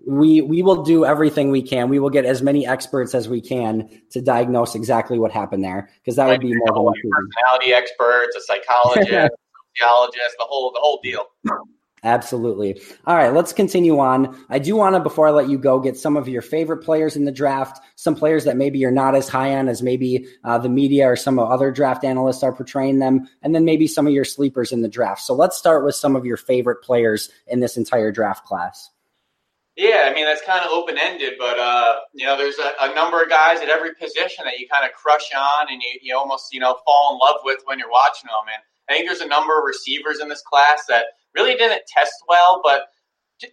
We 0.07 0.41
we 0.41 0.63
will 0.63 0.83
do 0.83 1.05
everything 1.05 1.51
we 1.51 1.61
can. 1.61 1.87
We 1.89 1.99
will 1.99 2.09
get 2.09 2.25
as 2.25 2.41
many 2.41 2.65
experts 2.65 3.13
as 3.13 3.29
we 3.29 3.41
can 3.41 3.89
to 4.09 4.21
diagnose 4.21 4.73
exactly 4.73 5.19
what 5.19 5.31
happened 5.31 5.63
there 5.63 5.89
because 6.03 6.15
that 6.15 6.25
like, 6.25 6.41
would 6.41 6.47
be 6.49 6.55
more 6.55 6.93
than 6.93 7.11
personality 7.11 7.73
experts, 7.73 8.35
a 8.35 8.41
psychologist, 8.41 9.07
sociologist, 9.77 10.35
the 10.39 10.45
whole 10.45 10.71
the 10.71 10.79
whole 10.79 10.99
deal. 11.03 11.25
Absolutely. 12.03 12.81
All 13.05 13.15
right, 13.15 13.31
let's 13.31 13.53
continue 13.53 13.99
on. 13.99 14.35
I 14.49 14.57
do 14.57 14.75
want 14.75 14.95
to, 14.95 14.99
before 14.99 15.27
I 15.27 15.31
let 15.31 15.49
you 15.49 15.59
go, 15.59 15.79
get 15.79 15.95
some 15.95 16.17
of 16.17 16.27
your 16.27 16.41
favorite 16.41 16.83
players 16.83 17.15
in 17.15 17.25
the 17.25 17.31
draft, 17.31 17.79
some 17.95 18.15
players 18.15 18.43
that 18.45 18.57
maybe 18.57 18.79
you're 18.79 18.89
not 18.89 19.13
as 19.13 19.29
high 19.29 19.55
on 19.55 19.69
as 19.69 19.83
maybe 19.83 20.25
uh, 20.43 20.57
the 20.57 20.69
media 20.69 21.07
or 21.07 21.15
some 21.15 21.37
other 21.37 21.69
draft 21.69 22.03
analysts 22.03 22.41
are 22.41 22.53
portraying 22.53 22.97
them, 22.97 23.27
and 23.43 23.53
then 23.53 23.65
maybe 23.65 23.85
some 23.85 24.07
of 24.07 24.13
your 24.13 24.25
sleepers 24.25 24.71
in 24.71 24.81
the 24.81 24.89
draft. 24.89 25.21
So 25.21 25.35
let's 25.35 25.57
start 25.57 25.85
with 25.85 25.93
some 25.93 26.15
of 26.15 26.25
your 26.25 26.37
favorite 26.37 26.81
players 26.81 27.29
in 27.45 27.59
this 27.59 27.77
entire 27.77 28.11
draft 28.11 28.45
class. 28.45 28.89
Yeah, 29.77 30.07
I 30.09 30.13
mean 30.13 30.25
that's 30.25 30.41
kind 30.41 30.65
of 30.65 30.71
open 30.71 30.97
ended, 30.97 31.35
but 31.39 31.57
uh, 31.57 31.99
you 32.13 32.25
know, 32.25 32.35
there's 32.35 32.57
a, 32.57 32.73
a, 32.81 32.93
number 32.93 33.21
of 33.21 33.29
guys 33.29 33.61
at 33.61 33.69
every 33.69 33.95
position 33.95 34.43
that 34.43 34.59
you 34.59 34.67
kind 34.67 34.85
of 34.85 34.91
crush 34.91 35.31
on 35.33 35.67
and 35.71 35.81
you, 35.81 35.99
you 36.01 36.17
almost 36.17 36.53
you 36.53 36.59
know 36.59 36.77
fall 36.85 37.13
in 37.13 37.19
love 37.19 37.41
with 37.45 37.61
when 37.65 37.79
you're 37.79 37.89
watching 37.89 38.27
them. 38.27 38.53
And 38.53 38.61
I 38.89 38.93
think 38.93 39.07
there's 39.07 39.21
a 39.21 39.27
number 39.27 39.57
of 39.57 39.63
receivers 39.63 40.19
in 40.19 40.27
this 40.27 40.41
class 40.41 40.83
that 40.89 41.05
really 41.35 41.55
didn't 41.55 41.83
test 41.87 42.13
well, 42.27 42.61
but 42.63 42.83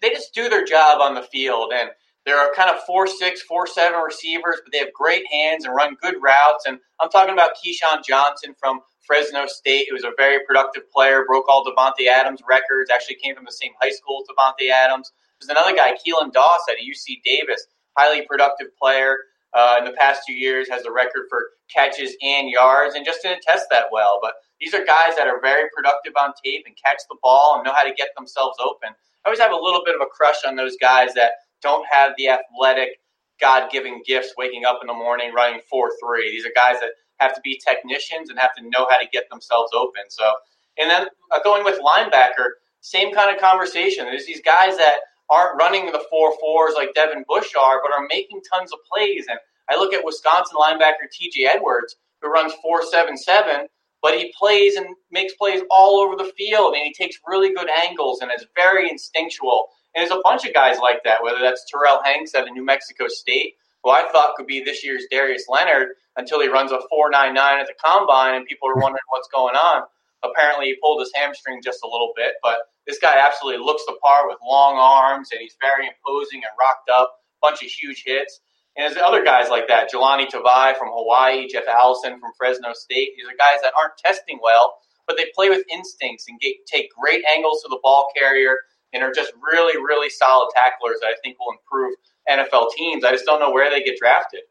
they 0.02 0.10
just 0.10 0.34
do 0.34 0.48
their 0.48 0.64
job 0.64 1.00
on 1.00 1.14
the 1.14 1.22
field. 1.22 1.72
And 1.74 1.90
there 2.26 2.38
are 2.38 2.52
kind 2.54 2.68
of 2.68 2.82
four 2.84 3.06
six, 3.06 3.40
four 3.42 3.66
seven 3.66 4.00
receivers, 4.00 4.56
but 4.62 4.72
they 4.72 4.78
have 4.78 4.92
great 4.92 5.24
hands 5.32 5.64
and 5.64 5.74
run 5.74 5.96
good 6.02 6.16
routes. 6.22 6.66
And 6.66 6.78
I'm 7.00 7.08
talking 7.08 7.32
about 7.32 7.52
KeeSean 7.64 8.04
Johnson 8.04 8.54
from 8.60 8.80
Fresno 9.06 9.46
State, 9.46 9.86
who 9.88 9.94
was 9.94 10.04
a 10.04 10.12
very 10.16 10.44
productive 10.44 10.82
player, 10.90 11.24
broke 11.26 11.46
all 11.48 11.64
Davante 11.64 12.06
Adams 12.06 12.40
records, 12.48 12.90
actually 12.90 13.16
came 13.16 13.34
from 13.34 13.46
the 13.46 13.52
same 13.52 13.72
high 13.80 13.90
school 13.90 14.22
as 14.22 14.28
Davante 14.28 14.70
Adams. 14.70 15.10
There's 15.40 15.48
another 15.48 15.74
guy, 15.74 15.92
Keelan 15.92 16.32
Doss 16.32 16.60
at 16.68 16.76
UC 16.76 17.22
Davis, 17.24 17.66
highly 17.96 18.26
productive 18.26 18.68
player. 18.80 19.16
Uh, 19.54 19.76
in 19.78 19.86
the 19.86 19.92
past 19.92 20.20
two 20.26 20.34
years, 20.34 20.68
has 20.68 20.84
a 20.84 20.92
record 20.92 21.22
for 21.30 21.46
catches 21.74 22.14
and 22.20 22.50
yards, 22.50 22.94
and 22.94 23.06
just 23.06 23.22
didn't 23.22 23.40
test 23.40 23.64
that 23.70 23.86
well. 23.90 24.18
But 24.20 24.34
these 24.60 24.74
are 24.74 24.84
guys 24.84 25.16
that 25.16 25.26
are 25.26 25.40
very 25.40 25.68
productive 25.74 26.12
on 26.20 26.32
tape 26.44 26.64
and 26.66 26.76
catch 26.76 27.00
the 27.08 27.16
ball 27.22 27.54
and 27.56 27.64
know 27.64 27.72
how 27.74 27.84
to 27.84 27.94
get 27.94 28.08
themselves 28.16 28.58
open. 28.60 28.90
I 28.90 29.28
always 29.28 29.40
have 29.40 29.52
a 29.52 29.56
little 29.56 29.82
bit 29.84 29.94
of 29.94 30.00
a 30.00 30.06
crush 30.06 30.44
on 30.46 30.56
those 30.56 30.76
guys 30.80 31.14
that 31.14 31.32
don't 31.62 31.86
have 31.90 32.12
the 32.16 32.28
athletic, 32.28 33.00
God 33.40 33.70
given 33.70 34.02
gifts 34.06 34.34
waking 34.36 34.64
up 34.64 34.78
in 34.80 34.86
the 34.86 34.94
morning 34.94 35.32
running 35.32 35.60
4 35.70 35.90
3. 36.02 36.30
These 36.30 36.46
are 36.46 36.52
guys 36.54 36.80
that 36.80 36.90
have 37.18 37.34
to 37.34 37.40
be 37.42 37.60
technicians 37.64 38.30
and 38.30 38.38
have 38.38 38.54
to 38.56 38.62
know 38.62 38.86
how 38.88 38.98
to 38.98 39.06
get 39.12 39.28
themselves 39.30 39.72
open. 39.74 40.02
So, 40.08 40.32
and 40.78 40.90
then 40.90 41.08
uh, 41.30 41.40
going 41.42 41.64
with 41.64 41.80
linebacker, 41.80 42.58
same 42.80 43.12
kind 43.12 43.34
of 43.34 43.40
conversation. 43.40 44.04
There's 44.06 44.26
these 44.26 44.42
guys 44.42 44.76
that 44.76 44.98
aren't 45.30 45.58
running 45.58 45.86
the 45.86 46.04
four 46.10 46.32
fours 46.40 46.74
like 46.74 46.94
Devin 46.94 47.24
Bush 47.28 47.54
are, 47.54 47.80
but 47.82 47.92
are 47.92 48.06
making 48.08 48.40
tons 48.50 48.72
of 48.72 48.78
plays. 48.90 49.26
And 49.28 49.38
I 49.68 49.76
look 49.76 49.92
at 49.92 50.04
Wisconsin 50.04 50.56
linebacker 50.58 51.10
T.J. 51.12 51.46
Edwards, 51.46 51.96
who 52.22 52.30
runs 52.30 52.52
four 52.62 52.84
seven 52.84 53.16
seven, 53.16 53.66
but 54.02 54.16
he 54.16 54.32
plays 54.38 54.76
and 54.76 54.86
makes 55.10 55.34
plays 55.34 55.62
all 55.70 56.00
over 56.00 56.16
the 56.16 56.32
field, 56.36 56.74
and 56.74 56.84
he 56.84 56.92
takes 56.92 57.16
really 57.26 57.52
good 57.52 57.68
angles 57.84 58.20
and 58.20 58.30
is 58.30 58.46
very 58.54 58.88
instinctual. 58.88 59.68
And 59.94 60.02
there's 60.02 60.16
a 60.16 60.22
bunch 60.22 60.46
of 60.46 60.54
guys 60.54 60.78
like 60.78 61.02
that, 61.04 61.22
whether 61.22 61.40
that's 61.40 61.64
Terrill 61.72 62.04
Hanks 62.04 62.34
at 62.34 62.44
New 62.46 62.64
Mexico 62.64 63.08
State, 63.08 63.54
who 63.82 63.90
I 63.90 64.08
thought 64.12 64.34
could 64.36 64.46
be 64.46 64.62
this 64.62 64.84
year's 64.84 65.04
Darius 65.10 65.46
Leonard 65.48 65.88
until 66.16 66.40
he 66.40 66.48
runs 66.48 66.72
a 66.72 66.80
4.99 66.92 67.36
at 67.36 67.66
the 67.66 67.74
combine, 67.84 68.34
and 68.34 68.46
people 68.46 68.68
are 68.68 68.76
wondering 68.76 69.02
what's 69.08 69.28
going 69.28 69.56
on. 69.56 69.82
Apparently, 70.22 70.66
he 70.66 70.76
pulled 70.82 71.00
his 71.00 71.12
hamstring 71.14 71.60
just 71.62 71.80
a 71.84 71.88
little 71.88 72.12
bit, 72.16 72.34
but 72.42 72.58
this 72.86 72.98
guy 72.98 73.14
absolutely 73.24 73.64
looks 73.64 73.84
the 73.86 73.96
part 74.02 74.26
with 74.28 74.38
long 74.44 74.76
arms, 74.76 75.28
and 75.30 75.40
he's 75.40 75.56
very 75.60 75.86
imposing 75.86 76.42
and 76.42 76.52
rocked 76.58 76.90
up. 76.90 77.14
Bunch 77.40 77.62
of 77.62 77.68
huge 77.68 78.02
hits. 78.04 78.40
And 78.78 78.86
there's 78.86 79.02
other 79.04 79.24
guys 79.24 79.50
like 79.50 79.66
that. 79.66 79.90
Jahlani 79.92 80.30
Tavai 80.30 80.76
from 80.78 80.88
Hawaii, 80.92 81.48
Jeff 81.48 81.64
Allison 81.66 82.20
from 82.20 82.30
Fresno 82.38 82.72
State. 82.74 83.10
These 83.16 83.26
are 83.26 83.36
guys 83.36 83.60
that 83.64 83.72
aren't 83.76 83.98
testing 83.98 84.38
well, 84.40 84.78
but 85.04 85.16
they 85.16 85.26
play 85.34 85.50
with 85.50 85.64
instincts 85.68 86.26
and 86.28 86.38
get, 86.38 86.54
take 86.64 86.88
great 86.94 87.24
angles 87.28 87.60
to 87.62 87.68
the 87.68 87.80
ball 87.82 88.08
carrier 88.16 88.56
and 88.92 89.02
are 89.02 89.12
just 89.12 89.32
really, 89.42 89.76
really 89.76 90.08
solid 90.08 90.50
tacklers 90.54 91.00
that 91.00 91.08
I 91.08 91.14
think 91.24 91.38
will 91.40 91.52
improve 91.52 91.96
NFL 92.30 92.70
teams. 92.76 93.04
I 93.04 93.10
just 93.10 93.24
don't 93.24 93.40
know 93.40 93.50
where 93.50 93.68
they 93.68 93.82
get 93.82 93.98
drafted. 93.98 94.42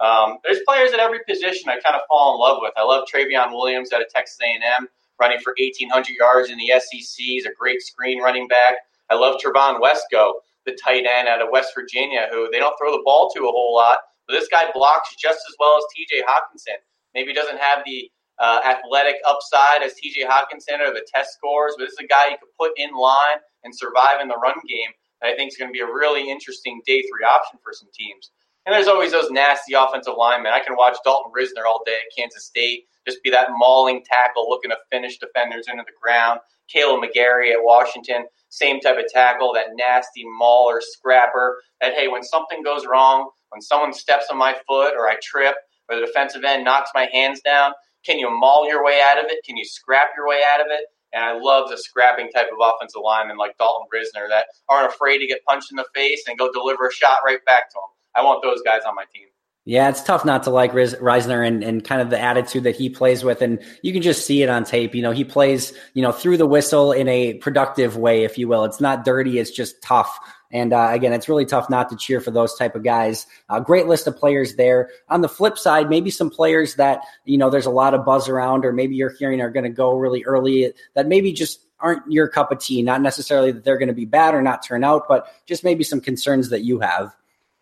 Um, 0.00 0.38
there's 0.44 0.60
players 0.66 0.92
at 0.92 0.98
every 0.98 1.20
position 1.26 1.68
I 1.68 1.78
kind 1.78 1.94
of 1.94 2.02
fall 2.08 2.34
in 2.34 2.40
love 2.40 2.58
with. 2.60 2.72
I 2.76 2.82
love 2.82 3.06
Trayveon 3.06 3.52
Williams 3.52 3.92
out 3.92 4.02
of 4.02 4.08
Texas 4.08 4.38
A&M, 4.42 4.88
running 5.20 5.38
for 5.38 5.54
1,800 5.56 6.08
yards 6.10 6.50
in 6.50 6.58
the 6.58 6.72
SEC. 6.78 7.16
He's 7.16 7.46
a 7.46 7.54
great 7.56 7.80
screen 7.82 8.20
running 8.20 8.48
back. 8.48 8.74
I 9.08 9.14
love 9.14 9.40
Trevon 9.40 9.80
Wesco, 9.80 10.32
the 10.66 10.76
tight 10.82 11.06
end 11.06 11.28
out 11.28 11.40
of 11.40 11.48
West 11.50 11.72
Virginia, 11.74 12.28
who 12.30 12.48
they 12.52 12.58
don't 12.58 12.76
throw 12.78 12.92
the 12.92 13.02
ball 13.04 13.30
to 13.34 13.42
a 13.42 13.50
whole 13.50 13.74
lot, 13.74 13.98
but 14.26 14.34
this 14.34 14.48
guy 14.48 14.70
blocks 14.74 15.14
just 15.16 15.38
as 15.48 15.54
well 15.58 15.78
as 15.78 15.84
T.J. 15.94 16.22
Hockenson. 16.22 16.78
Maybe 17.14 17.32
doesn't 17.32 17.58
have 17.58 17.80
the 17.86 18.10
uh, 18.38 18.60
athletic 18.66 19.16
upside 19.26 19.82
as 19.82 19.94
T.J. 19.94 20.24
Hockenson 20.24 20.80
or 20.80 20.92
the 20.92 21.06
test 21.14 21.32
scores, 21.34 21.74
but 21.78 21.84
this 21.84 21.92
is 21.92 22.04
a 22.04 22.06
guy 22.06 22.30
you 22.30 22.36
could 22.38 22.52
put 22.58 22.72
in 22.76 22.90
line 22.94 23.38
and 23.64 23.74
survive 23.74 24.20
in 24.20 24.28
the 24.28 24.36
run 24.36 24.56
game. 24.68 24.90
That 25.22 25.32
I 25.32 25.36
think 25.36 25.50
is 25.50 25.56
going 25.56 25.70
to 25.70 25.72
be 25.72 25.80
a 25.80 25.86
really 25.86 26.28
interesting 26.30 26.82
day 26.84 27.00
three 27.00 27.24
option 27.24 27.58
for 27.64 27.72
some 27.72 27.88
teams. 27.94 28.30
And 28.66 28.74
there's 28.74 28.88
always 28.88 29.12
those 29.12 29.30
nasty 29.30 29.72
offensive 29.72 30.14
linemen. 30.18 30.52
I 30.52 30.60
can 30.60 30.76
watch 30.76 30.98
Dalton 31.04 31.32
Risner 31.32 31.64
all 31.66 31.82
day 31.86 31.94
at 31.94 32.14
Kansas 32.14 32.44
State, 32.44 32.84
just 33.06 33.22
be 33.22 33.30
that 33.30 33.48
mauling 33.56 34.04
tackle 34.04 34.50
looking 34.50 34.70
to 34.70 34.76
finish 34.90 35.18
defenders 35.18 35.66
into 35.70 35.84
the 35.86 35.92
ground. 36.02 36.40
Kaleb 36.74 37.00
McGary 37.00 37.52
at 37.52 37.62
Washington, 37.62 38.26
same 38.56 38.80
type 38.80 38.96
of 38.96 39.04
tackle, 39.12 39.52
that 39.54 39.66
nasty 39.76 40.24
mauler, 40.38 40.80
scrapper. 40.80 41.60
That, 41.80 41.94
hey, 41.94 42.08
when 42.08 42.22
something 42.22 42.62
goes 42.62 42.86
wrong, 42.86 43.28
when 43.50 43.60
someone 43.60 43.92
steps 43.92 44.26
on 44.30 44.38
my 44.38 44.56
foot 44.66 44.94
or 44.96 45.08
I 45.08 45.16
trip 45.22 45.54
or 45.90 46.00
the 46.00 46.06
defensive 46.06 46.42
end 46.42 46.64
knocks 46.64 46.90
my 46.94 47.06
hands 47.12 47.40
down, 47.42 47.72
can 48.04 48.18
you 48.18 48.30
maul 48.30 48.66
your 48.66 48.82
way 48.82 49.00
out 49.04 49.22
of 49.22 49.30
it? 49.30 49.44
Can 49.44 49.56
you 49.56 49.64
scrap 49.64 50.08
your 50.16 50.26
way 50.26 50.40
out 50.54 50.60
of 50.60 50.68
it? 50.70 50.86
And 51.12 51.22
I 51.22 51.38
love 51.38 51.68
the 51.68 51.76
scrapping 51.76 52.30
type 52.30 52.48
of 52.52 52.58
offensive 52.60 53.02
linemen 53.04 53.36
like 53.36 53.58
Dalton 53.58 53.86
Risner 53.94 54.28
that 54.28 54.46
aren't 54.68 54.90
afraid 54.90 55.18
to 55.18 55.26
get 55.26 55.44
punched 55.46 55.70
in 55.70 55.76
the 55.76 55.84
face 55.94 56.24
and 56.26 56.38
go 56.38 56.50
deliver 56.50 56.88
a 56.88 56.92
shot 56.92 57.18
right 57.26 57.44
back 57.44 57.70
to 57.70 57.74
them. 57.74 57.90
I 58.14 58.24
want 58.24 58.42
those 58.42 58.62
guys 58.62 58.82
on 58.86 58.94
my 58.94 59.04
team. 59.14 59.28
Yeah, 59.68 59.88
it's 59.88 60.00
tough 60.00 60.24
not 60.24 60.44
to 60.44 60.50
like 60.50 60.72
Riz, 60.72 60.94
Risner 60.94 61.44
and, 61.44 61.64
and 61.64 61.84
kind 61.84 62.00
of 62.00 62.08
the 62.08 62.20
attitude 62.20 62.62
that 62.62 62.76
he 62.76 62.88
plays 62.88 63.24
with. 63.24 63.42
And 63.42 63.58
you 63.82 63.92
can 63.92 64.00
just 64.00 64.24
see 64.24 64.44
it 64.44 64.48
on 64.48 64.62
tape. 64.62 64.94
You 64.94 65.02
know, 65.02 65.10
he 65.10 65.24
plays, 65.24 65.72
you 65.92 66.02
know, 66.02 66.12
through 66.12 66.36
the 66.36 66.46
whistle 66.46 66.92
in 66.92 67.08
a 67.08 67.34
productive 67.34 67.96
way, 67.96 68.22
if 68.22 68.38
you 68.38 68.46
will. 68.46 68.64
It's 68.64 68.80
not 68.80 69.04
dirty, 69.04 69.40
it's 69.40 69.50
just 69.50 69.82
tough. 69.82 70.20
And 70.52 70.72
uh, 70.72 70.90
again, 70.92 71.12
it's 71.12 71.28
really 71.28 71.46
tough 71.46 71.68
not 71.68 71.90
to 71.90 71.96
cheer 71.96 72.20
for 72.20 72.30
those 72.30 72.54
type 72.54 72.76
of 72.76 72.84
guys. 72.84 73.26
Uh, 73.48 73.58
great 73.58 73.88
list 73.88 74.06
of 74.06 74.16
players 74.16 74.54
there. 74.54 74.88
On 75.08 75.20
the 75.20 75.28
flip 75.28 75.58
side, 75.58 75.90
maybe 75.90 76.12
some 76.12 76.30
players 76.30 76.76
that, 76.76 77.00
you 77.24 77.36
know, 77.36 77.50
there's 77.50 77.66
a 77.66 77.70
lot 77.70 77.92
of 77.92 78.04
buzz 78.04 78.28
around, 78.28 78.64
or 78.64 78.72
maybe 78.72 78.94
you're 78.94 79.16
hearing 79.18 79.40
are 79.40 79.50
going 79.50 79.64
to 79.64 79.68
go 79.68 79.96
really 79.96 80.22
early 80.22 80.72
that 80.94 81.08
maybe 81.08 81.32
just 81.32 81.66
aren't 81.80 82.08
your 82.08 82.28
cup 82.28 82.52
of 82.52 82.60
tea. 82.60 82.82
Not 82.82 83.02
necessarily 83.02 83.50
that 83.50 83.64
they're 83.64 83.78
going 83.78 83.88
to 83.88 83.94
be 83.94 84.04
bad 84.04 84.32
or 84.32 84.42
not 84.42 84.64
turn 84.64 84.84
out, 84.84 85.08
but 85.08 85.26
just 85.44 85.64
maybe 85.64 85.82
some 85.82 86.00
concerns 86.00 86.50
that 86.50 86.62
you 86.62 86.78
have. 86.78 87.16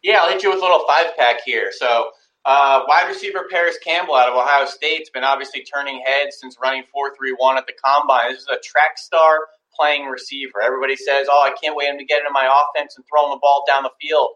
Yeah, 0.05 0.21
I'll 0.21 0.29
hit 0.31 0.43
you 0.43 0.51
with 0.51 0.59
a 0.59 0.63
little 0.63 0.85
five 0.87 1.17
pack 1.17 1.39
here. 1.47 1.73
So, 1.73 2.11
uh, 2.45 2.83
wide 2.87 3.09
receiver 3.09 3.47
Parris 3.51 3.79
Campbell 3.83 4.15
out 4.15 4.29
of 4.29 4.37
Ohio 4.37 4.67
State's 4.67 5.09
been 5.09 5.25
obviously 5.25 5.65
turning 5.65 6.03
heads 6.05 6.37
since 6.39 6.59
running 6.63 6.85
4 6.93 7.17
3 7.17 7.33
1 7.39 7.57
at 7.57 7.67
the 7.67 7.73
combine. 7.83 8.31
This 8.31 8.43
is 8.43 8.49
a 8.53 8.61
track 8.63 8.99
star 8.99 9.39
playing 9.75 10.05
receiver. 10.05 10.61
Everybody 10.63 10.95
says, 10.95 11.27
oh, 11.31 11.41
I 11.43 11.57
can't 11.59 11.75
wait 11.75 11.89
him 11.89 11.97
to 11.97 12.05
get 12.05 12.19
into 12.19 12.31
my 12.33 12.45
offense 12.45 12.97
and 12.97 13.05
throwing 13.09 13.31
the 13.31 13.41
ball 13.41 13.65
down 13.67 13.83
the 13.83 13.91
field. 13.99 14.33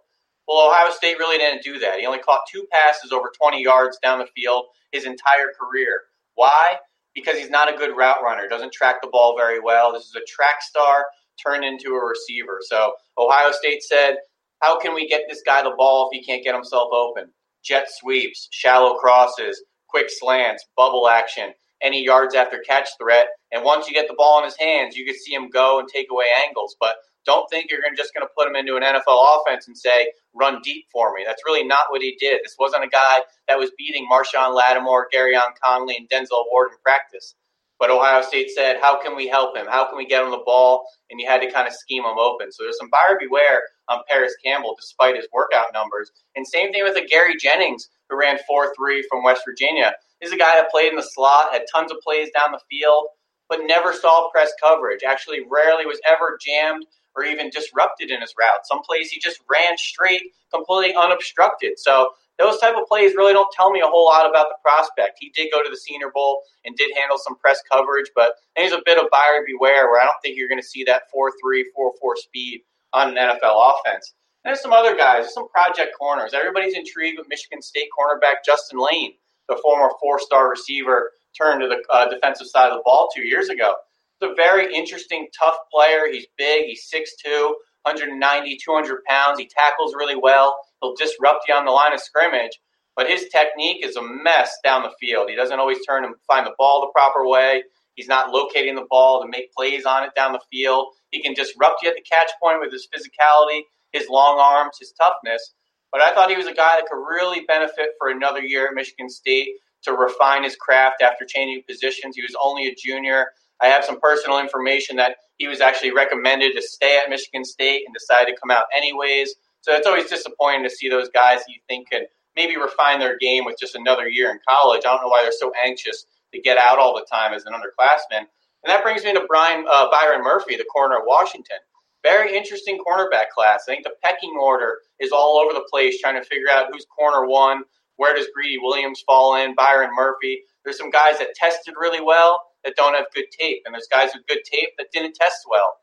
Well, 0.49 0.71
Ohio 0.71 0.91
State 0.91 1.19
really 1.19 1.37
didn't 1.37 1.63
do 1.63 1.79
that. 1.81 2.01
He 2.01 2.07
only 2.07 2.19
caught 2.19 2.41
two 2.51 2.67
passes 2.73 3.13
over 3.13 3.31
20 3.39 3.63
yards 3.63 3.99
down 4.03 4.21
the 4.21 4.29
field 4.35 4.65
his 4.91 5.05
entire 5.05 5.53
career. 5.61 6.01
Why? 6.35 6.77
Because 7.15 7.37
he's 7.37 7.51
not 7.51 7.73
a 7.73 7.77
good 7.77 7.95
route 7.95 8.23
runner, 8.25 8.49
doesn't 8.49 8.73
track 8.73 9.03
the 9.03 9.09
ball 9.13 9.37
very 9.37 9.61
well. 9.61 9.93
This 9.93 10.05
is 10.05 10.17
a 10.17 10.25
track 10.27 10.63
star 10.63 11.05
turned 11.45 11.63
into 11.63 11.91
a 11.91 12.03
receiver. 12.07 12.61
So 12.63 12.95
Ohio 13.19 13.53
State 13.53 13.83
said, 13.83 14.17
how 14.61 14.79
can 14.79 14.95
we 14.95 15.09
get 15.09 15.23
this 15.29 15.43
guy 15.45 15.63
the 15.63 15.75
ball 15.77 16.09
if 16.11 16.19
he 16.19 16.25
can't 16.25 16.45
get 16.45 16.55
himself 16.55 16.89
open? 16.93 17.31
Jet 17.65 17.87
sweeps, 17.89 18.49
shallow 18.51 18.95
crosses, 18.99 19.63
quick 19.89 20.07
slants, 20.09 20.65
bubble 20.77 21.09
action 21.09 21.53
any 21.83 22.05
yards 22.05 22.35
after 22.35 22.59
catch 22.59 22.89
threat. 23.01 23.29
And 23.53 23.65
once 23.65 23.89
you 23.89 23.95
get 23.95 24.09
the 24.09 24.15
ball 24.17 24.39
in 24.39 24.45
his 24.45 24.57
hands, 24.59 24.97
you 24.97 25.07
can 25.07 25.15
see 25.15 25.33
him 25.33 25.51
go 25.51 25.79
and 25.79 25.89
take 25.89 26.09
away 26.11 26.27
angles. 26.47 26.77
But 26.81 26.97
don't 27.25 27.49
think 27.51 27.71
you're 27.71 27.81
just 27.97 28.15
going 28.15 28.27
to 28.27 28.33
put 28.37 28.49
him 28.49 28.57
into 28.57 28.77
an 28.77 28.83
NFL 28.83 29.41
offense 29.41 29.69
and 29.69 29.77
say, 29.77 30.13
run 30.35 30.61
deep 30.63 30.87
for 30.93 31.13
me. 31.15 31.25
That's 31.27 31.43
really 31.47 31.65
not 31.67 31.87
what 31.91 32.03
he 32.03 32.17
did. 32.19 32.41
This 32.43 32.57
wasn't 32.59 32.85
a 32.85 32.89
guy 32.89 33.21
that 33.49 33.59
was 33.59 33.71
beating 33.77 34.07
Marshon 34.11 34.55
Lattimore, 34.55 35.09
Gareon 35.15 35.53
Conley, 35.63 35.97
and 35.99 36.09
Denzel 36.09 36.45
Ward 36.51 36.71
in 36.73 36.79
practice. 36.83 37.35
But 37.79 37.91
Ohio 37.91 38.23
State 38.23 38.51
said, 38.51 38.79
how 38.81 39.01
can 39.01 39.15
we 39.15 39.29
help 39.29 39.57
him? 39.57 39.67
How 39.69 39.89
can 39.89 39.97
we 39.97 40.07
get 40.07 40.25
him 40.25 40.31
the 40.31 40.43
ball? 40.45 40.85
And 41.11 41.21
you 41.21 41.29
had 41.29 41.41
to 41.43 41.51
kind 41.51 41.69
of 41.69 41.75
scheme 41.75 42.03
him 42.03 42.19
open. 42.19 42.51
So 42.51 42.65
there's 42.65 42.79
some 42.79 42.91
buyer 42.91 43.17
beware 43.19 43.63
on 43.89 44.03
Parris 44.09 44.35
Campbell 44.45 44.75
despite 44.79 45.17
his 45.17 45.29
workout 45.33 45.67
numbers. 45.73 46.11
And 46.35 46.47
same 46.47 46.73
thing 46.73 46.83
with 46.85 46.97
a 46.97 47.07
Gary 47.07 47.37
Jennings 47.39 47.89
who 48.09 48.19
ran 48.19 48.39
4 48.47 48.75
3 48.77 49.07
from 49.09 49.23
West 49.23 49.43
Virginia. 49.47 49.93
He's 50.21 50.33
a 50.33 50.37
guy 50.37 50.57
that 50.57 50.71
played 50.71 50.91
in 50.91 50.97
the 50.97 51.03
slot, 51.03 51.53
had 51.53 51.63
tons 51.73 51.93
of 51.93 51.99
plays 52.01 52.31
down 52.37 52.51
the 52.53 52.61
field, 52.69 53.07
but 53.49 53.61
never 53.63 53.93
saw 53.93 54.29
press 54.31 54.51
coverage. 54.61 55.03
Actually, 55.07 55.41
rarely 55.49 55.87
was 55.87 56.01
ever 56.09 56.37
jammed 56.45 56.85
or 57.15 57.25
even 57.25 57.51
disrupted 57.51 58.11
in 58.11 58.21
his 58.21 58.35
route. 58.39 58.61
Some 58.65 58.83
plays 58.83 59.11
he 59.11 59.21
just 59.21 59.41
ran 59.51 59.79
straight, 59.79 60.23
completely 60.53 60.95
unobstructed. 60.95 61.79
So 61.79 62.11
those 62.39 62.59
type 62.59 62.75
of 62.77 62.87
plays 62.87 63.15
really 63.17 63.33
don't 63.33 63.53
tell 63.53 63.71
me 63.71 63.81
a 63.81 63.87
whole 63.87 64.05
lot 64.05 64.29
about 64.29 64.47
the 64.49 64.57
prospect. 64.63 65.19
He 65.21 65.31
did 65.35 65.51
go 65.51 65.63
to 65.63 65.69
the 65.69 65.77
Senior 65.77 66.11
Bowl 66.15 66.43
and 66.65 66.77
did 66.77 66.91
handle 66.97 67.19
some 67.19 67.37
press 67.37 67.61
coverage, 67.71 68.11
but 68.15 68.33
he's 68.57 68.73
a 68.73 68.83
bit 68.85 68.99
of 68.99 69.11
buyer 69.11 69.45
beware 69.45 69.91
where 69.91 70.01
I 70.01 70.05
don't 70.05 70.17
think 70.23 70.37
you're 70.37 70.49
going 70.49 70.61
to 70.61 70.67
see 70.67 70.85
that 70.85 71.03
4-3, 71.15 71.63
4-4 71.77 71.91
speed 72.17 72.63
on 72.93 73.17
an 73.17 73.17
NFL 73.17 73.73
offense. 73.73 74.15
And 74.45 74.51
there's 74.51 74.63
some 74.63 74.73
other 74.73 74.97
guys, 74.97 75.35
some 75.35 75.49
project 75.49 75.91
corners. 75.99 76.33
Everybody's 76.33 76.77
intrigued 76.77 77.19
with 77.19 77.29
Michigan 77.29 77.61
State 77.61 77.89
cornerback 77.99 78.45
Justin 78.47 78.79
Layne, 78.79 79.15
the 79.49 79.59
former 79.63 79.91
four-star 80.01 80.49
receiver, 80.49 81.11
turned 81.37 81.61
to 81.61 81.69
the 81.69 81.83
uh, 81.93 82.09
defensive 82.09 82.47
side 82.47 82.71
of 82.71 82.79
the 82.79 82.83
ball 82.85 83.09
two 83.15 83.27
years 83.27 83.49
ago. 83.49 83.75
It's 84.21 84.33
a 84.33 84.35
very 84.35 84.75
interesting, 84.75 85.29
tough 85.39 85.57
player. 85.73 86.11
He's 86.11 86.27
big. 86.37 86.67
He's 86.67 86.89
6'2", 86.93 87.53
190, 87.83 88.59
200 88.65 89.05
pounds. 89.05 89.39
He 89.39 89.47
tackles 89.47 89.95
really 89.95 90.17
well. 90.17 90.59
He'll 90.81 90.95
disrupt 90.95 91.45
you 91.49 91.55
on 91.55 91.65
the 91.65 91.73
line 91.73 91.93
of 91.93 92.01
scrimmage. 92.01 92.59
But 92.97 93.09
his 93.09 93.29
technique 93.29 93.85
is 93.85 93.97
a 93.97 94.03
mess 94.03 94.57
down 94.65 94.83
the 94.83 94.93
field. 95.01 95.31
He 95.31 95.37
doesn't 95.37 95.59
always 95.59 95.85
turn 95.87 96.05
and 96.05 96.15
find 96.27 96.47
the 96.47 96.55
ball 96.59 96.81
the 96.81 96.93
proper 96.93 97.27
way. 97.27 97.63
He's 97.95 98.09
not 98.09 98.31
locating 98.31 98.75
the 98.75 98.87
ball 98.91 99.23
to 99.23 99.29
make 99.29 99.53
plays 99.53 99.85
on 99.85 100.05
it 100.05 100.11
down 100.17 100.33
the 100.33 100.41
field. 100.51 100.89
He 101.11 101.23
can 101.23 101.35
disrupt 101.35 101.83
you 101.83 101.89
at 101.89 101.95
the 101.95 102.03
catch 102.03 102.31
point 102.43 102.61
with 102.61 102.73
his 102.73 102.89
physicality, 102.95 103.63
his 103.93 104.09
long 104.09 104.39
arms, 104.41 104.77
his 104.81 104.93
toughness. 104.93 105.55
But 105.91 106.01
I 106.01 106.13
thought 106.13 106.31
he 106.31 106.37
was 106.37 106.47
a 106.47 106.55
guy 106.55 106.77
that 106.77 106.87
could 106.91 107.03
really 107.03 107.45
benefit 107.47 107.91
for 107.99 108.09
another 108.09 108.41
year 108.41 108.69
at 108.69 108.75
Michigan 108.75 109.09
State 109.09 109.49
to 109.83 109.93
refine 109.93 110.45
his 110.45 110.57
craft 110.57 111.03
after 111.03 111.25
changing 111.25 111.63
positions. 111.69 112.17
He 112.17 112.23
was 112.23 112.37
only 112.43 112.69
a 112.69 112.75
junior. 112.75 113.27
I 113.61 113.67
have 113.67 113.85
some 113.85 114.01
personal 114.01 114.39
information 114.39 114.97
that 114.97 115.17
he 115.39 115.49
was 115.49 115.61
actually 115.61 115.93
recommended 115.93 116.55
to 116.55 116.63
stay 116.63 116.99
at 117.03 117.11
Michigan 117.11 117.45
State 117.45 117.83
and 117.87 117.95
decided 117.95 118.33
to 118.33 118.41
come 118.41 118.51
out 118.51 118.65
anyways. 118.77 119.35
So 119.69 119.75
it's 119.75 119.87
always 119.87 120.09
disappointing 120.09 120.63
to 120.63 120.71
see 120.71 120.89
those 120.89 121.11
guys 121.11 121.41
that 121.41 121.53
you 121.53 121.61
think 121.69 121.91
could 121.91 122.07
maybe 122.35 122.57
refine 122.57 123.01
their 123.01 123.19
game 123.19 123.45
with 123.45 123.57
just 123.61 123.75
another 123.75 124.09
year 124.09 124.31
in 124.31 124.39
college. 124.49 124.81
I 124.87 124.89
don't 124.89 125.03
know 125.03 125.09
why 125.09 125.23
they're 125.23 125.31
so 125.31 125.53
anxious 125.63 126.07
to 126.33 126.41
get 126.41 126.57
out 126.57 126.79
all 126.79 126.95
the 126.95 127.05
time 127.13 127.35
as 127.35 127.45
an 127.45 127.53
underclassman. 127.53 128.21
And 128.21 128.69
that 128.69 128.83
brings 128.83 129.05
me 129.05 129.13
to 129.13 129.27
Brian 129.29 129.67
uh, 129.71 129.91
Byron 129.91 130.23
Murphy, 130.25 130.57
the 130.57 130.65
corner 130.65 130.97
of 130.97 131.03
Washington. 131.05 131.59
Very 132.03 132.35
interesting 132.35 132.79
cornerback 132.79 133.29
class. 133.35 133.65
I 133.69 133.73
think 133.73 133.85
the 133.85 133.93
pecking 134.03 134.39
order 134.41 134.79
is 135.01 135.13
all 135.13 135.39
over 135.39 135.53
the 135.53 135.67
place, 135.71 136.01
trying 136.01 136.19
to 136.19 136.27
figure 136.27 136.49
out 136.51 136.69
who's 136.73 136.87
corner 136.87 137.27
one, 137.27 137.65
where 137.97 138.17
does 138.17 138.29
Greedy 138.35 138.57
Williams 138.59 139.03
fall 139.07 139.37
in, 139.37 139.55
Byron 139.55 139.91
Murphy. 139.95 140.45
There's 140.65 140.79
some 140.79 140.91
guys 140.91 141.19
that 141.19 141.35
tested 141.35 141.75
really 141.79 142.01
well 142.01 142.41
that 142.65 142.75
don't 142.75 142.95
have 142.95 143.07
good 143.15 143.27
tape, 143.39 143.65
and 143.67 143.75
there's 143.75 143.89
guys 143.91 144.13
with 144.15 144.27
good 144.27 144.45
tape 144.51 144.71
that 144.79 144.93
didn't 144.95 145.15
test 145.15 145.41
well. 145.51 145.77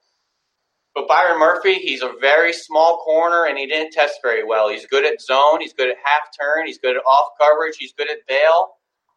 But 0.95 1.09
Byron 1.09 1.39
Murphy, 1.39 1.73
he's 1.73 2.01
a 2.01 2.13
very 2.21 2.53
small 2.53 2.99
corner 2.99 3.45
and 3.45 3.57
he 3.57 3.67
didn't 3.67 3.91
test 3.91 4.19
very 4.23 4.45
well. 4.45 4.69
He's 4.69 4.85
good 4.87 5.05
at 5.05 5.21
zone, 5.21 5.59
he's 5.59 5.73
good 5.73 5.89
at 5.89 5.97
half 6.03 6.29
turn, 6.39 6.65
he's 6.65 6.77
good 6.77 6.95
at 6.95 7.03
off 7.05 7.31
coverage, 7.39 7.75
he's 7.77 7.91
good 7.91 8.09
at 8.09 8.19
bail. 8.29 8.69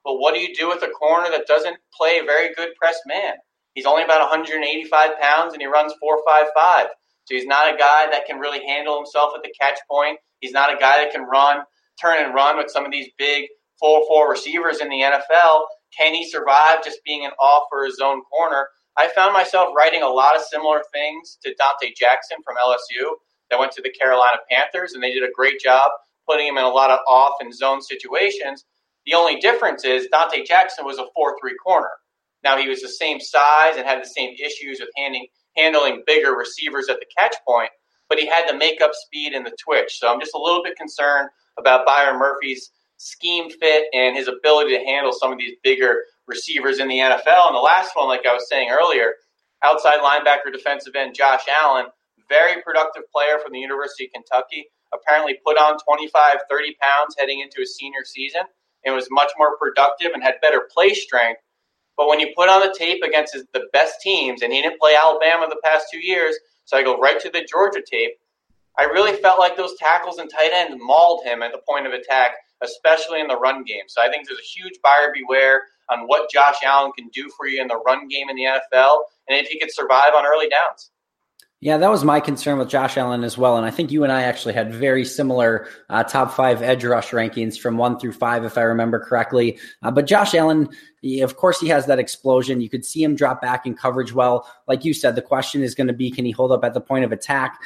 But 0.04 0.14
what 0.14 0.34
do 0.34 0.40
you 0.40 0.52
do 0.54 0.68
with 0.68 0.82
a 0.82 0.88
corner 0.88 1.30
that 1.30 1.46
doesn't 1.46 1.76
play 1.96 2.18
a 2.18 2.24
very 2.24 2.52
good 2.54 2.70
press 2.74 2.98
man? 3.06 3.34
He's 3.74 3.86
only 3.86 4.02
about 4.02 4.28
185 4.28 5.20
pounds 5.20 5.52
and 5.52 5.62
he 5.62 5.68
runs 5.68 5.92
4.55. 6.02 6.86
So 7.26 7.34
he's 7.34 7.46
not 7.46 7.72
a 7.72 7.76
guy 7.76 8.10
that 8.10 8.26
can 8.26 8.40
really 8.40 8.66
handle 8.66 8.96
himself 8.96 9.32
at 9.36 9.44
the 9.44 9.54
catch 9.60 9.78
point. 9.88 10.18
He's 10.40 10.52
not 10.52 10.74
a 10.74 10.78
guy 10.78 10.98
that 10.98 11.12
can 11.12 11.22
run, 11.22 11.58
turn 12.00 12.24
and 12.24 12.34
run 12.34 12.56
with 12.56 12.70
some 12.70 12.86
of 12.86 12.90
these 12.90 13.08
big 13.18 13.46
4-4 13.80 14.28
receivers 14.28 14.80
in 14.80 14.88
the 14.88 15.02
NFL. 15.02 15.60
Can 15.96 16.12
he 16.12 16.28
survive 16.28 16.82
just 16.82 16.98
being 17.04 17.24
an 17.24 17.30
off 17.40 17.68
or 17.70 17.86
a 17.86 17.92
zone 17.92 18.22
corner? 18.22 18.68
I 18.98 19.08
found 19.14 19.32
myself 19.32 19.68
writing 19.76 20.02
a 20.02 20.08
lot 20.08 20.34
of 20.34 20.42
similar 20.42 20.82
things 20.92 21.38
to 21.44 21.50
Donte 21.50 21.94
Jackson 21.96 22.38
from 22.44 22.56
LSU 22.56 23.12
that 23.48 23.58
went 23.58 23.70
to 23.72 23.82
the 23.82 23.90
Carolina 23.90 24.38
Panthers, 24.50 24.92
and 24.92 25.02
they 25.02 25.12
did 25.12 25.22
a 25.22 25.32
great 25.32 25.60
job 25.60 25.92
putting 26.28 26.48
him 26.48 26.58
in 26.58 26.64
a 26.64 26.68
lot 26.68 26.90
of 26.90 26.98
off 27.06 27.34
and 27.40 27.54
zone 27.54 27.80
situations. 27.80 28.64
The 29.06 29.14
only 29.14 29.36
difference 29.36 29.84
is 29.84 30.08
Donte 30.12 30.44
Jackson 30.44 30.84
was 30.84 30.98
a 30.98 31.06
4 31.14 31.36
3 31.40 31.54
corner. 31.64 31.90
Now, 32.42 32.58
he 32.58 32.68
was 32.68 32.82
the 32.82 32.88
same 32.88 33.20
size 33.20 33.76
and 33.76 33.86
had 33.86 34.02
the 34.02 34.08
same 34.08 34.34
issues 34.34 34.80
with 34.80 34.90
handing, 34.96 35.28
handling 35.56 36.02
bigger 36.04 36.32
receivers 36.32 36.88
at 36.88 36.98
the 36.98 37.06
catch 37.16 37.36
point, 37.46 37.70
but 38.08 38.18
he 38.18 38.26
had 38.26 38.48
the 38.48 38.56
makeup 38.56 38.90
speed 38.94 39.32
and 39.32 39.46
the 39.46 39.56
twitch. 39.64 39.98
So 39.98 40.12
I'm 40.12 40.20
just 40.20 40.34
a 40.34 40.42
little 40.42 40.62
bit 40.62 40.76
concerned 40.76 41.30
about 41.56 41.86
Byron 41.86 42.18
Murphy's 42.18 42.70
scheme 42.96 43.48
fit 43.48 43.84
and 43.92 44.16
his 44.16 44.26
ability 44.26 44.76
to 44.76 44.84
handle 44.84 45.12
some 45.12 45.32
of 45.32 45.38
these 45.38 45.54
bigger 45.62 46.02
receivers 46.28 46.78
in 46.78 46.88
the 46.88 46.98
NFL. 46.98 47.48
And 47.48 47.56
the 47.56 47.60
last 47.60 47.96
one, 47.96 48.06
like 48.06 48.26
I 48.26 48.34
was 48.34 48.48
saying 48.48 48.70
earlier, 48.70 49.14
outside 49.64 50.00
linebacker 50.00 50.52
defensive 50.52 50.94
end 50.94 51.14
Josh 51.14 51.42
Allen, 51.60 51.86
very 52.28 52.62
productive 52.62 53.04
player 53.12 53.38
from 53.42 53.52
the 53.52 53.58
University 53.58 54.04
of 54.04 54.12
Kentucky, 54.12 54.66
apparently 54.92 55.38
put 55.44 55.56
on 55.56 55.78
25, 55.78 56.36
30 56.48 56.76
pounds 56.80 57.16
heading 57.18 57.40
into 57.40 57.56
his 57.58 57.76
senior 57.76 58.04
season 58.04 58.42
and 58.84 58.94
was 58.94 59.08
much 59.10 59.32
more 59.38 59.56
productive 59.58 60.12
and 60.12 60.22
had 60.22 60.34
better 60.40 60.68
play 60.72 60.94
strength. 60.94 61.40
But 61.96 62.08
when 62.08 62.20
you 62.20 62.28
put 62.36 62.48
on 62.48 62.60
the 62.60 62.74
tape 62.78 63.02
against 63.02 63.34
his, 63.34 63.44
the 63.52 63.66
best 63.72 64.00
teams, 64.00 64.42
and 64.42 64.52
he 64.52 64.62
didn't 64.62 64.80
play 64.80 64.94
Alabama 64.94 65.46
the 65.48 65.60
past 65.64 65.86
two 65.92 65.98
years, 65.98 66.36
so 66.64 66.76
I 66.76 66.84
go 66.84 66.98
right 66.98 67.18
to 67.20 67.30
the 67.30 67.46
Georgia 67.50 67.82
tape. 67.84 68.12
I 68.78 68.84
really 68.84 69.16
felt 69.16 69.40
like 69.40 69.56
those 69.56 69.74
tackles 69.78 70.18
and 70.18 70.30
tight 70.30 70.52
ends 70.52 70.80
mauled 70.80 71.24
him 71.24 71.42
at 71.42 71.50
the 71.50 71.60
point 71.68 71.86
of 71.86 71.92
attack, 71.92 72.36
especially 72.62 73.20
in 73.20 73.26
the 73.26 73.36
run 73.36 73.64
game. 73.64 73.84
So 73.88 74.00
I 74.00 74.08
think 74.08 74.28
there's 74.28 74.38
a 74.38 74.60
huge 74.60 74.78
buyer 74.82 75.12
beware 75.12 75.62
on 75.90 76.00
what 76.06 76.30
Josh 76.30 76.56
Allen 76.64 76.92
can 76.96 77.08
do 77.08 77.30
for 77.36 77.46
you 77.46 77.60
in 77.60 77.68
the 77.68 77.80
run 77.86 78.08
game 78.08 78.28
in 78.28 78.36
the 78.36 78.44
NFL, 78.44 78.98
and 79.28 79.38
if 79.38 79.48
he 79.48 79.58
could 79.58 79.72
survive 79.72 80.14
on 80.14 80.26
early 80.26 80.48
downs. 80.48 80.90
Yeah, 81.60 81.76
that 81.78 81.90
was 81.90 82.04
my 82.04 82.20
concern 82.20 82.58
with 82.58 82.68
Josh 82.68 82.96
Allen 82.96 83.24
as 83.24 83.36
well. 83.36 83.56
And 83.56 83.66
I 83.66 83.72
think 83.72 83.90
you 83.90 84.04
and 84.04 84.12
I 84.12 84.22
actually 84.22 84.54
had 84.54 84.72
very 84.72 85.04
similar 85.04 85.66
uh, 85.90 86.04
top 86.04 86.32
five 86.32 86.62
edge 86.62 86.84
rush 86.84 87.10
rankings 87.10 87.58
from 87.58 87.76
one 87.76 87.98
through 87.98 88.12
five, 88.12 88.44
if 88.44 88.56
I 88.56 88.62
remember 88.62 89.00
correctly. 89.00 89.58
Uh, 89.82 89.90
but 89.90 90.06
Josh 90.06 90.34
Allen, 90.34 90.68
of 91.20 91.36
course, 91.36 91.58
he 91.58 91.66
has 91.66 91.86
that 91.86 91.98
explosion. 91.98 92.60
You 92.60 92.70
could 92.70 92.84
see 92.84 93.02
him 93.02 93.16
drop 93.16 93.42
back 93.42 93.66
in 93.66 93.74
coverage 93.74 94.12
well. 94.12 94.48
Like 94.68 94.84
you 94.84 94.94
said, 94.94 95.16
the 95.16 95.22
question 95.22 95.64
is 95.64 95.74
going 95.74 95.88
to 95.88 95.92
be 95.92 96.12
can 96.12 96.24
he 96.24 96.30
hold 96.30 96.52
up 96.52 96.62
at 96.62 96.74
the 96.74 96.80
point 96.80 97.04
of 97.04 97.10
attack? 97.10 97.58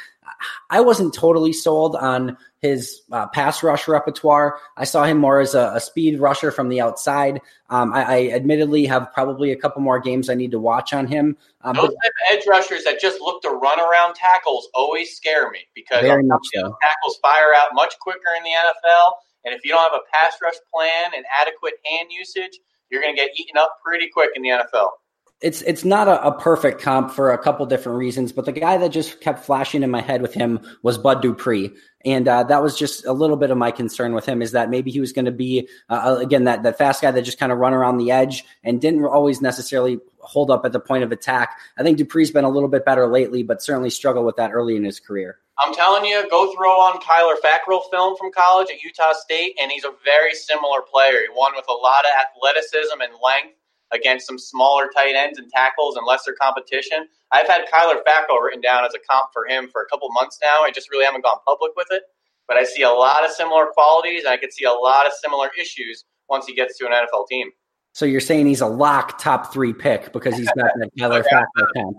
I 0.71 0.81
wasn't 0.81 1.13
totally 1.13 1.53
sold 1.53 1.95
on 1.95 2.35
his 2.63 3.01
uh, 3.11 3.27
pass 3.27 3.61
rush 3.61 3.89
repertoire. 3.89 4.57
I 4.77 4.85
saw 4.85 5.03
him 5.03 5.17
more 5.17 5.41
as 5.41 5.53
a, 5.53 5.73
a 5.75 5.81
speed 5.81 6.21
rusher 6.21 6.49
from 6.49 6.69
the 6.69 6.79
outside. 6.79 7.41
Um, 7.69 7.91
I, 7.91 8.03
I, 8.03 8.29
admittedly 8.31 8.85
have 8.85 9.11
probably 9.13 9.51
a 9.51 9.57
couple 9.57 9.81
more 9.81 9.99
games 9.99 10.29
I 10.29 10.35
need 10.35 10.51
to 10.51 10.59
watch 10.59 10.93
on 10.93 11.05
him. 11.05 11.35
Um, 11.61 11.75
Those 11.75 11.89
but, 11.89 12.11
edge 12.31 12.43
rushers 12.47 12.85
that 12.85 13.01
just 13.01 13.19
look 13.19 13.41
to 13.41 13.49
run 13.49 13.81
around 13.81 14.15
tackles 14.15 14.69
always 14.73 15.13
scare 15.13 15.51
me 15.51 15.59
because 15.75 16.03
so. 16.53 16.77
tackles 16.81 17.19
fire 17.21 17.53
out 17.53 17.69
much 17.73 17.95
quicker 17.99 18.31
in 18.37 18.43
the 18.43 18.51
NFL. 18.51 19.11
And 19.43 19.53
if 19.53 19.65
you 19.65 19.71
don't 19.71 19.83
have 19.83 19.99
a 19.99 20.05
pass 20.13 20.37
rush 20.41 20.55
plan 20.73 21.11
and 21.13 21.25
adequate 21.41 21.73
hand 21.83 22.11
usage, 22.11 22.57
you're 22.89 23.01
going 23.01 23.13
to 23.13 23.21
get 23.21 23.31
eaten 23.37 23.57
up 23.57 23.77
pretty 23.83 24.07
quick 24.07 24.29
in 24.35 24.41
the 24.41 24.49
NFL 24.49 24.91
it's 25.43 25.61
it's 25.63 25.83
not 25.83 26.07
a, 26.07 26.25
a, 26.25 26.39
perfect 26.39 26.81
comp 26.81 27.11
for 27.11 27.33
a 27.33 27.37
couple 27.37 27.65
different 27.65 27.97
reasons, 27.97 28.31
but 28.31 28.45
the 28.45 28.53
guy 28.53 28.77
that 28.77 28.89
just 28.89 29.19
kept 29.19 29.45
flashing 29.45 29.83
in 29.83 29.91
my 29.91 29.99
head 29.99 30.21
with 30.21 30.33
him 30.33 30.61
was 30.83 30.97
Bud 30.97 31.21
Dupree, 31.21 31.71
and 32.05 32.27
uh, 32.27 32.43
that 32.43 32.63
was 32.63 32.77
just 32.79 33.05
a 33.05 33.11
little 33.11 33.35
bit 33.35 33.51
of 33.51 33.57
my 33.57 33.69
concern 33.69 34.13
with 34.13 34.25
him 34.25 34.41
is 34.41 34.53
that 34.53 34.69
maybe 34.69 34.89
he 34.89 35.01
was 35.01 35.11
going 35.11 35.25
to 35.25 35.31
be 35.31 35.67
uh, 35.89 36.15
uh, 36.15 36.17
again 36.19 36.45
that 36.45 36.63
that 36.63 36.77
fast 36.77 37.01
guy 37.01 37.11
that 37.11 37.21
just 37.23 37.39
kind 37.39 37.51
of 37.51 37.57
run 37.57 37.73
around 37.73 37.97
the 37.97 38.09
edge 38.09 38.45
and 38.63 38.79
didn't 38.79 39.03
always 39.03 39.41
necessarily 39.41 39.99
hold 40.19 40.49
up 40.49 40.65
at 40.65 40.71
the 40.71 40.79
point 40.79 41.03
of 41.03 41.11
attack. 41.11 41.59
I 41.77 41.83
think 41.83 41.97
Dupree's 41.97 42.31
been 42.31 42.45
a 42.45 42.49
little 42.49 42.69
bit 42.69 42.85
better 42.85 43.05
lately, 43.07 43.43
but 43.43 43.61
certainly 43.61 43.89
struggled 43.89 44.25
with 44.25 44.37
that 44.37 44.51
early 44.53 44.77
in 44.77 44.85
his 44.85 45.01
career. 45.01 45.39
I'm 45.59 45.73
telling 45.73 46.05
you, 46.05 46.27
go 46.31 46.53
throw 46.55 46.71
on 46.71 46.99
Kyler 47.01 47.35
Fackrell 47.43 47.81
film 47.91 48.15
from 48.17 48.31
college 48.31 48.69
at 48.71 48.81
Utah 48.81 49.13
State, 49.13 49.55
and 49.61 49.71
he's 49.71 49.83
a 49.83 49.91
very 50.05 50.33
similar 50.33 50.81
player. 50.81 51.19
He 51.19 51.27
won 51.35 51.51
with 51.55 51.65
a 51.69 51.73
lot 51.73 52.05
of 52.05 52.11
athleticism 52.17 53.01
and 53.01 53.11
length 53.21 53.57
against 53.93 54.27
some 54.27 54.39
smaller 54.39 54.89
tight 54.95 55.15
ends 55.15 55.37
and 55.37 55.49
tackles 55.49 55.95
and 55.95 56.05
lesser 56.05 56.35
competition. 56.39 57.07
I've 57.31 57.47
had 57.47 57.61
Kyler 57.73 57.97
Fackrell 58.07 58.41
written 58.43 58.61
down 58.61 58.85
as 58.85 58.93
a 58.93 58.99
comp 59.09 59.29
for 59.33 59.45
him 59.47 59.69
for 59.71 59.81
a 59.81 59.85
couple 59.87 60.09
months 60.11 60.39
now. 60.41 60.63
I 60.63 60.71
just 60.71 60.89
really 60.91 61.05
haven't 61.05 61.23
gone 61.23 61.37
public 61.45 61.71
with 61.75 61.87
it. 61.91 62.03
But 62.47 62.57
I 62.57 62.65
see 62.65 62.81
a 62.81 62.89
lot 62.89 63.23
of 63.23 63.31
similar 63.31 63.67
qualities, 63.67 64.23
and 64.25 64.33
I 64.33 64.37
could 64.37 64.51
see 64.51 64.65
a 64.65 64.71
lot 64.71 65.05
of 65.05 65.13
similar 65.13 65.49
issues 65.59 66.03
once 66.27 66.45
he 66.45 66.53
gets 66.53 66.77
to 66.79 66.85
an 66.85 66.91
NFL 66.91 67.27
team. 67.27 67.51
So 67.93 68.05
you're 68.05 68.19
saying 68.19 68.47
he's 68.47 68.61
a 68.61 68.67
lock 68.67 69.19
top 69.19 69.53
three 69.53 69.71
pick 69.71 70.11
because 70.11 70.35
he's 70.35 70.47
got 70.47 70.71
that 70.75 70.89
Kyler 70.99 71.23
Fackrell 71.23 71.67
comp. 71.75 71.97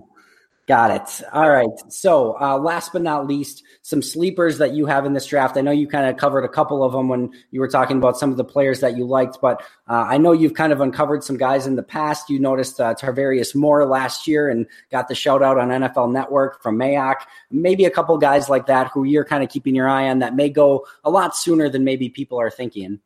Got 0.66 0.90
it. 0.90 1.26
All 1.32 1.50
right. 1.50 1.68
So, 1.88 2.38
uh, 2.40 2.58
last 2.58 2.92
but 2.92 3.02
not 3.02 3.26
least, 3.26 3.62
some 3.84 4.00
sleepers 4.00 4.56
that 4.56 4.72
you 4.72 4.86
have 4.86 5.04
in 5.04 5.12
this 5.12 5.26
draft. 5.26 5.58
I 5.58 5.60
know 5.60 5.70
you 5.70 5.86
kind 5.86 6.08
of 6.08 6.16
covered 6.16 6.42
a 6.42 6.48
couple 6.48 6.82
of 6.82 6.92
them 6.92 7.06
when 7.06 7.30
you 7.50 7.60
were 7.60 7.68
talking 7.68 7.98
about 7.98 8.16
some 8.16 8.30
of 8.30 8.38
the 8.38 8.44
players 8.44 8.80
that 8.80 8.96
you 8.96 9.04
liked, 9.04 9.36
but 9.42 9.60
uh, 9.88 10.06
I 10.08 10.16
know 10.16 10.32
you've 10.32 10.54
kind 10.54 10.72
of 10.72 10.80
uncovered 10.80 11.22
some 11.22 11.36
guys 11.36 11.66
in 11.66 11.76
the 11.76 11.82
past. 11.82 12.30
You 12.30 12.38
noticed 12.40 12.80
uh, 12.80 12.94
Tarvarius 12.94 13.54
Moore 13.54 13.84
last 13.84 14.26
year 14.26 14.48
and 14.48 14.66
got 14.90 15.08
the 15.08 15.14
shout 15.14 15.42
out 15.42 15.58
on 15.58 15.68
NFL 15.68 16.10
Network 16.10 16.62
from 16.62 16.78
Mayock. 16.78 17.16
Maybe 17.50 17.84
a 17.84 17.90
couple 17.90 18.16
guys 18.16 18.48
like 18.48 18.64
that 18.66 18.90
who 18.90 19.04
you're 19.04 19.22
kind 19.22 19.44
of 19.44 19.50
keeping 19.50 19.74
your 19.74 19.88
eye 19.88 20.08
on 20.08 20.20
that 20.20 20.34
may 20.34 20.48
go 20.48 20.86
a 21.04 21.10
lot 21.10 21.36
sooner 21.36 21.68
than 21.68 21.84
maybe 21.84 22.08
people 22.08 22.40
are 22.40 22.50
thinking. 22.50 23.00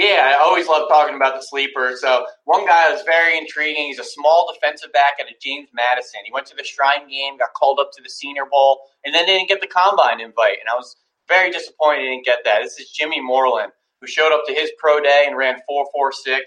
Yeah, 0.00 0.34
I 0.34 0.42
always 0.42 0.66
love 0.66 0.88
talking 0.88 1.14
about 1.14 1.34
the 1.34 1.42
sleeper. 1.42 1.92
So 1.94 2.24
one 2.46 2.64
guy 2.64 2.90
was 2.90 3.02
very 3.02 3.36
intriguing. 3.36 3.84
He's 3.84 3.98
a 3.98 4.04
small 4.04 4.50
defensive 4.50 4.90
back 4.94 5.16
at 5.20 5.26
a 5.26 5.34
James 5.42 5.68
Madison. 5.74 6.20
He 6.24 6.32
went 6.32 6.46
to 6.46 6.56
the 6.56 6.64
Shrine 6.64 7.06
game, 7.06 7.36
got 7.36 7.52
called 7.52 7.78
up 7.78 7.90
to 7.92 8.02
the 8.02 8.08
Senior 8.08 8.44
Bowl, 8.50 8.80
and 9.04 9.14
then 9.14 9.26
didn't 9.26 9.48
get 9.50 9.60
the 9.60 9.66
combine 9.66 10.22
invite. 10.22 10.56
And 10.58 10.70
I 10.72 10.74
was 10.74 10.96
very 11.28 11.50
disappointed 11.50 12.00
he 12.00 12.08
didn't 12.08 12.24
get 12.24 12.38
that. 12.46 12.62
This 12.62 12.78
is 12.78 12.88
Jimmy 12.88 13.20
Moreland, 13.20 13.72
who 14.00 14.06
showed 14.06 14.32
up 14.32 14.44
to 14.46 14.54
his 14.54 14.70
pro 14.78 15.00
day 15.00 15.24
and 15.26 15.36
ran 15.36 15.56
4.46. 15.70 16.38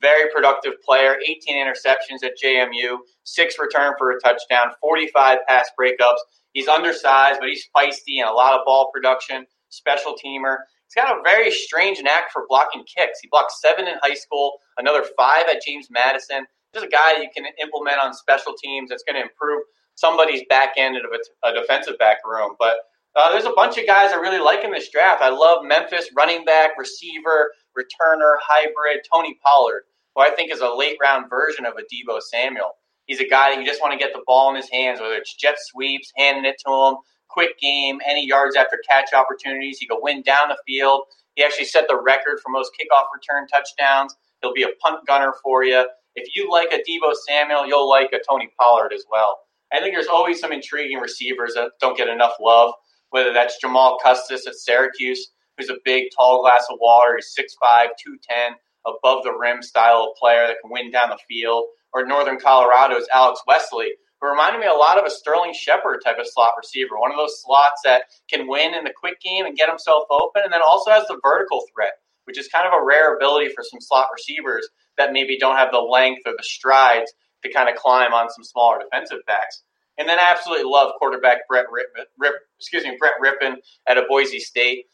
Very 0.00 0.30
productive 0.32 0.74
player, 0.86 1.16
18 1.26 1.56
interceptions 1.56 2.22
at 2.22 2.38
JMU, 2.40 2.98
six 3.24 3.58
return 3.58 3.94
for 3.98 4.12
a 4.12 4.20
touchdown, 4.20 4.66
45 4.80 5.38
pass 5.48 5.68
breakups. 5.76 6.20
He's 6.52 6.68
undersized, 6.68 7.40
but 7.40 7.48
he's 7.48 7.66
feisty 7.76 8.20
and 8.20 8.28
a 8.28 8.32
lot 8.32 8.54
of 8.54 8.60
ball 8.64 8.92
production, 8.94 9.46
special 9.68 10.14
teamer. 10.14 10.58
He's 10.90 11.00
got 11.00 11.16
a 11.16 11.22
very 11.22 11.52
strange 11.52 12.02
knack 12.02 12.32
for 12.32 12.46
blocking 12.48 12.82
kicks. 12.84 13.20
He 13.20 13.28
blocked 13.30 13.52
seven 13.52 13.86
in 13.86 13.94
high 14.02 14.14
school, 14.14 14.58
another 14.76 15.04
five 15.16 15.44
at 15.48 15.62
James 15.64 15.86
Madison. 15.88 16.46
He's 16.72 16.82
a 16.82 16.88
guy 16.88 17.20
you 17.20 17.28
can 17.34 17.44
implement 17.62 17.98
on 18.02 18.12
special 18.12 18.54
teams 18.60 18.90
that's 18.90 19.04
going 19.04 19.14
to 19.14 19.22
improve 19.22 19.62
somebody's 19.94 20.42
back 20.48 20.70
end 20.76 20.96
of 20.96 21.04
a, 21.44 21.52
defensive 21.52 21.96
back 21.98 22.18
room. 22.24 22.56
But 22.58 22.76
uh, 23.14 23.30
there's 23.30 23.44
a 23.44 23.52
bunch 23.54 23.78
of 23.78 23.86
guys 23.86 24.12
I 24.12 24.16
really 24.16 24.40
like 24.40 24.64
in 24.64 24.72
this 24.72 24.90
draft. 24.90 25.22
I 25.22 25.28
love 25.28 25.64
Memphis 25.64 26.10
running 26.16 26.44
back, 26.44 26.72
receiver, 26.76 27.52
returner, 27.78 28.34
hybrid, 28.40 29.04
Tony 29.12 29.38
Pollard, 29.44 29.82
who 30.16 30.22
I 30.22 30.30
think 30.30 30.52
is 30.52 30.60
a 30.60 30.68
late 30.68 30.96
round 31.00 31.30
version 31.30 31.66
of 31.66 31.74
a 31.74 31.82
Deebo 31.82 32.20
Samuel. 32.20 32.72
He's 33.06 33.20
a 33.20 33.28
guy 33.28 33.54
that 33.54 33.60
you 33.60 33.66
just 33.66 33.80
want 33.80 33.92
to 33.92 33.98
get 33.98 34.12
the 34.12 34.22
ball 34.26 34.50
in 34.50 34.56
his 34.56 34.70
hands, 34.70 35.00
whether 35.00 35.14
it's 35.14 35.34
jet 35.34 35.56
sweeps, 35.58 36.12
handing 36.16 36.44
it 36.44 36.56
to 36.66 36.72
him, 36.72 36.96
quick 37.32 37.58
game, 37.60 38.00
any 38.06 38.26
yards 38.26 38.56
after 38.56 38.78
catch 38.88 39.12
opportunities. 39.14 39.78
He 39.78 39.86
could 39.86 40.00
win 40.00 40.22
down 40.22 40.48
the 40.48 40.58
field. 40.66 41.02
He 41.34 41.44
actually 41.44 41.66
set 41.66 41.86
the 41.88 42.00
record 42.00 42.40
for 42.42 42.50
most 42.50 42.72
kickoff 42.72 43.04
return 43.14 43.46
touchdowns. 43.46 44.14
He'll 44.42 44.52
be 44.52 44.62
a 44.62 44.70
punt 44.82 45.06
gunner 45.06 45.34
for 45.42 45.64
you. 45.64 45.86
If 46.16 46.34
you 46.34 46.50
like 46.50 46.72
a 46.72 46.78
Deebo 46.78 47.14
Samuel, 47.28 47.66
you'll 47.66 47.88
like 47.88 48.12
a 48.12 48.18
Tony 48.28 48.50
Pollard 48.58 48.92
as 48.92 49.04
well. 49.10 49.38
I 49.72 49.80
think 49.80 49.94
there's 49.94 50.08
always 50.08 50.40
some 50.40 50.52
intriguing 50.52 50.98
receivers 50.98 51.54
that 51.54 51.72
don't 51.80 51.96
get 51.96 52.08
enough 52.08 52.32
love, 52.40 52.74
whether 53.10 53.32
that's 53.32 53.60
Jamal 53.60 53.98
Custis 54.02 54.46
at 54.46 54.56
Syracuse, 54.56 55.30
who's 55.56 55.70
a 55.70 55.76
big, 55.84 56.08
tall 56.16 56.42
glass 56.42 56.66
of 56.70 56.78
water. 56.80 57.16
He's 57.16 57.32
6'5", 57.38 57.88
210, 58.02 58.56
above 58.86 59.22
the 59.22 59.32
rim 59.32 59.62
style 59.62 60.08
of 60.10 60.16
player 60.16 60.46
that 60.48 60.56
can 60.60 60.72
win 60.72 60.90
down 60.90 61.10
the 61.10 61.18
field. 61.28 61.66
Or 61.92 62.06
Northern 62.06 62.38
Colorado's 62.38 63.06
Alex 63.12 63.42
Wesley, 63.46 63.92
who 64.20 64.28
reminded 64.28 64.60
me 64.60 64.66
a 64.66 64.74
lot 64.74 64.98
of 64.98 65.04
a 65.04 65.10
Sterling 65.10 65.54
Shepard 65.54 66.00
type 66.04 66.18
of 66.18 66.26
slot 66.28 66.52
receiver, 66.58 66.98
one 66.98 67.10
of 67.10 67.16
those 67.16 67.42
slots 67.42 67.80
that 67.84 68.04
can 68.28 68.48
win 68.48 68.74
in 68.74 68.84
the 68.84 68.92
quick 68.94 69.20
game 69.20 69.46
and 69.46 69.56
get 69.56 69.68
himself 69.68 70.04
open, 70.10 70.42
and 70.44 70.52
then 70.52 70.60
also 70.62 70.90
has 70.90 71.06
the 71.06 71.18
vertical 71.22 71.64
threat, 71.74 71.94
which 72.24 72.38
is 72.38 72.48
kind 72.48 72.66
of 72.66 72.72
a 72.72 72.84
rare 72.84 73.16
ability 73.16 73.48
for 73.54 73.64
some 73.64 73.80
slot 73.80 74.08
receivers 74.14 74.68
that 74.98 75.12
maybe 75.12 75.38
don't 75.38 75.56
have 75.56 75.72
the 75.72 75.78
length 75.78 76.22
or 76.26 76.32
the 76.36 76.42
strides 76.42 77.12
to 77.42 77.52
kind 77.52 77.68
of 77.68 77.76
climb 77.76 78.12
on 78.12 78.28
some 78.30 78.44
smaller 78.44 78.78
defensive 78.78 79.24
backs. 79.26 79.62
And 79.98 80.08
then 80.08 80.18
I 80.18 80.30
absolutely 80.30 80.64
love 80.64 80.92
quarterback 80.98 81.46
Brett 81.48 81.66
Rip, 81.70 81.88
Rip 82.18 82.34
excuse 82.58 82.84
me, 82.84 82.96
Brett 82.98 83.14
Rypien 83.22 83.56
at 83.86 83.98
a 83.98 84.02
Boise 84.08 84.38
State. 84.38 84.86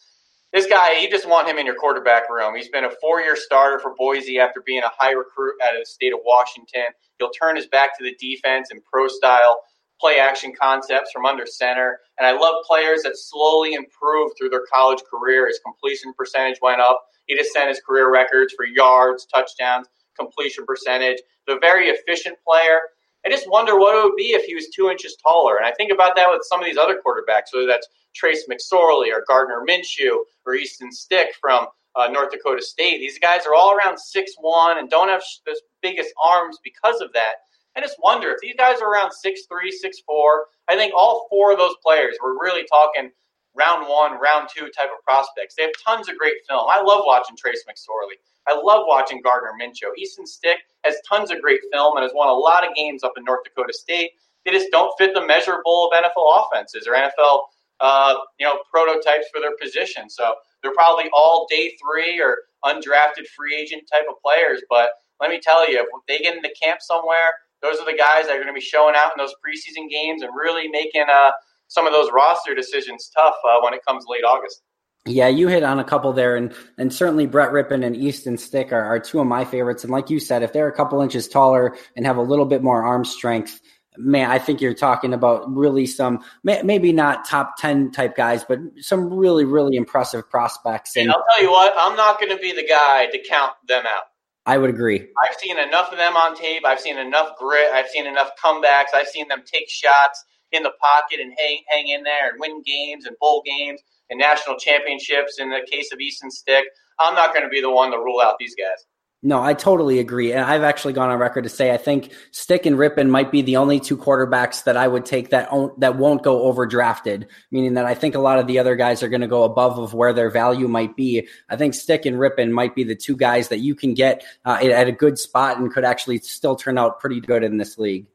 This 0.57 0.66
guy, 0.66 1.00
you 1.00 1.11
just 1.11 1.28
want 1.28 1.46
him 1.46 1.59
in 1.59 1.66
your 1.66 1.74
quarterback 1.74 2.30
room. 2.30 2.57
He's 2.57 2.70
been 2.70 2.84
a 2.84 2.90
four-year 3.02 3.36
starter 3.36 3.78
for 3.78 3.94
Boise 3.94 4.38
after 4.38 4.62
being 4.64 4.82
a 4.82 4.88
high 4.88 5.11
recruit 5.11 5.52
out 5.62 5.74
of 5.74 5.82
the 5.82 5.84
state 5.84 6.14
of 6.14 6.20
Washington. 6.24 6.86
He'll 7.18 7.28
turn 7.28 7.57
his 7.57 7.66
back 7.66 7.90
to 7.98 8.02
the 8.02 8.16
defense 8.18 8.68
and 8.70 8.80
pro 8.90 9.07
style 9.07 9.61
play 10.00 10.18
action 10.18 10.54
concepts 10.59 11.11
from 11.12 11.26
under 11.26 11.44
center. 11.44 11.98
And 12.18 12.26
I 12.26 12.32
love 12.32 12.64
players 12.66 13.02
that 13.02 13.18
slowly 13.18 13.74
improve 13.74 14.32
through 14.38 14.48
their 14.48 14.64
college 14.72 15.02
career. 15.11 15.46
His 15.46 15.61
completion 15.62 16.14
percentage 16.16 16.57
went 16.62 16.80
up. 16.80 17.04
He 17.26 17.36
just 17.36 17.52
set 17.52 17.68
his 17.68 17.82
career 17.86 18.11
records 18.11 18.54
for 18.54 18.64
yards, 18.64 19.26
touchdowns, 19.26 19.88
completion 20.18 20.64
percentage. 20.64 21.18
The 21.46 21.59
very 21.61 21.88
efficient 21.88 22.38
player. 22.48 22.80
I 23.26 23.28
just 23.28 23.50
wonder 23.50 23.78
what 23.78 23.94
it 23.94 24.04
would 24.04 24.16
be 24.16 24.32
if 24.32 24.46
he 24.46 24.54
was 24.54 24.68
two 24.68 24.88
inches 24.88 25.16
taller. 25.22 25.57
And 25.59 25.66
I 25.66 25.72
think 25.72 25.92
about 25.92 26.16
that 26.16 26.30
with 26.30 26.42
some 26.44 26.61
of 26.61 26.64
these 26.64 26.78
other 26.78 26.94
quarterbacks, 26.94 27.52
whether 27.52 27.66
that's 27.66 27.88
Trace 28.17 28.47
McSorley 28.49 29.12
or 29.12 29.25
Gardner 29.29 29.64
Minshew 29.69 30.17
or 30.45 30.55
Easton 30.55 30.91
Stick 30.91 31.29
from 31.41 31.67
uh, 31.95 32.09
North 32.09 32.31
Dakota 32.31 32.62
State. 32.62 32.99
These 32.99 33.19
guys 33.19 33.47
are 33.47 33.55
all 33.55 33.75
around 33.75 33.99
six 33.99 34.33
one 34.41 34.79
and 34.79 34.91
don't 34.91 35.09
have 35.09 35.23
the 35.45 35.61
biggest 35.83 36.12
arms 36.23 36.59
because 36.64 37.01
of 37.01 37.12
that. 37.12 37.37
I 37.77 37.81
just 37.81 37.97
wonder 38.03 38.31
if 38.31 38.41
these 38.41 38.55
guys 38.57 38.81
are 38.81 38.91
around 38.91 39.12
six 39.12 39.43
three, 39.51 39.71
six 39.71 40.01
four. 40.07 40.47
I 40.69 40.77
think 40.77 40.95
all 40.97 41.27
four 41.31 41.53
of 41.53 41.59
those 41.59 41.75
players, 41.85 42.17
we're 42.23 42.41
really 42.41 42.64
talking 42.71 43.11
round 43.55 43.89
one, 43.89 44.21
round 44.21 44.49
two 44.55 44.69
type 44.77 44.91
of 44.97 45.03
prospects. 45.05 45.55
They 45.57 45.64
have 45.64 45.73
tons 45.85 46.09
of 46.09 46.17
great 46.17 46.37
film. 46.49 46.67
I 46.69 46.83
love 46.83 47.03
watching 47.07 47.37
Trace 47.37 47.64
McSorley. 47.69 48.17
I 48.47 48.55
love 48.55 48.85
watching 48.87 49.21
Gardner 49.23 49.53
Minshew. 49.61 49.97
Easton 49.99 50.27
Stick 50.27 50.59
has 50.85 50.95
tons 51.09 51.31
of 51.31 51.41
great 51.43 51.61
film 51.73 51.97
and 51.97 52.05
has 52.05 52.12
won 52.14 52.29
a 52.29 52.33
lot 52.33 52.67
of 52.67 52.75
games 52.77 53.03
up 53.03 53.14
in 53.17 53.25
North 53.25 53.45
Dakota 53.45 53.73
State. 53.73 54.12
They 54.45 54.53
just 54.53 54.71
don't 54.71 54.93
fit 54.97 55.14
the 55.14 55.27
measurable 55.27 55.91
of 55.91 56.05
NFL 56.05 56.47
offenses 56.47 56.87
or 56.87 56.95
NFL, 56.95 57.43
uh, 57.81 58.14
you 58.39 58.47
know, 58.47 58.59
prototypes 58.70 59.27
for 59.33 59.41
their 59.41 59.57
position. 59.61 60.09
So 60.09 60.35
they're 60.62 60.74
probably 60.74 61.11
all 61.12 61.47
day 61.51 61.77
three 61.83 62.20
or 62.20 62.39
undrafted 62.64 63.27
free 63.37 63.57
agent 63.57 63.85
type 63.93 64.07
of 64.09 64.16
players. 64.24 64.62
But 64.68 64.91
let 65.20 65.31
me 65.31 65.41
tell 65.41 65.68
you, 65.70 65.81
if 65.81 65.87
they 66.09 66.18
get 66.18 66.37
into 66.37 66.51
camp 66.61 66.81
somewhere, 66.81 67.33
those 67.62 67.79
are 67.79 67.87
the 67.87 67.97
guys 67.97 68.27
that 68.27 68.33
are 68.33 68.43
going 68.43 68.49
to 68.49 68.53
be 68.53 68.61
showing 68.61 68.95
out 68.97 69.12
in 69.16 69.18
those 69.18 69.35
preseason 69.35 69.89
games 69.91 70.22
and 70.22 70.31
really 70.37 70.68
making 70.68 71.05
uh, 71.11 71.31
some 71.68 71.87
of 71.87 71.93
those 71.93 72.11
roster 72.12 72.55
decisions 72.55 73.11
tough 73.16 73.35
uh, 73.49 73.59
when 73.62 73.74
it 73.74 73.81
comes 73.87 74.05
late 74.09 74.24
August. 74.24 74.62
Yeah, 75.07 75.29
you 75.29 75.47
hit 75.47 75.62
on 75.62 75.79
a 75.79 75.85
couple 75.85 76.12
there, 76.12 76.35
and 76.35 76.53
and 76.79 76.93
certainly 76.93 77.27
Brett 77.27 77.51
Rypien 77.51 77.87
and 77.87 77.97
Easton 77.97 78.37
Stick 78.37 78.72
are, 78.72 78.83
are 78.83 78.99
two 78.99 79.20
of 79.20 79.27
my 79.29 79.45
favorites. 79.45 79.85
And 79.85 79.93
like 79.93 80.11
you 80.11 80.18
said, 80.18 80.43
if 80.43 80.53
they're 80.53 80.66
a 80.66 80.72
couple 80.72 81.01
inches 81.01 81.29
taller 81.29 81.77
and 81.95 82.05
have 82.05 82.16
a 82.16 82.22
little 82.22 82.45
bit 82.45 82.61
more 82.61 82.85
arm 82.85 83.05
strength, 83.05 83.61
man, 83.99 84.30
I 84.30 84.38
think 84.38 84.61
you're 84.61 84.74
talking 84.74 85.12
about 85.12 85.51
really 85.55 85.86
some 85.86 86.22
maybe 86.44 86.92
not 86.92 87.24
top 87.24 87.57
ten 87.59 87.90
type 87.90 88.16
guys, 88.16 88.44
but 88.44 88.59
some 88.78 89.12
really 89.12 89.44
really 89.44 89.76
impressive 89.76 90.28
prospects. 90.28 90.97
And, 90.97 91.05
and 91.07 91.12
I'll 91.12 91.24
tell 91.30 91.42
you 91.42 91.51
what, 91.51 91.74
I'm 91.76 91.97
not 91.97 92.20
going 92.20 92.34
to 92.34 92.40
be 92.40 92.53
the 92.53 92.66
guy 92.66 93.07
to 93.07 93.22
count 93.28 93.53
them 93.68 93.84
out. 93.86 94.05
I 94.47 94.59
would 94.59 94.70
agree. 94.70 95.01
I've 95.01 95.34
seen 95.40 95.59
enough 95.59 95.90
of 95.90 95.99
them 95.99 96.16
on 96.16 96.36
tape. 96.36 96.64
I've 96.64 96.78
seen 96.78 96.99
enough 96.99 97.36
grit. 97.36 97.72
I've 97.72 97.88
seen 97.88 98.07
enough 98.07 98.30
comebacks. 98.42 98.94
I've 98.94 99.09
seen 99.09 99.26
them 99.26 99.42
take 99.44 99.68
shots 99.68 100.24
in 100.53 100.62
the 100.62 100.72
pocket 100.80 101.18
and 101.20 101.32
hang 101.36 101.62
hang 101.68 101.88
in 101.88 102.05
there 102.05 102.30
and 102.30 102.38
win 102.38 102.62
games 102.62 103.07
and 103.07 103.16
bowl 103.20 103.42
games 103.44 103.80
and 104.09 104.20
national 104.20 104.57
championships. 104.57 105.38
In 105.40 105.51
the 105.51 105.66
case 105.68 105.92
of 105.92 105.99
Easton 105.99 106.30
Stick, 106.30 106.64
I'm 107.01 107.14
not 107.14 107.32
going 107.32 107.42
to 107.42 107.49
be 107.49 107.61
the 107.61 107.70
one 107.70 107.90
to 107.90 107.99
rule 107.99 108.20
out 108.20 108.36
these 108.38 108.55
guys. 108.55 108.84
No, 109.27 109.43
I 109.43 109.55
totally 109.55 109.99
agree. 109.99 110.33
And 110.33 110.45
I've 110.45 110.62
actually 110.62 110.93
gone 110.93 111.11
on 111.11 111.18
record 111.18 111.43
to 111.43 111.49
say 111.49 111.74
I 111.74 111.79
think 111.79 112.12
Stick 112.31 112.64
and 112.64 112.77
Rypien 112.77 113.09
might 113.09 113.33
be 113.33 113.43
the 113.43 113.57
only 113.57 113.81
two 113.81 113.97
quarterbacks 113.97 114.62
that 114.62 114.77
I 114.77 114.87
would 114.87 115.05
take 115.05 115.31
that 115.31 115.51
that 115.79 115.97
won't 115.97 116.22
go 116.22 116.45
overdrafted, 116.45 117.27
meaning 117.51 117.74
that 117.74 117.87
I 117.87 117.97
think 117.97 118.14
a 118.14 118.20
lot 118.20 118.39
of 118.39 118.47
the 118.47 118.61
other 118.61 118.77
guys 118.77 119.03
are 119.03 119.09
going 119.09 119.22
to 119.22 119.27
go 119.27 119.43
above 119.43 119.81
of 119.81 119.95
where 119.95 120.12
their 120.12 120.31
value 120.31 120.68
might 120.68 120.95
be. 120.95 121.27
I 121.49 121.57
think 121.57 121.74
Stick 121.74 122.07
and 122.07 122.18
Rypien 122.18 122.53
might 122.53 122.77
be 122.77 122.85
the 122.85 122.95
two 122.95 123.16
guys 123.16 123.49
that 123.49 123.59
you 123.59 123.74
can 123.74 123.95
get 123.95 124.22
uh, 124.45 124.59
at 124.62 124.87
a 124.87 124.93
good 124.93 125.18
spot 125.18 125.59
and 125.59 125.72
could 125.72 125.85
actually 125.85 126.18
still 126.18 126.55
turn 126.55 126.79
out 126.79 127.01
pretty 127.01 127.20
good 127.20 127.43
in 127.43 127.57
this 127.57 127.79
league. 127.79 128.07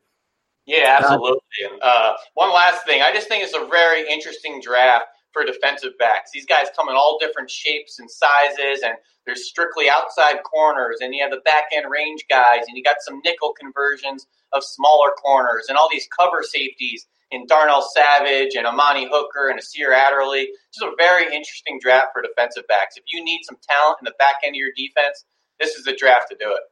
Yeah, 0.65 0.97
absolutely. 0.97 1.41
Uh, 1.81 2.13
one 2.35 2.53
last 2.53 2.85
thing, 2.85 3.01
I 3.01 3.11
just 3.11 3.27
think 3.27 3.43
it's 3.43 3.53
a 3.53 3.67
very 3.69 4.09
interesting 4.09 4.61
draft 4.61 5.07
for 5.33 5.45
defensive 5.45 5.97
backs. 5.97 6.31
These 6.33 6.45
guys 6.45 6.67
come 6.75 6.89
in 6.89 6.95
all 6.95 7.17
different 7.19 7.49
shapes 7.49 7.99
and 7.99 8.09
sizes, 8.09 8.81
and 8.83 8.95
there's 9.25 9.47
strictly 9.47 9.89
outside 9.89 10.43
corners, 10.43 10.97
and 11.01 11.13
you 11.13 11.21
have 11.21 11.31
the 11.31 11.41
back 11.45 11.65
end 11.73 11.85
range 11.89 12.25
guys, 12.29 12.63
and 12.67 12.77
you 12.77 12.83
got 12.83 12.97
some 13.01 13.21
nickel 13.23 13.53
conversions 13.59 14.27
of 14.53 14.63
smaller 14.63 15.11
corners, 15.11 15.65
and 15.69 15.77
all 15.77 15.89
these 15.91 16.07
cover 16.17 16.43
safeties 16.43 17.07
in 17.31 17.45
Darnell 17.47 17.81
Savage 17.81 18.55
and 18.55 18.67
Amani 18.67 19.07
Hooker 19.09 19.47
and 19.47 19.55
Nasir 19.55 19.93
Adderley. 19.93 20.49
Just 20.73 20.85
a 20.85 20.91
very 20.97 21.23
interesting 21.25 21.79
draft 21.81 22.07
for 22.13 22.21
defensive 22.21 22.67
backs. 22.67 22.97
If 22.97 23.05
you 23.11 23.23
need 23.23 23.41
some 23.43 23.57
talent 23.67 23.97
in 24.01 24.05
the 24.05 24.15
back 24.19 24.35
end 24.43 24.53
of 24.53 24.59
your 24.59 24.71
defense, 24.75 25.23
this 25.59 25.75
is 25.75 25.85
the 25.85 25.95
draft 25.95 26.29
to 26.29 26.37
do 26.37 26.51
it. 26.51 26.63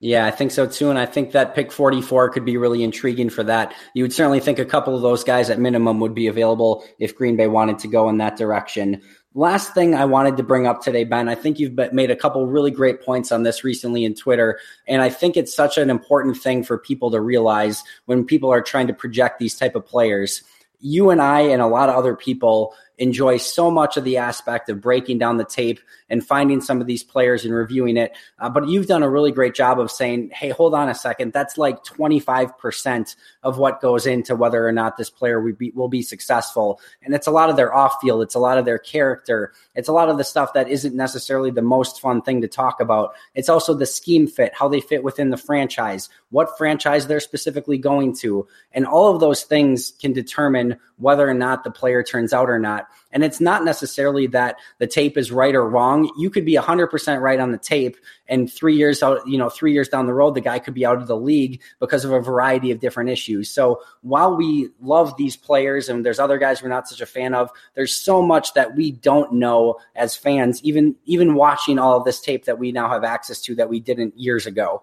Yeah, 0.00 0.26
I 0.26 0.30
think 0.30 0.50
so 0.50 0.66
too. 0.66 0.90
And 0.90 0.98
I 0.98 1.06
think 1.06 1.32
that 1.32 1.54
pick 1.54 1.72
44 1.72 2.28
could 2.28 2.44
be 2.44 2.58
really 2.58 2.84
intriguing 2.84 3.30
for 3.30 3.42
that. 3.44 3.74
You 3.94 4.04
would 4.04 4.12
certainly 4.12 4.40
think 4.40 4.58
a 4.58 4.64
couple 4.64 4.94
of 4.94 5.00
those 5.00 5.24
guys 5.24 5.48
at 5.48 5.58
minimum 5.58 6.00
would 6.00 6.14
be 6.14 6.26
available 6.26 6.84
if 6.98 7.16
Green 7.16 7.36
Bay 7.36 7.46
wanted 7.46 7.78
to 7.78 7.88
go 7.88 8.08
in 8.10 8.18
that 8.18 8.36
direction. 8.36 9.00
Last 9.34 9.72
thing 9.72 9.94
I 9.94 10.04
wanted 10.04 10.36
to 10.36 10.42
bring 10.42 10.66
up 10.66 10.82
today, 10.82 11.04
Ben, 11.04 11.28
I 11.28 11.34
think 11.34 11.58
you've 11.58 11.78
made 11.92 12.10
a 12.10 12.16
couple 12.16 12.46
really 12.46 12.70
great 12.70 13.02
points 13.02 13.32
on 13.32 13.42
this 13.42 13.64
recently 13.64 14.04
in 14.04 14.14
Twitter. 14.14 14.58
And 14.86 15.00
I 15.00 15.08
think 15.08 15.36
it's 15.36 15.54
such 15.54 15.78
an 15.78 15.88
important 15.88 16.36
thing 16.36 16.62
for 16.62 16.78
people 16.78 17.10
to 17.10 17.20
realize 17.20 17.82
when 18.04 18.24
people 18.24 18.50
are 18.50 18.62
trying 18.62 18.86
to 18.88 18.94
project 18.94 19.38
these 19.38 19.54
type 19.54 19.76
of 19.76 19.86
players. 19.86 20.42
You 20.80 21.08
and 21.08 21.22
I 21.22 21.40
and 21.40 21.62
a 21.62 21.66
lot 21.66 21.88
of 21.88 21.96
other 21.96 22.14
people 22.14 22.74
enjoy 22.98 23.36
so 23.36 23.70
much 23.70 23.96
of 23.96 24.04
the 24.04 24.16
aspect 24.16 24.68
of 24.68 24.80
breaking 24.80 25.18
down 25.18 25.36
the 25.36 25.44
tape 25.44 25.80
and 26.08 26.26
finding 26.26 26.60
some 26.60 26.80
of 26.80 26.86
these 26.86 27.02
players 27.02 27.44
and 27.44 27.54
reviewing 27.54 27.96
it. 27.96 28.16
Uh, 28.38 28.48
but 28.48 28.68
you've 28.68 28.86
done 28.86 29.02
a 29.02 29.10
really 29.10 29.32
great 29.32 29.54
job 29.54 29.78
of 29.78 29.90
saying, 29.90 30.30
hey, 30.32 30.50
hold 30.50 30.74
on 30.74 30.88
a 30.88 30.94
second. 30.94 31.32
That's 31.32 31.58
like 31.58 31.84
25% 31.84 33.16
of 33.42 33.58
what 33.58 33.80
goes 33.80 34.06
into 34.06 34.34
whether 34.34 34.66
or 34.66 34.72
not 34.72 34.96
this 34.96 35.10
player 35.10 35.40
will 35.40 35.54
be, 35.54 35.70
will 35.72 35.88
be 35.88 36.02
successful. 36.02 36.80
And 37.02 37.14
it's 37.14 37.26
a 37.26 37.30
lot 37.30 37.50
of 37.50 37.56
their 37.56 37.74
off 37.74 37.96
field, 38.00 38.22
it's 38.22 38.34
a 38.34 38.40
lot 38.40 38.58
of 38.58 38.64
their 38.64 38.78
character, 38.78 39.52
it's 39.74 39.88
a 39.88 39.92
lot 39.92 40.08
of 40.08 40.18
the 40.18 40.24
stuff 40.24 40.52
that 40.54 40.68
isn't 40.68 40.94
necessarily 40.94 41.50
the 41.50 41.62
most 41.62 42.00
fun 42.00 42.22
thing 42.22 42.40
to 42.40 42.48
talk 42.48 42.80
about. 42.80 43.14
It's 43.34 43.48
also 43.48 43.74
the 43.74 43.86
scheme 43.86 44.26
fit, 44.26 44.54
how 44.54 44.68
they 44.68 44.80
fit 44.80 45.04
within 45.04 45.30
the 45.30 45.36
franchise, 45.36 46.08
what 46.30 46.56
franchise 46.58 47.06
they're 47.06 47.20
specifically 47.20 47.78
going 47.78 48.14
to. 48.16 48.46
And 48.72 48.86
all 48.86 49.14
of 49.14 49.20
those 49.20 49.44
things 49.44 49.92
can 50.00 50.12
determine 50.12 50.76
whether 50.98 51.28
or 51.28 51.34
not 51.34 51.62
the 51.62 51.70
player 51.70 52.02
turns 52.02 52.32
out 52.32 52.50
or 52.50 52.58
not. 52.58 52.86
And 53.12 53.22
it's 53.22 53.40
not 53.40 53.64
necessarily 53.64 54.26
that 54.28 54.56
the 54.78 54.86
tape 54.86 55.16
is 55.16 55.30
right 55.30 55.54
or 55.54 55.68
wrong. 55.68 56.10
You 56.18 56.28
could 56.28 56.44
be 56.44 56.54
100% 56.54 57.20
right 57.20 57.40
on 57.40 57.52
the 57.52 57.58
tape, 57.58 57.96
and 58.28 58.52
three 58.52 58.76
years 58.76 59.02
out, 59.02 59.26
you 59.26 59.38
know, 59.38 59.48
three 59.48 59.72
years 59.72 59.88
down 59.88 60.06
the 60.06 60.14
road, 60.14 60.34
the 60.34 60.40
guy 60.40 60.58
could 60.58 60.74
be 60.74 60.84
out 60.84 60.96
of 60.96 61.06
the 61.06 61.16
league 61.16 61.62
because 61.78 62.04
of 62.04 62.12
a 62.12 62.20
variety 62.20 62.70
of 62.70 62.80
different 62.80 63.08
issues. 63.08 63.48
So 63.48 63.80
while 64.02 64.36
we 64.36 64.70
love 64.80 65.16
these 65.16 65.36
players, 65.36 65.88
and 65.88 66.04
there's 66.04 66.18
other 66.18 66.38
guys 66.38 66.62
we're 66.62 66.68
not 66.68 66.88
such 66.88 67.00
a 67.00 67.06
fan 67.06 67.34
of, 67.34 67.50
there's 67.74 67.94
so 67.94 68.20
much 68.20 68.54
that 68.54 68.74
we 68.74 68.92
don't 68.92 69.34
know 69.34 69.76
as 69.94 70.16
fans, 70.16 70.62
even 70.62 70.96
even 71.04 71.34
watching 71.34 71.78
all 71.78 71.96
of 71.96 72.04
this 72.04 72.20
tape 72.20 72.44
that 72.46 72.58
we 72.58 72.72
now 72.72 72.88
have 72.88 73.04
access 73.04 73.40
to 73.42 73.54
that 73.54 73.68
we 73.68 73.80
didn't 73.80 74.18
years 74.18 74.46
ago. 74.46 74.82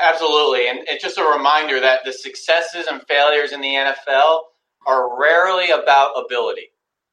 Absolutely, 0.00 0.68
and 0.68 0.80
it's 0.86 1.02
just 1.02 1.18
a 1.18 1.24
reminder 1.24 1.80
that 1.80 2.04
the 2.04 2.12
successes 2.12 2.86
and 2.86 3.02
failures 3.08 3.52
in 3.52 3.60
the 3.60 3.74
NFL 3.74 4.40
are 4.86 5.20
rarely 5.20 5.70
about 5.70 6.12
ability. 6.24 6.70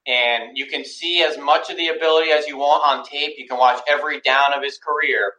And 0.07 0.55
you 0.55 0.67
can 0.67 0.85
see 0.85 1.23
as 1.23 1.37
much 1.37 1.71
of 1.71 1.77
the 1.77 1.87
ability 1.87 2.29
as 2.31 2.47
you 2.47 2.57
want 2.57 2.83
on 2.85 3.03
tape. 3.03 3.33
You 3.37 3.47
can 3.47 3.57
watch 3.57 3.81
every 3.87 4.21
down 4.21 4.53
of 4.53 4.61
his 4.61 4.77
career, 4.77 5.33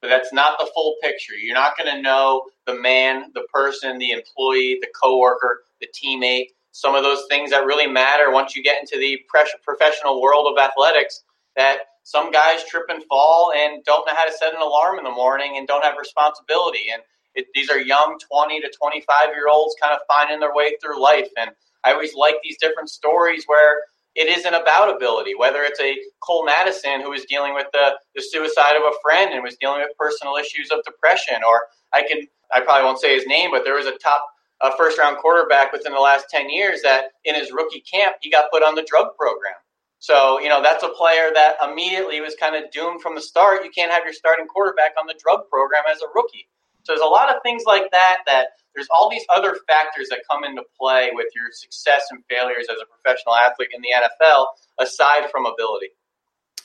but 0.00 0.08
that's 0.08 0.32
not 0.32 0.58
the 0.58 0.70
full 0.72 0.94
picture. 1.02 1.34
You're 1.34 1.56
not 1.56 1.76
going 1.76 1.92
to 1.92 2.00
know 2.00 2.44
the 2.66 2.74
man, 2.80 3.32
the 3.34 3.46
person, 3.52 3.98
the 3.98 4.12
employee, 4.12 4.78
the 4.80 4.88
coworker, 5.02 5.62
the 5.80 5.88
teammate, 5.88 6.50
some 6.70 6.94
of 6.94 7.02
those 7.02 7.24
things 7.28 7.50
that 7.50 7.66
really 7.66 7.88
matter 7.88 8.30
once 8.30 8.54
you 8.54 8.62
get 8.62 8.80
into 8.80 8.96
the 8.96 9.20
professional 9.64 10.22
world 10.22 10.46
of 10.46 10.62
athletics 10.62 11.24
that 11.56 11.78
some 12.02 12.30
guys 12.30 12.64
trip 12.64 12.84
and 12.88 13.02
fall 13.04 13.52
and 13.56 13.84
don't 13.84 14.06
know 14.06 14.14
how 14.14 14.24
to 14.24 14.32
set 14.32 14.54
an 14.54 14.60
alarm 14.60 14.98
in 14.98 15.04
the 15.04 15.10
morning 15.10 15.56
and 15.56 15.66
don't 15.66 15.84
have 15.84 15.96
responsibility. 15.98 16.86
And 16.92 17.02
it, 17.34 17.46
these 17.54 17.70
are 17.70 17.78
young 17.78 18.18
20 18.30 18.60
to 18.60 18.70
25 18.76 19.28
year 19.34 19.48
olds 19.50 19.74
kind 19.80 19.94
of 19.94 20.00
finding 20.08 20.40
their 20.40 20.54
way 20.54 20.76
through 20.82 21.02
life. 21.02 21.28
And 21.38 21.50
I 21.84 21.92
always 21.92 22.14
like 22.14 22.36
these 22.42 22.58
different 22.58 22.90
stories 22.90 23.44
where 23.46 23.82
it 24.14 24.28
isn't 24.28 24.54
about 24.54 24.94
ability. 24.94 25.34
Whether 25.34 25.62
it's 25.62 25.80
a 25.80 25.96
Cole 26.20 26.44
Madison 26.44 27.00
who 27.00 27.10
was 27.10 27.24
dealing 27.24 27.54
with 27.54 27.66
the, 27.72 27.94
the 28.14 28.22
suicide 28.22 28.76
of 28.76 28.82
a 28.82 28.92
friend 29.02 29.32
and 29.32 29.42
was 29.42 29.56
dealing 29.56 29.80
with 29.80 29.96
personal 29.98 30.36
issues 30.36 30.70
of 30.70 30.84
depression, 30.84 31.36
or 31.46 31.62
I 31.92 32.02
can 32.02 32.26
I 32.52 32.60
probably 32.60 32.84
won't 32.84 33.00
say 33.00 33.14
his 33.14 33.26
name, 33.26 33.50
but 33.50 33.64
there 33.64 33.74
was 33.74 33.86
a 33.86 33.96
top 33.96 34.26
uh, 34.60 34.70
first 34.76 34.98
round 34.98 35.16
quarterback 35.18 35.72
within 35.72 35.92
the 35.92 36.00
last 36.00 36.26
ten 36.30 36.50
years 36.50 36.82
that 36.82 37.12
in 37.24 37.34
his 37.34 37.50
rookie 37.50 37.80
camp 37.80 38.16
he 38.20 38.30
got 38.30 38.50
put 38.52 38.62
on 38.62 38.74
the 38.74 38.86
drug 38.86 39.16
program. 39.18 39.54
So 40.02 40.40
you 40.40 40.48
know 40.48 40.60
that's 40.60 40.82
a 40.82 40.88
player 40.88 41.30
that 41.32 41.62
immediately 41.62 42.20
was 42.20 42.34
kind 42.34 42.56
of 42.56 42.72
doomed 42.72 43.02
from 43.02 43.14
the 43.14 43.22
start. 43.22 43.62
You 43.62 43.70
can't 43.70 43.92
have 43.92 44.02
your 44.02 44.12
starting 44.12 44.48
quarterback 44.48 44.98
on 44.98 45.06
the 45.06 45.14
drug 45.14 45.48
program 45.48 45.84
as 45.88 46.02
a 46.02 46.10
rookie. 46.12 46.50
So 46.82 46.90
there's 46.90 47.06
a 47.06 47.08
lot 47.08 47.30
of 47.30 47.40
things 47.44 47.62
like 47.68 47.88
that 47.92 48.18
that 48.26 48.58
there's 48.74 48.88
all 48.90 49.08
these 49.08 49.22
other 49.30 49.54
factors 49.68 50.08
that 50.10 50.26
come 50.28 50.42
into 50.42 50.64
play 50.76 51.10
with 51.14 51.28
your 51.36 51.46
success 51.52 52.02
and 52.10 52.18
failures 52.28 52.66
as 52.66 52.78
a 52.82 52.86
professional 52.90 53.36
athlete 53.36 53.70
in 53.72 53.80
the 53.80 53.94
NFL 53.94 54.46
aside 54.80 55.30
from 55.30 55.46
ability. 55.46 55.94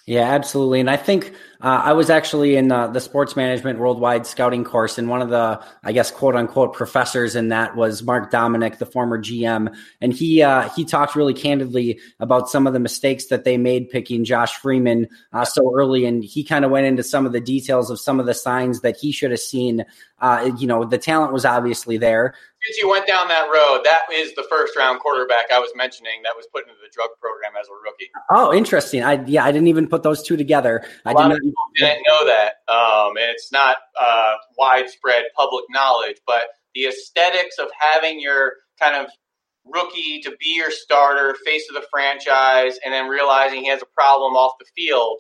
Yeah, 0.08 0.22
absolutely. 0.22 0.80
And 0.80 0.90
I 0.90 0.96
think 0.96 1.34
uh, 1.60 1.82
I 1.84 1.92
was 1.92 2.10
actually 2.10 2.56
in 2.56 2.72
uh, 2.72 2.88
the 2.88 3.02
sports 3.02 3.36
management 3.36 3.78
worldwide 3.78 4.26
scouting 4.26 4.64
course, 4.64 4.98
and 4.98 5.10
one 5.10 5.22
of 5.22 5.30
the, 5.30 5.62
I 5.84 5.92
guess, 5.92 6.12
quote 6.12 6.34
unquote 6.34 6.74
professors 6.74 7.36
in 7.36 7.50
that 7.50 7.76
was 7.76 8.02
Mark 8.04 8.32
Dominik, 8.32 8.78
the 8.78 8.86
former 8.86 9.22
GM, 9.22 9.76
and 10.00 10.14
he 10.14 10.42
uh, 10.42 10.70
he 10.70 10.86
talked 10.86 11.18
really 11.18 11.34
candidly 11.34 12.00
about 12.22 12.50
some 12.50 12.68
of 12.68 12.72
the 12.72 12.80
mistakes 12.80 13.26
that 13.26 13.44
they 13.44 13.58
made 13.58 13.90
picking 13.90 14.24
Josh 14.24 14.56
Freeman 14.56 15.10
uh, 15.34 15.44
so 15.44 15.76
early, 15.76 16.06
and 16.06 16.24
he 16.24 16.42
kind 16.42 16.64
of 16.64 16.72
went 16.72 16.88
into 16.88 17.04
some 17.04 17.26
of 17.26 17.34
the 17.34 17.42
details 17.42 17.90
of 17.92 18.00
some 18.00 18.18
of 18.22 18.26
the 18.26 18.34
signs 18.34 18.80
that 18.82 18.96
he 18.96 19.12
should 19.12 19.32
have 19.32 19.42
seen. 19.42 19.84
Uh, 20.20 20.52
you 20.58 20.68
know, 20.68 20.84
the 20.84 20.98
talent 20.98 21.32
was 21.32 21.46
obviously 21.46 21.98
there 21.98 22.34
since 22.64 22.78
you 22.78 22.90
went 22.90 23.08
down 23.08 23.28
that 23.28 23.48
road, 23.52 23.82
that 23.86 24.02
is 24.12 24.34
the 24.36 24.46
first 24.50 24.76
round 24.76 25.00
quarterback 25.00 25.46
I 25.52 25.60
was 25.60 25.72
mentioning 25.76 26.22
that 26.24 26.34
was 26.36 26.48
put 26.54 26.64
into 26.64 26.76
the 26.82 26.90
drug 26.94 27.10
program 27.22 27.54
as 27.60 27.68
a 27.68 27.72
rookie. 27.72 28.10
Oh, 28.30 28.54
interesting. 28.54 29.04
I 29.04 29.24
yeah, 29.26 29.46
I 29.46 29.52
didn't 29.52 29.68
even 29.68 29.88
put 29.88 30.04
those 30.04 30.24
two 30.24 30.36
together. 30.36 30.84
I 31.06 31.14
did 31.14 31.30
not, 31.30 31.40
didn't 31.76 32.04
know 32.08 32.26
that, 32.26 32.54
um, 32.72 33.16
and 33.18 33.30
it's 33.30 33.52
not 33.52 33.78
uh, 34.00 34.36
widespread 34.58 35.26
public 35.36 35.66
knowledge. 35.70 36.18
But 36.26 36.48
the 36.74 36.86
aesthetics 36.88 37.58
of 37.58 37.68
having 37.80 38.20
your 38.20 38.54
kind 38.80 38.96
of 38.96 39.12
rookie 39.66 40.20
to 40.22 40.32
be 40.40 40.56
your 40.56 40.72
starter, 40.72 41.36
face 41.46 41.70
of 41.70 41.76
the 41.76 41.88
franchise, 41.92 42.80
and 42.84 42.94
then 42.94 43.08
realizing 43.08 43.62
he 43.62 43.68
has 43.68 43.82
a 43.82 43.94
problem 43.94 44.34
off 44.34 44.54
the 44.60 44.66
field 44.76 45.20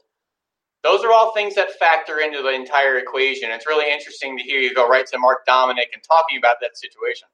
those 0.84 1.04
are 1.04 1.12
all 1.12 1.34
things 1.34 1.56
that 1.56 1.72
factor 1.80 2.20
into 2.20 2.42
the 2.42 2.54
entire 2.54 2.98
equation. 2.98 3.50
It's 3.52 3.68
really 3.68 3.92
interesting 3.92 4.38
to 4.38 4.44
hear 4.44 4.60
you 4.60 4.74
go 4.74 4.88
right 4.88 5.06
to 5.08 5.18
Mark 5.18 5.40
Dominik 5.48 5.94
and 5.94 6.04
talking 6.08 6.38
about 6.38 6.58
that 6.62 6.78
situation. 6.78 7.28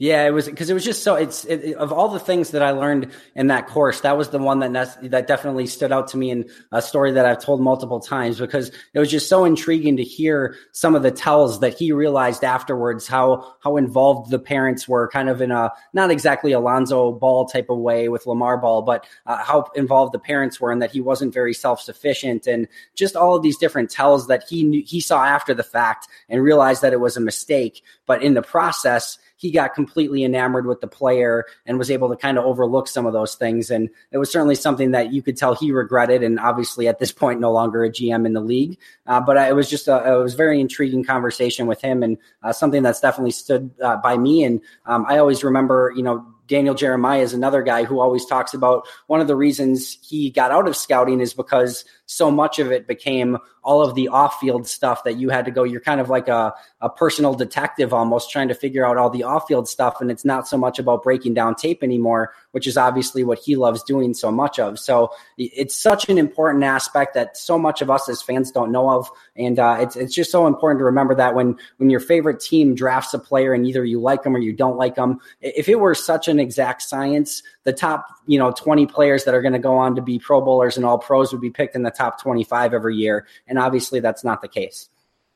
Yeah, 0.00 0.26
it 0.26 0.30
was 0.30 0.46
because 0.46 0.70
it 0.70 0.72
was 0.72 0.82
just 0.82 1.02
so. 1.02 1.14
It's 1.14 1.44
it, 1.44 1.74
of 1.74 1.92
all 1.92 2.08
the 2.08 2.18
things 2.18 2.52
that 2.52 2.62
I 2.62 2.70
learned 2.70 3.12
in 3.34 3.48
that 3.48 3.66
course, 3.66 4.00
that 4.00 4.16
was 4.16 4.30
the 4.30 4.38
one 4.38 4.60
that 4.60 4.98
that 5.02 5.26
definitely 5.26 5.66
stood 5.66 5.92
out 5.92 6.08
to 6.08 6.16
me 6.16 6.30
in 6.30 6.48
a 6.72 6.80
story 6.80 7.12
that 7.12 7.26
I've 7.26 7.38
told 7.44 7.60
multiple 7.60 8.00
times 8.00 8.38
because 8.38 8.72
it 8.94 8.98
was 8.98 9.10
just 9.10 9.28
so 9.28 9.44
intriguing 9.44 9.98
to 9.98 10.02
hear 10.02 10.56
some 10.72 10.94
of 10.94 11.02
the 11.02 11.10
tells 11.10 11.60
that 11.60 11.74
he 11.74 11.92
realized 11.92 12.44
afterwards 12.44 13.06
how 13.06 13.56
how 13.62 13.76
involved 13.76 14.30
the 14.30 14.38
parents 14.38 14.88
were, 14.88 15.06
kind 15.06 15.28
of 15.28 15.42
in 15.42 15.50
a 15.50 15.70
not 15.92 16.10
exactly 16.10 16.52
Alonzo 16.52 17.12
Ball 17.12 17.44
type 17.44 17.68
of 17.68 17.76
way 17.76 18.08
with 18.08 18.24
LaVar 18.24 18.58
Ball, 18.62 18.80
but 18.80 19.04
uh, 19.26 19.44
how 19.44 19.66
involved 19.74 20.14
the 20.14 20.18
parents 20.18 20.58
were, 20.58 20.72
and 20.72 20.80
that 20.80 20.92
he 20.92 21.02
wasn't 21.02 21.34
very 21.34 21.52
self 21.52 21.78
sufficient, 21.78 22.46
and 22.46 22.68
just 22.94 23.16
all 23.16 23.36
of 23.36 23.42
these 23.42 23.58
different 23.58 23.90
tells 23.90 24.28
that 24.28 24.44
he 24.48 24.62
knew, 24.62 24.82
he 24.82 24.98
saw 24.98 25.22
after 25.22 25.52
the 25.52 25.62
fact 25.62 26.08
and 26.30 26.42
realized 26.42 26.80
that 26.80 26.94
it 26.94 27.00
was 27.00 27.18
a 27.18 27.20
mistake, 27.20 27.82
but 28.06 28.22
in 28.22 28.32
the 28.32 28.40
process 28.40 29.18
he 29.40 29.50
got 29.50 29.72
completely 29.72 30.22
enamored 30.22 30.66
with 30.66 30.82
the 30.82 30.86
player 30.86 31.46
and 31.64 31.78
was 31.78 31.90
able 31.90 32.10
to 32.10 32.16
kind 32.16 32.36
of 32.36 32.44
overlook 32.44 32.86
some 32.86 33.06
of 33.06 33.14
those 33.14 33.36
things. 33.36 33.70
And 33.70 33.88
it 34.12 34.18
was 34.18 34.30
certainly 34.30 34.54
something 34.54 34.90
that 34.90 35.14
you 35.14 35.22
could 35.22 35.34
tell 35.34 35.54
he 35.54 35.72
regretted. 35.72 36.22
And 36.22 36.38
obviously, 36.38 36.86
at 36.86 36.98
this 36.98 37.10
point, 37.10 37.40
no 37.40 37.50
longer 37.50 37.82
a 37.82 37.90
GM 37.90 38.26
in 38.26 38.34
the 38.34 38.42
league. 38.42 38.78
Uh, 39.06 39.18
but 39.18 39.38
it 39.38 39.54
was 39.54 39.70
just 39.70 39.88
a 39.88 40.12
it 40.12 40.22
was 40.22 40.34
very 40.34 40.60
intriguing 40.60 41.02
conversation 41.02 41.66
with 41.66 41.80
him 41.80 42.02
and 42.02 42.18
uh, 42.42 42.52
something 42.52 42.82
that's 42.82 43.00
definitely 43.00 43.30
stood 43.30 43.70
uh, 43.82 43.96
by 43.96 44.18
me. 44.18 44.44
And 44.44 44.60
um, 44.84 45.06
I 45.08 45.16
always 45.16 45.42
remember, 45.42 45.90
you 45.96 46.02
know, 46.02 46.26
Daniel 46.46 46.74
Jeremiah 46.74 47.22
is 47.22 47.32
another 47.32 47.62
guy 47.62 47.84
who 47.84 48.00
always 48.00 48.26
talks 48.26 48.52
about 48.52 48.86
one 49.06 49.20
of 49.20 49.28
the 49.28 49.36
reasons 49.36 49.96
he 50.02 50.30
got 50.30 50.50
out 50.50 50.68
of 50.68 50.76
scouting 50.76 51.20
is 51.20 51.32
because 51.32 51.84
so 52.10 52.28
much 52.28 52.58
of 52.58 52.72
it 52.72 52.88
became 52.88 53.38
all 53.62 53.82
of 53.82 53.94
the 53.94 54.08
off-field 54.08 54.66
stuff 54.66 55.04
that 55.04 55.16
you 55.16 55.28
had 55.28 55.44
to 55.44 55.50
go. 55.50 55.62
You're 55.62 55.80
kind 55.80 56.00
of 56.00 56.08
like 56.08 56.26
a, 56.26 56.52
a 56.80 56.88
personal 56.88 57.34
detective 57.34 57.94
almost 57.94 58.30
trying 58.30 58.48
to 58.48 58.54
figure 58.54 58.84
out 58.84 58.96
all 58.96 59.10
the 59.10 59.22
off-field 59.22 59.68
stuff 59.68 60.00
and 60.00 60.10
it's 60.10 60.24
not 60.24 60.48
so 60.48 60.56
much 60.56 60.78
about 60.78 61.04
breaking 61.04 61.34
down 61.34 61.54
tape 61.54 61.82
anymore 61.82 62.34
which 62.52 62.66
is 62.66 62.76
obviously 62.76 63.22
what 63.22 63.38
he 63.38 63.54
loves 63.54 63.82
doing 63.84 64.12
so 64.12 64.30
much 64.30 64.58
of. 64.58 64.78
So 64.78 65.12
it's 65.38 65.76
such 65.76 66.08
an 66.08 66.18
important 66.18 66.64
aspect 66.64 67.14
that 67.14 67.36
so 67.36 67.58
much 67.58 67.80
of 67.80 67.90
us 67.90 68.08
as 68.08 68.22
fans 68.22 68.50
don't 68.50 68.72
know 68.72 68.90
of 68.90 69.08
and 69.36 69.58
uh, 69.58 69.78
it's, 69.80 69.96
it's 69.96 70.14
just 70.14 70.32
so 70.32 70.46
important 70.46 70.80
to 70.80 70.84
remember 70.84 71.14
that 71.14 71.34
when 71.34 71.56
when 71.76 71.90
your 71.90 72.00
favorite 72.00 72.40
team 72.40 72.74
drafts 72.74 73.14
a 73.14 73.18
player 73.18 73.52
and 73.52 73.66
either 73.66 73.84
you 73.84 74.00
like 74.00 74.22
them 74.22 74.34
or 74.34 74.40
you 74.40 74.52
don't 74.52 74.76
like 74.76 74.96
them 74.96 75.20
if 75.40 75.68
it 75.68 75.76
were 75.76 75.94
such 75.94 76.26
an 76.28 76.40
exact 76.40 76.82
science 76.82 77.42
the 77.64 77.72
top 77.72 78.06
you 78.26 78.38
know 78.38 78.50
20 78.52 78.86
players 78.86 79.24
that 79.24 79.34
are 79.34 79.42
going 79.42 79.52
to 79.52 79.58
go 79.58 79.76
on 79.76 79.94
to 79.96 80.02
be 80.02 80.18
pro 80.18 80.40
bowlers 80.40 80.76
and 80.76 80.86
all 80.86 80.98
pros 80.98 81.32
would 81.32 81.40
be 81.40 81.50
picked 81.50 81.74
in 81.74 81.82
the 81.82 81.90
top 81.90 82.20
25 82.20 82.74
every 82.74 82.96
year. 82.96 83.26
And 83.46 83.58
obviously, 83.58 84.00
that's 84.00 84.24
not 84.24 84.40
the 84.40 84.48
case. 84.48 84.88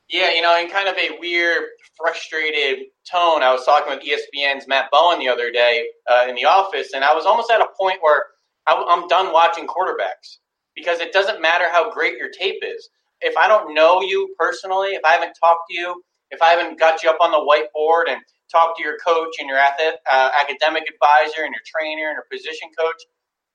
Yeah, 0.09 0.31
you 0.33 0.41
know, 0.41 0.55
in 0.59 0.69
kind 0.69 0.87
of 0.87 0.95
a 0.97 1.17
weird, 1.19 1.63
frustrated 1.97 2.85
tone, 3.09 3.41
I 3.41 3.51
was 3.51 3.65
talking 3.65 3.91
with 3.91 4.03
ESPN's 4.03 4.67
Matt 4.67 4.91
Bowen 4.91 5.17
the 5.17 5.29
other 5.29 5.51
day 5.51 5.87
uh, 6.07 6.25
in 6.29 6.35
the 6.35 6.45
office, 6.45 6.93
and 6.93 7.03
I 7.03 7.13
was 7.13 7.25
almost 7.25 7.49
at 7.49 7.59
a 7.59 7.67
point 7.79 7.97
where 8.01 8.25
I'm 8.67 9.07
done 9.07 9.31
watching 9.31 9.67
quarterbacks 9.67 10.37
because 10.75 10.99
it 10.99 11.11
doesn't 11.11 11.41
matter 11.41 11.65
how 11.71 11.91
great 11.91 12.17
your 12.17 12.29
tape 12.29 12.61
is. 12.61 12.89
If 13.21 13.35
I 13.37 13.47
don't 13.47 13.73
know 13.73 14.01
you 14.01 14.35
personally, 14.37 14.89
if 14.89 15.03
I 15.05 15.13
haven't 15.13 15.33
talked 15.41 15.69
to 15.69 15.75
you, 15.75 16.03
if 16.31 16.41
I 16.41 16.49
haven't 16.49 16.79
got 16.79 17.01
you 17.01 17.09
up 17.09 17.17
on 17.21 17.31
the 17.31 17.37
whiteboard 17.37 18.11
and 18.11 18.21
talked 18.55 18.77
to 18.77 18.83
your 18.83 18.97
coach 19.05 19.35
and 19.39 19.49
your 19.49 19.59
uh, 19.59 20.29
academic 20.39 20.83
advisor 20.87 21.43
and 21.43 21.53
your 21.53 21.65
trainer 21.65 22.07
and 22.07 22.15
your 22.15 22.25
position 22.31 22.69
coach, 22.77 23.01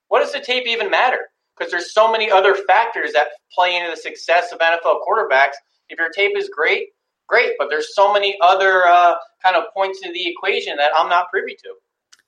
what 0.09 0.21
does 0.21 0.33
the 0.33 0.41
tape 0.41 0.67
even 0.67 0.91
matter? 0.91 1.31
because 1.61 1.71
there's 1.71 1.93
so 1.93 2.11
many 2.11 2.31
other 2.31 2.55
factors 2.55 3.13
that 3.13 3.29
play 3.53 3.77
into 3.77 3.91
the 3.91 3.97
success 3.97 4.51
of 4.53 4.59
NFL 4.59 5.01
quarterbacks. 5.07 5.55
If 5.89 5.99
your 5.99 6.09
tape 6.09 6.37
is 6.37 6.49
great, 6.49 6.89
great, 7.29 7.53
but 7.59 7.69
there's 7.69 7.95
so 7.95 8.13
many 8.13 8.37
other 8.41 8.87
uh, 8.87 9.15
kind 9.43 9.57
of 9.57 9.65
points 9.75 10.01
in 10.03 10.13
the 10.13 10.27
equation 10.27 10.77
that 10.79 10.91
I'm 10.97 11.09
not 11.09 11.29
privy 11.31 11.55
to. 11.63 11.75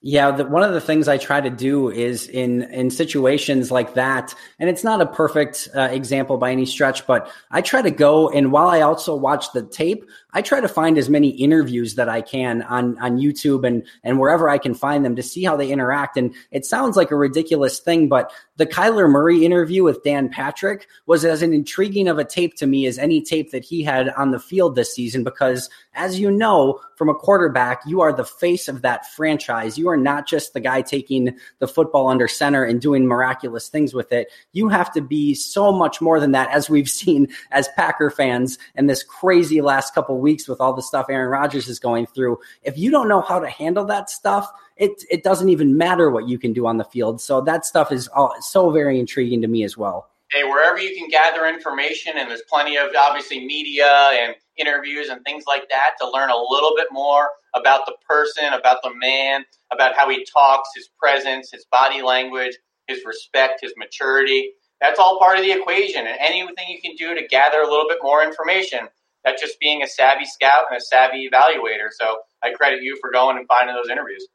Yeah, 0.05 0.31
the, 0.31 0.45
one 0.45 0.63
of 0.63 0.73
the 0.73 0.81
things 0.81 1.07
I 1.07 1.17
try 1.17 1.39
to 1.39 1.49
do 1.49 1.89
is 1.89 2.27
in 2.27 2.63
in 2.63 2.89
situations 2.89 3.71
like 3.71 3.93
that, 3.93 4.35
and 4.59 4.69
it's 4.69 4.83
not 4.83 4.99
a 4.99 5.05
perfect 5.05 5.69
uh, 5.73 5.83
example 5.83 6.35
by 6.37 6.51
any 6.51 6.65
stretch, 6.65 7.07
but 7.07 7.31
I 7.51 7.61
try 7.61 7.81
to 7.81 7.91
go 7.91 8.29
and 8.29 8.51
while 8.51 8.67
I 8.67 8.81
also 8.81 9.15
watch 9.15 9.53
the 9.53 9.63
tape, 9.63 10.03
I 10.33 10.41
try 10.41 10.59
to 10.59 10.67
find 10.67 10.97
as 10.97 11.09
many 11.09 11.29
interviews 11.29 11.95
that 11.95 12.09
I 12.09 12.21
can 12.21 12.63
on 12.63 12.97
on 12.99 13.17
YouTube 13.17 13.65
and 13.65 13.85
and 14.03 14.19
wherever 14.19 14.49
I 14.49 14.57
can 14.57 14.73
find 14.73 15.05
them 15.05 15.15
to 15.15 15.23
see 15.23 15.43
how 15.43 15.55
they 15.55 15.71
interact. 15.71 16.17
And 16.17 16.33
it 16.51 16.65
sounds 16.65 16.97
like 16.97 17.11
a 17.11 17.15
ridiculous 17.15 17.79
thing, 17.79 18.09
but 18.09 18.31
the 18.57 18.65
Kyler 18.65 19.09
Murray 19.09 19.45
interview 19.45 19.83
with 19.83 20.03
Dan 20.03 20.29
Patrick 20.29 20.87
was 21.05 21.25
as 21.25 21.41
an 21.41 21.53
intriguing 21.53 22.07
of 22.07 22.19
a 22.19 22.23
tape 22.23 22.55
to 22.55 22.67
me 22.67 22.85
as 22.85 22.99
any 22.99 23.21
tape 23.21 23.51
that 23.51 23.63
he 23.63 23.83
had 23.83 24.09
on 24.09 24.31
the 24.31 24.39
field 24.39 24.75
this 24.75 24.93
season 24.93 25.23
because 25.23 25.69
as 25.95 26.19
you 26.19 26.31
know, 26.31 26.79
from 26.95 27.09
a 27.09 27.13
quarterback, 27.13 27.81
you 27.85 28.01
are 28.01 28.13
the 28.13 28.25
face 28.25 28.67
of 28.67 28.81
that 28.81 29.11
franchise. 29.11 29.77
You 29.77 29.89
are 29.89 29.97
not 29.97 30.27
just 30.27 30.53
the 30.53 30.59
guy 30.59 30.81
taking 30.81 31.37
the 31.59 31.67
football 31.67 32.07
under 32.07 32.27
center 32.27 32.63
and 32.63 32.81
doing 32.81 33.05
miraculous 33.07 33.67
things 33.67 33.93
with 33.93 34.11
it. 34.11 34.31
You 34.53 34.69
have 34.69 34.91
to 34.93 35.01
be 35.01 35.33
so 35.33 35.71
much 35.71 36.01
more 36.01 36.19
than 36.19 36.31
that, 36.31 36.49
as 36.51 36.69
we've 36.69 36.89
seen 37.03 37.27
as 37.51 37.67
Packer 37.75 38.09
fans 38.09 38.57
and 38.75 38.89
this 38.89 39.03
crazy 39.03 39.61
last 39.61 39.93
couple 39.93 40.19
weeks 40.23 40.47
with 40.47 40.59
all 40.59 40.73
the 40.73 40.81
stuff 40.81 41.05
Aaron 41.09 41.29
Rodgers 41.29 41.67
is 41.67 41.79
going 41.79 42.07
through. 42.07 42.39
If 42.63 42.77
you 42.77 42.89
don't 42.89 43.07
know 43.07 43.21
how 43.21 43.39
to 43.39 43.47
handle 43.47 43.85
that 43.85 44.09
stuff, 44.09 44.51
it 44.77 45.03
it 45.11 45.23
doesn't 45.23 45.49
even 45.49 45.77
matter 45.77 46.09
what 46.09 46.27
you 46.27 46.39
can 46.39 46.53
do 46.53 46.65
on 46.65 46.77
the 46.77 46.85
field. 46.85 47.21
So 47.21 47.41
that 47.41 47.65
stuff 47.65 47.91
is 47.91 48.07
all, 48.07 48.33
so 48.41 48.71
very 48.71 48.99
intriguing 48.99 49.41
to 49.41 49.47
me 49.47 49.63
as 49.63 49.77
well. 49.77 50.09
Hey, 50.31 50.43
wherever 50.45 50.79
you 50.79 50.97
can 50.97 51.09
gather 51.09 51.45
information, 51.45 52.13
and 52.15 52.27
there's 52.27 52.41
plenty 52.49 52.75
of 52.75 52.87
obviously 52.97 53.45
media 53.45 53.85
and 53.85 54.33
interviews 54.57 55.09
and 55.09 55.23
things 55.23 55.43
like 55.45 55.69
that 55.69 55.91
to 56.01 56.09
learn 56.09 56.31
a 56.31 56.35
little 56.49 56.73
bit 56.75 56.87
more 56.91 57.29
about 57.53 57.85
the 57.85 57.95
person, 58.09 58.53
about 58.53 58.77
the 58.83 58.93
man, 58.95 59.45
about 59.71 59.95
how 59.95 60.09
he 60.09 60.25
talks, 60.25 60.69
his 60.75 60.89
presence, 60.97 61.51
his 61.51 61.65
body 61.65 62.01
language, 62.01 62.57
his 62.87 63.05
respect, 63.05 63.59
his 63.61 63.73
maturity. 63.77 64.53
That's 64.81 64.99
all 64.99 65.19
part 65.19 65.37
of 65.37 65.43
the 65.43 65.51
equation. 65.51 66.07
And 66.07 66.17
anything 66.19 66.67
you 66.67 66.81
can 66.81 66.95
do 66.95 67.15
to 67.15 67.27
gather 67.27 67.61
a 67.61 67.69
little 67.69 67.87
bit 67.87 67.99
more 68.01 68.23
information, 68.23 68.89
that's 69.23 69.41
just 69.41 69.59
being 69.59 69.81
a 69.81 69.87
savvy 69.87 70.25
scout 70.25 70.65
and 70.69 70.77
a 70.77 70.81
savvy 70.81 71.29
evaluator. 71.29 71.89
So 71.91 72.17
I 72.43 72.51
credit 72.51 72.81
you 72.83 72.97
for 72.99 73.11
going 73.11 73.37
and 73.37 73.47
finding 73.47 73.75
those 73.75 73.89
interviews. 73.89 74.27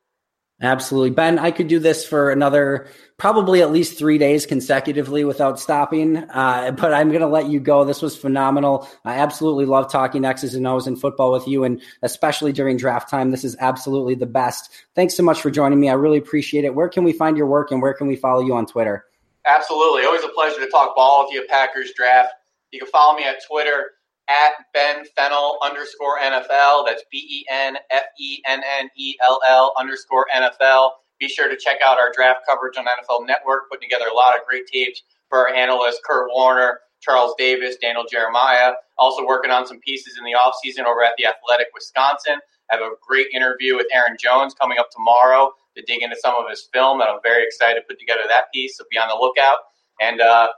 Absolutely. 0.60 1.10
Ben, 1.10 1.38
I 1.38 1.52
could 1.52 1.68
do 1.68 1.78
this 1.78 2.04
for 2.04 2.30
another 2.30 2.88
probably 3.16 3.62
at 3.62 3.70
least 3.70 3.96
three 3.96 4.18
days 4.18 4.44
consecutively 4.44 5.24
without 5.24 5.60
stopping. 5.60 6.16
Uh, 6.16 6.72
but 6.72 6.92
I'm 6.92 7.10
going 7.10 7.20
to 7.20 7.28
let 7.28 7.48
you 7.48 7.60
go. 7.60 7.84
This 7.84 8.02
was 8.02 8.16
phenomenal. 8.16 8.88
I 9.04 9.18
absolutely 9.18 9.66
love 9.66 9.90
talking 9.90 10.24
X's 10.24 10.56
and 10.56 10.66
O's 10.66 10.88
in 10.88 10.96
football 10.96 11.30
with 11.30 11.46
you, 11.46 11.62
and 11.62 11.80
especially 12.02 12.52
during 12.52 12.76
draft 12.76 13.08
time. 13.08 13.30
This 13.30 13.44
is 13.44 13.56
absolutely 13.60 14.16
the 14.16 14.26
best. 14.26 14.70
Thanks 14.96 15.14
so 15.14 15.22
much 15.22 15.40
for 15.40 15.50
joining 15.50 15.78
me. 15.78 15.90
I 15.90 15.94
really 15.94 16.18
appreciate 16.18 16.64
it. 16.64 16.74
Where 16.74 16.88
can 16.88 17.04
we 17.04 17.12
find 17.12 17.36
your 17.36 17.46
work 17.46 17.70
and 17.70 17.80
where 17.80 17.94
can 17.94 18.08
we 18.08 18.16
follow 18.16 18.44
you 18.44 18.54
on 18.56 18.66
Twitter? 18.66 19.04
Absolutely. 19.46 20.04
Always 20.04 20.24
a 20.24 20.28
pleasure 20.28 20.58
to 20.58 20.68
talk 20.68 20.96
ball 20.96 21.24
with 21.24 21.34
you, 21.34 21.46
Packers 21.48 21.92
draft. 21.94 22.30
You 22.72 22.80
can 22.80 22.88
follow 22.88 23.16
me 23.16 23.24
at 23.24 23.36
Twitter 23.48 23.92
at 24.28 24.52
Ben 24.74 25.04
Fennell 25.16 25.58
underscore 25.62 26.18
NFL. 26.20 26.86
That's 26.86 27.02
B 27.10 27.18
E 27.18 27.44
N 27.50 27.76
F 27.90 28.04
E 28.20 28.42
N 28.46 28.62
N 28.80 28.90
E 28.96 29.16
L 29.22 29.40
L 29.46 29.72
underscore 29.78 30.26
NFL. 30.34 30.90
Be 31.18 31.28
sure 31.28 31.48
to 31.48 31.56
check 31.56 31.78
out 31.84 31.98
our 31.98 32.12
draft 32.14 32.40
coverage 32.48 32.76
on 32.76 32.84
NFL 32.84 33.26
Network, 33.26 33.68
putting 33.70 33.88
together 33.88 34.08
a 34.10 34.14
lot 34.14 34.36
of 34.36 34.46
great 34.46 34.66
tapes 34.66 35.02
for 35.28 35.48
our 35.48 35.54
analysts, 35.54 36.00
Kurt 36.04 36.30
Warner, 36.32 36.78
Charles 37.00 37.34
Davis, 37.38 37.76
Daniel 37.76 38.04
Jeremiah. 38.10 38.72
Also 38.98 39.26
working 39.26 39.50
on 39.50 39.66
some 39.66 39.80
pieces 39.80 40.18
in 40.18 40.24
the 40.24 40.36
offseason 40.38 40.84
over 40.84 41.02
at 41.02 41.14
the 41.18 41.26
Athletic 41.26 41.68
Wisconsin. 41.74 42.38
I 42.70 42.76
have 42.76 42.82
a 42.82 42.90
great 43.06 43.28
interview 43.32 43.76
with 43.76 43.86
Aaron 43.92 44.16
Jones 44.20 44.54
coming 44.54 44.78
up 44.78 44.90
tomorrow 44.90 45.52
to 45.76 45.82
dig 45.86 46.02
into 46.02 46.16
some 46.20 46.34
of 46.36 46.48
his 46.50 46.68
film, 46.72 47.00
and 47.00 47.08
I'm 47.08 47.20
very 47.22 47.44
excited 47.44 47.80
to 47.80 47.86
put 47.88 47.98
together 47.98 48.22
that 48.28 48.52
piece. 48.52 48.76
So 48.76 48.84
be 48.90 48.98
on 48.98 49.08
the 49.08 49.14
lookout. 49.14 49.58
And 50.00 50.20
uh, 50.20 50.48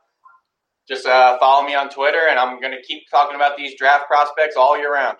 just 0.91 1.07
uh, 1.07 1.39
follow 1.39 1.65
me 1.65 1.75
on 1.75 1.89
Twitter, 1.89 2.21
and 2.29 2.39
I'm 2.39 2.61
going 2.61 2.73
to 2.73 2.83
keep 2.83 3.09
talking 3.11 3.37
about 3.37 3.57
these 3.57 3.79
draft 3.79 4.07
prospects 4.09 4.57
all 4.57 4.77
year 4.77 4.93
round. 4.93 5.19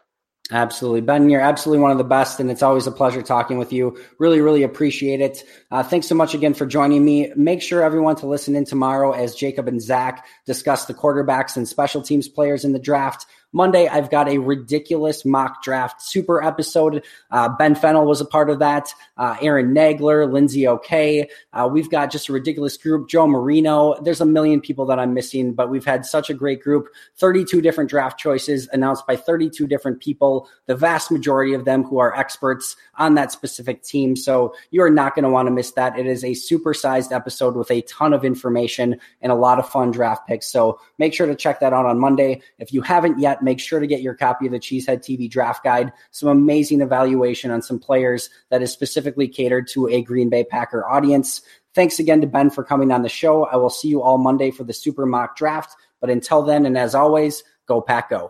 Absolutely. 0.53 1.01
Ben, 1.01 1.31
you're 1.31 1.41
absolutely 1.41 1.81
one 1.81 1.93
of 1.93 1.99
the 1.99 2.05
best, 2.05 2.41
and 2.41 2.51
it's 2.51 2.63
always 2.63 2.89
a 2.89 2.93
pleasure 2.93 3.23
talking 3.23 3.57
with 3.57 3.73
you. 3.73 3.97
Really, 4.19 4.41
really 4.41 4.65
appreciate 4.65 5.21
it. 5.21 5.45
Uh, 5.71 5.85
thanks 5.85 6.09
so 6.09 6.17
much 6.17 6.35
again 6.35 6.55
for 6.55 6.67
joining 6.67 7.05
me. 7.05 7.33
Make 7.37 7.63
sure 7.63 7.85
everyone 7.85 8.17
to 8.17 8.27
listen 8.27 8.57
in 8.57 8.65
tomorrow 8.65 9.13
as 9.13 9.37
Jacob 9.37 9.69
and 9.69 9.81
Zach 9.81 10.27
discuss 10.47 10.87
the 10.87 10.95
quarterbacks 10.95 11.57
and 11.57 11.69
special 11.69 12.03
teams 12.03 12.27
players 12.27 12.65
in 12.65 12.73
the 12.73 12.81
draft. 12.81 13.27
Monday, 13.53 13.87
I've 13.87 14.11
got 14.11 14.29
a 14.29 14.39
ridiculous 14.39 15.25
mock 15.25 15.63
draft 15.63 16.03
super 16.03 16.43
episode. 16.43 17.05
Uh, 17.31 17.49
ben 17.57 17.75
Fennell 17.77 18.07
was 18.07 18.21
a 18.21 18.25
part 18.25 18.51
of 18.51 18.59
that. 18.59 18.93
Uh, 19.21 19.37
Aaron 19.43 19.75
Nagler, 19.75 20.33
Lindsay 20.33 20.67
OK. 20.67 21.29
Uh, 21.53 21.69
we've 21.71 21.91
got 21.91 22.11
just 22.11 22.31
a 22.31 22.33
ridiculous 22.33 22.79
group. 22.79 23.07
Joe 23.07 23.27
Marino. 23.27 24.01
There's 24.01 24.23
a 24.23 24.27
million 24.27 24.63
people 24.63 24.87
that 24.87 24.99
I'm 24.99 25.13
missing, 25.13 25.53
but 25.53 25.69
we've 25.69 25.85
had 25.85 26.07
such 26.07 26.31
a 26.31 26.35
great 26.35 26.63
group. 26.63 26.89
32 27.19 27.61
different 27.61 27.91
draft 27.91 28.19
choices 28.19 28.67
announced 28.73 29.07
by 29.07 29.17
32 29.17 29.67
different 29.67 30.01
people, 30.01 30.49
the 30.65 30.75
vast 30.75 31.11
majority 31.11 31.53
of 31.53 31.67
them 31.67 31.85
who 31.85 31.99
are 31.99 32.17
experts 32.17 32.77
on 32.97 33.15
that 33.17 33.31
specific 33.31 33.83
team. 33.83 34.17
So 34.17 34.55
you 34.71 34.83
are 34.83 34.89
not 34.89 35.15
going 35.15 35.25
to 35.25 35.31
want 35.31 35.49
to 35.49 35.53
miss 35.53 35.73
that. 35.73 35.99
It 35.99 36.07
is 36.07 36.25
a 36.25 36.31
supersized 36.31 37.13
episode 37.13 37.57
with 37.57 37.71
a 37.71 37.83
ton 37.83 38.15
of 38.15 38.25
information 38.25 38.99
and 39.21 39.31
a 39.31 39.35
lot 39.35 39.59
of 39.59 39.69
fun 39.69 39.91
draft 39.91 40.27
picks. 40.29 40.47
So 40.47 40.81
make 40.97 41.13
sure 41.13 41.27
to 41.27 41.35
check 41.35 41.61
that 41.61 41.75
out 41.75 41.85
on 41.85 41.99
Monday. 41.99 42.41
If 42.59 42.73
you 42.73 42.81
haven't 42.81 43.19
yet, 43.19 43.43
make 43.43 43.61
sure 43.61 43.81
to 43.81 43.87
get 43.87 44.01
your 44.01 44.15
copy 44.15 44.47
of 44.47 44.53
the 44.53 44.59
Cheesehead 44.59 45.01
TV 45.01 45.31
draft 45.31 45.63
guide. 45.63 45.93
Some 46.11 46.31
amazing 46.31 46.81
evaluation 46.81 47.51
on 47.51 47.61
some 47.61 47.79
players 47.79 48.31
that 48.49 48.63
is 48.63 48.73
specifically 49.11 49.29
catered 49.29 49.67
to 49.69 49.89
a 49.89 50.03
Green 50.03 50.29
Bay 50.29 50.45
Packer 50.45 50.87
audience. 50.89 51.43
Thanks 51.75 51.99
again 51.99 52.21
to 52.21 52.27
Ben 52.27 52.51
for 52.51 52.63
coming 52.63 52.93
on 52.93 53.03
the 53.03 53.09
show. 53.09 53.45
I 53.45 53.57
will 53.57 53.71
see 53.71 53.89
you 53.89 54.03
all 54.03 54.19
Monday 54.19 54.51
for 54.51 54.65
the 54.65 54.73
Super 54.73 55.07
Mock 55.07 55.37
Draft. 55.37 55.75
But 56.01 56.11
until 56.11 56.43
then, 56.43 56.67
and 56.67 56.79
as 56.79 56.95
always, 56.95 57.43
go 57.67 57.81
Pack 57.81 58.11
Go. 58.11 58.29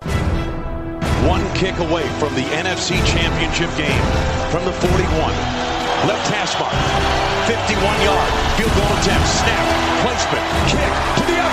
One 1.28 1.44
kick 1.54 1.76
away 1.78 2.08
from 2.18 2.34
the 2.34 2.44
NFC 2.56 2.96
Championship 3.06 3.70
game 3.76 4.04
from 4.50 4.64
the 4.64 4.72
41. 4.72 5.32
Left 6.08 6.26
hash 6.32 6.56
mark. 6.58 6.72
51 7.46 8.00
yard. 8.02 8.30
Field 8.56 8.72
goal 8.72 8.96
attempt. 8.98 9.28
Snap. 9.28 9.64
Placement. 10.02 10.46
Kick 10.68 11.26
to 11.26 11.32
the. 11.32 11.49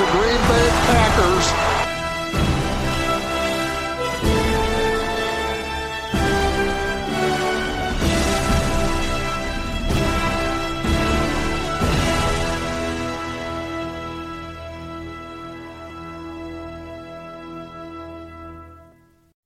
The 0.00 0.06
Green 0.12 0.40
Bay 0.48 0.68
Packers. 0.88 1.46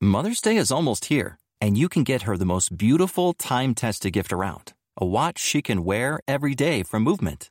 Mother's 0.01 0.41
Day 0.41 0.57
is 0.57 0.71
almost 0.71 1.07
here, 1.07 1.37
and 1.61 1.77
you 1.77 1.89
can 1.89 2.05
get 2.05 2.23
her 2.23 2.37
the 2.37 2.45
most 2.45 2.77
beautiful 2.79 3.33
time 3.33 3.75
tested 3.75 4.13
gift 4.13 4.33
around 4.33 4.73
a 4.97 5.05
watch 5.05 5.41
she 5.41 5.61
can 5.61 5.85
wear 5.85 6.21
every 6.29 6.55
day 6.55 6.85
from 6.85 7.03
Movement. 7.03 7.51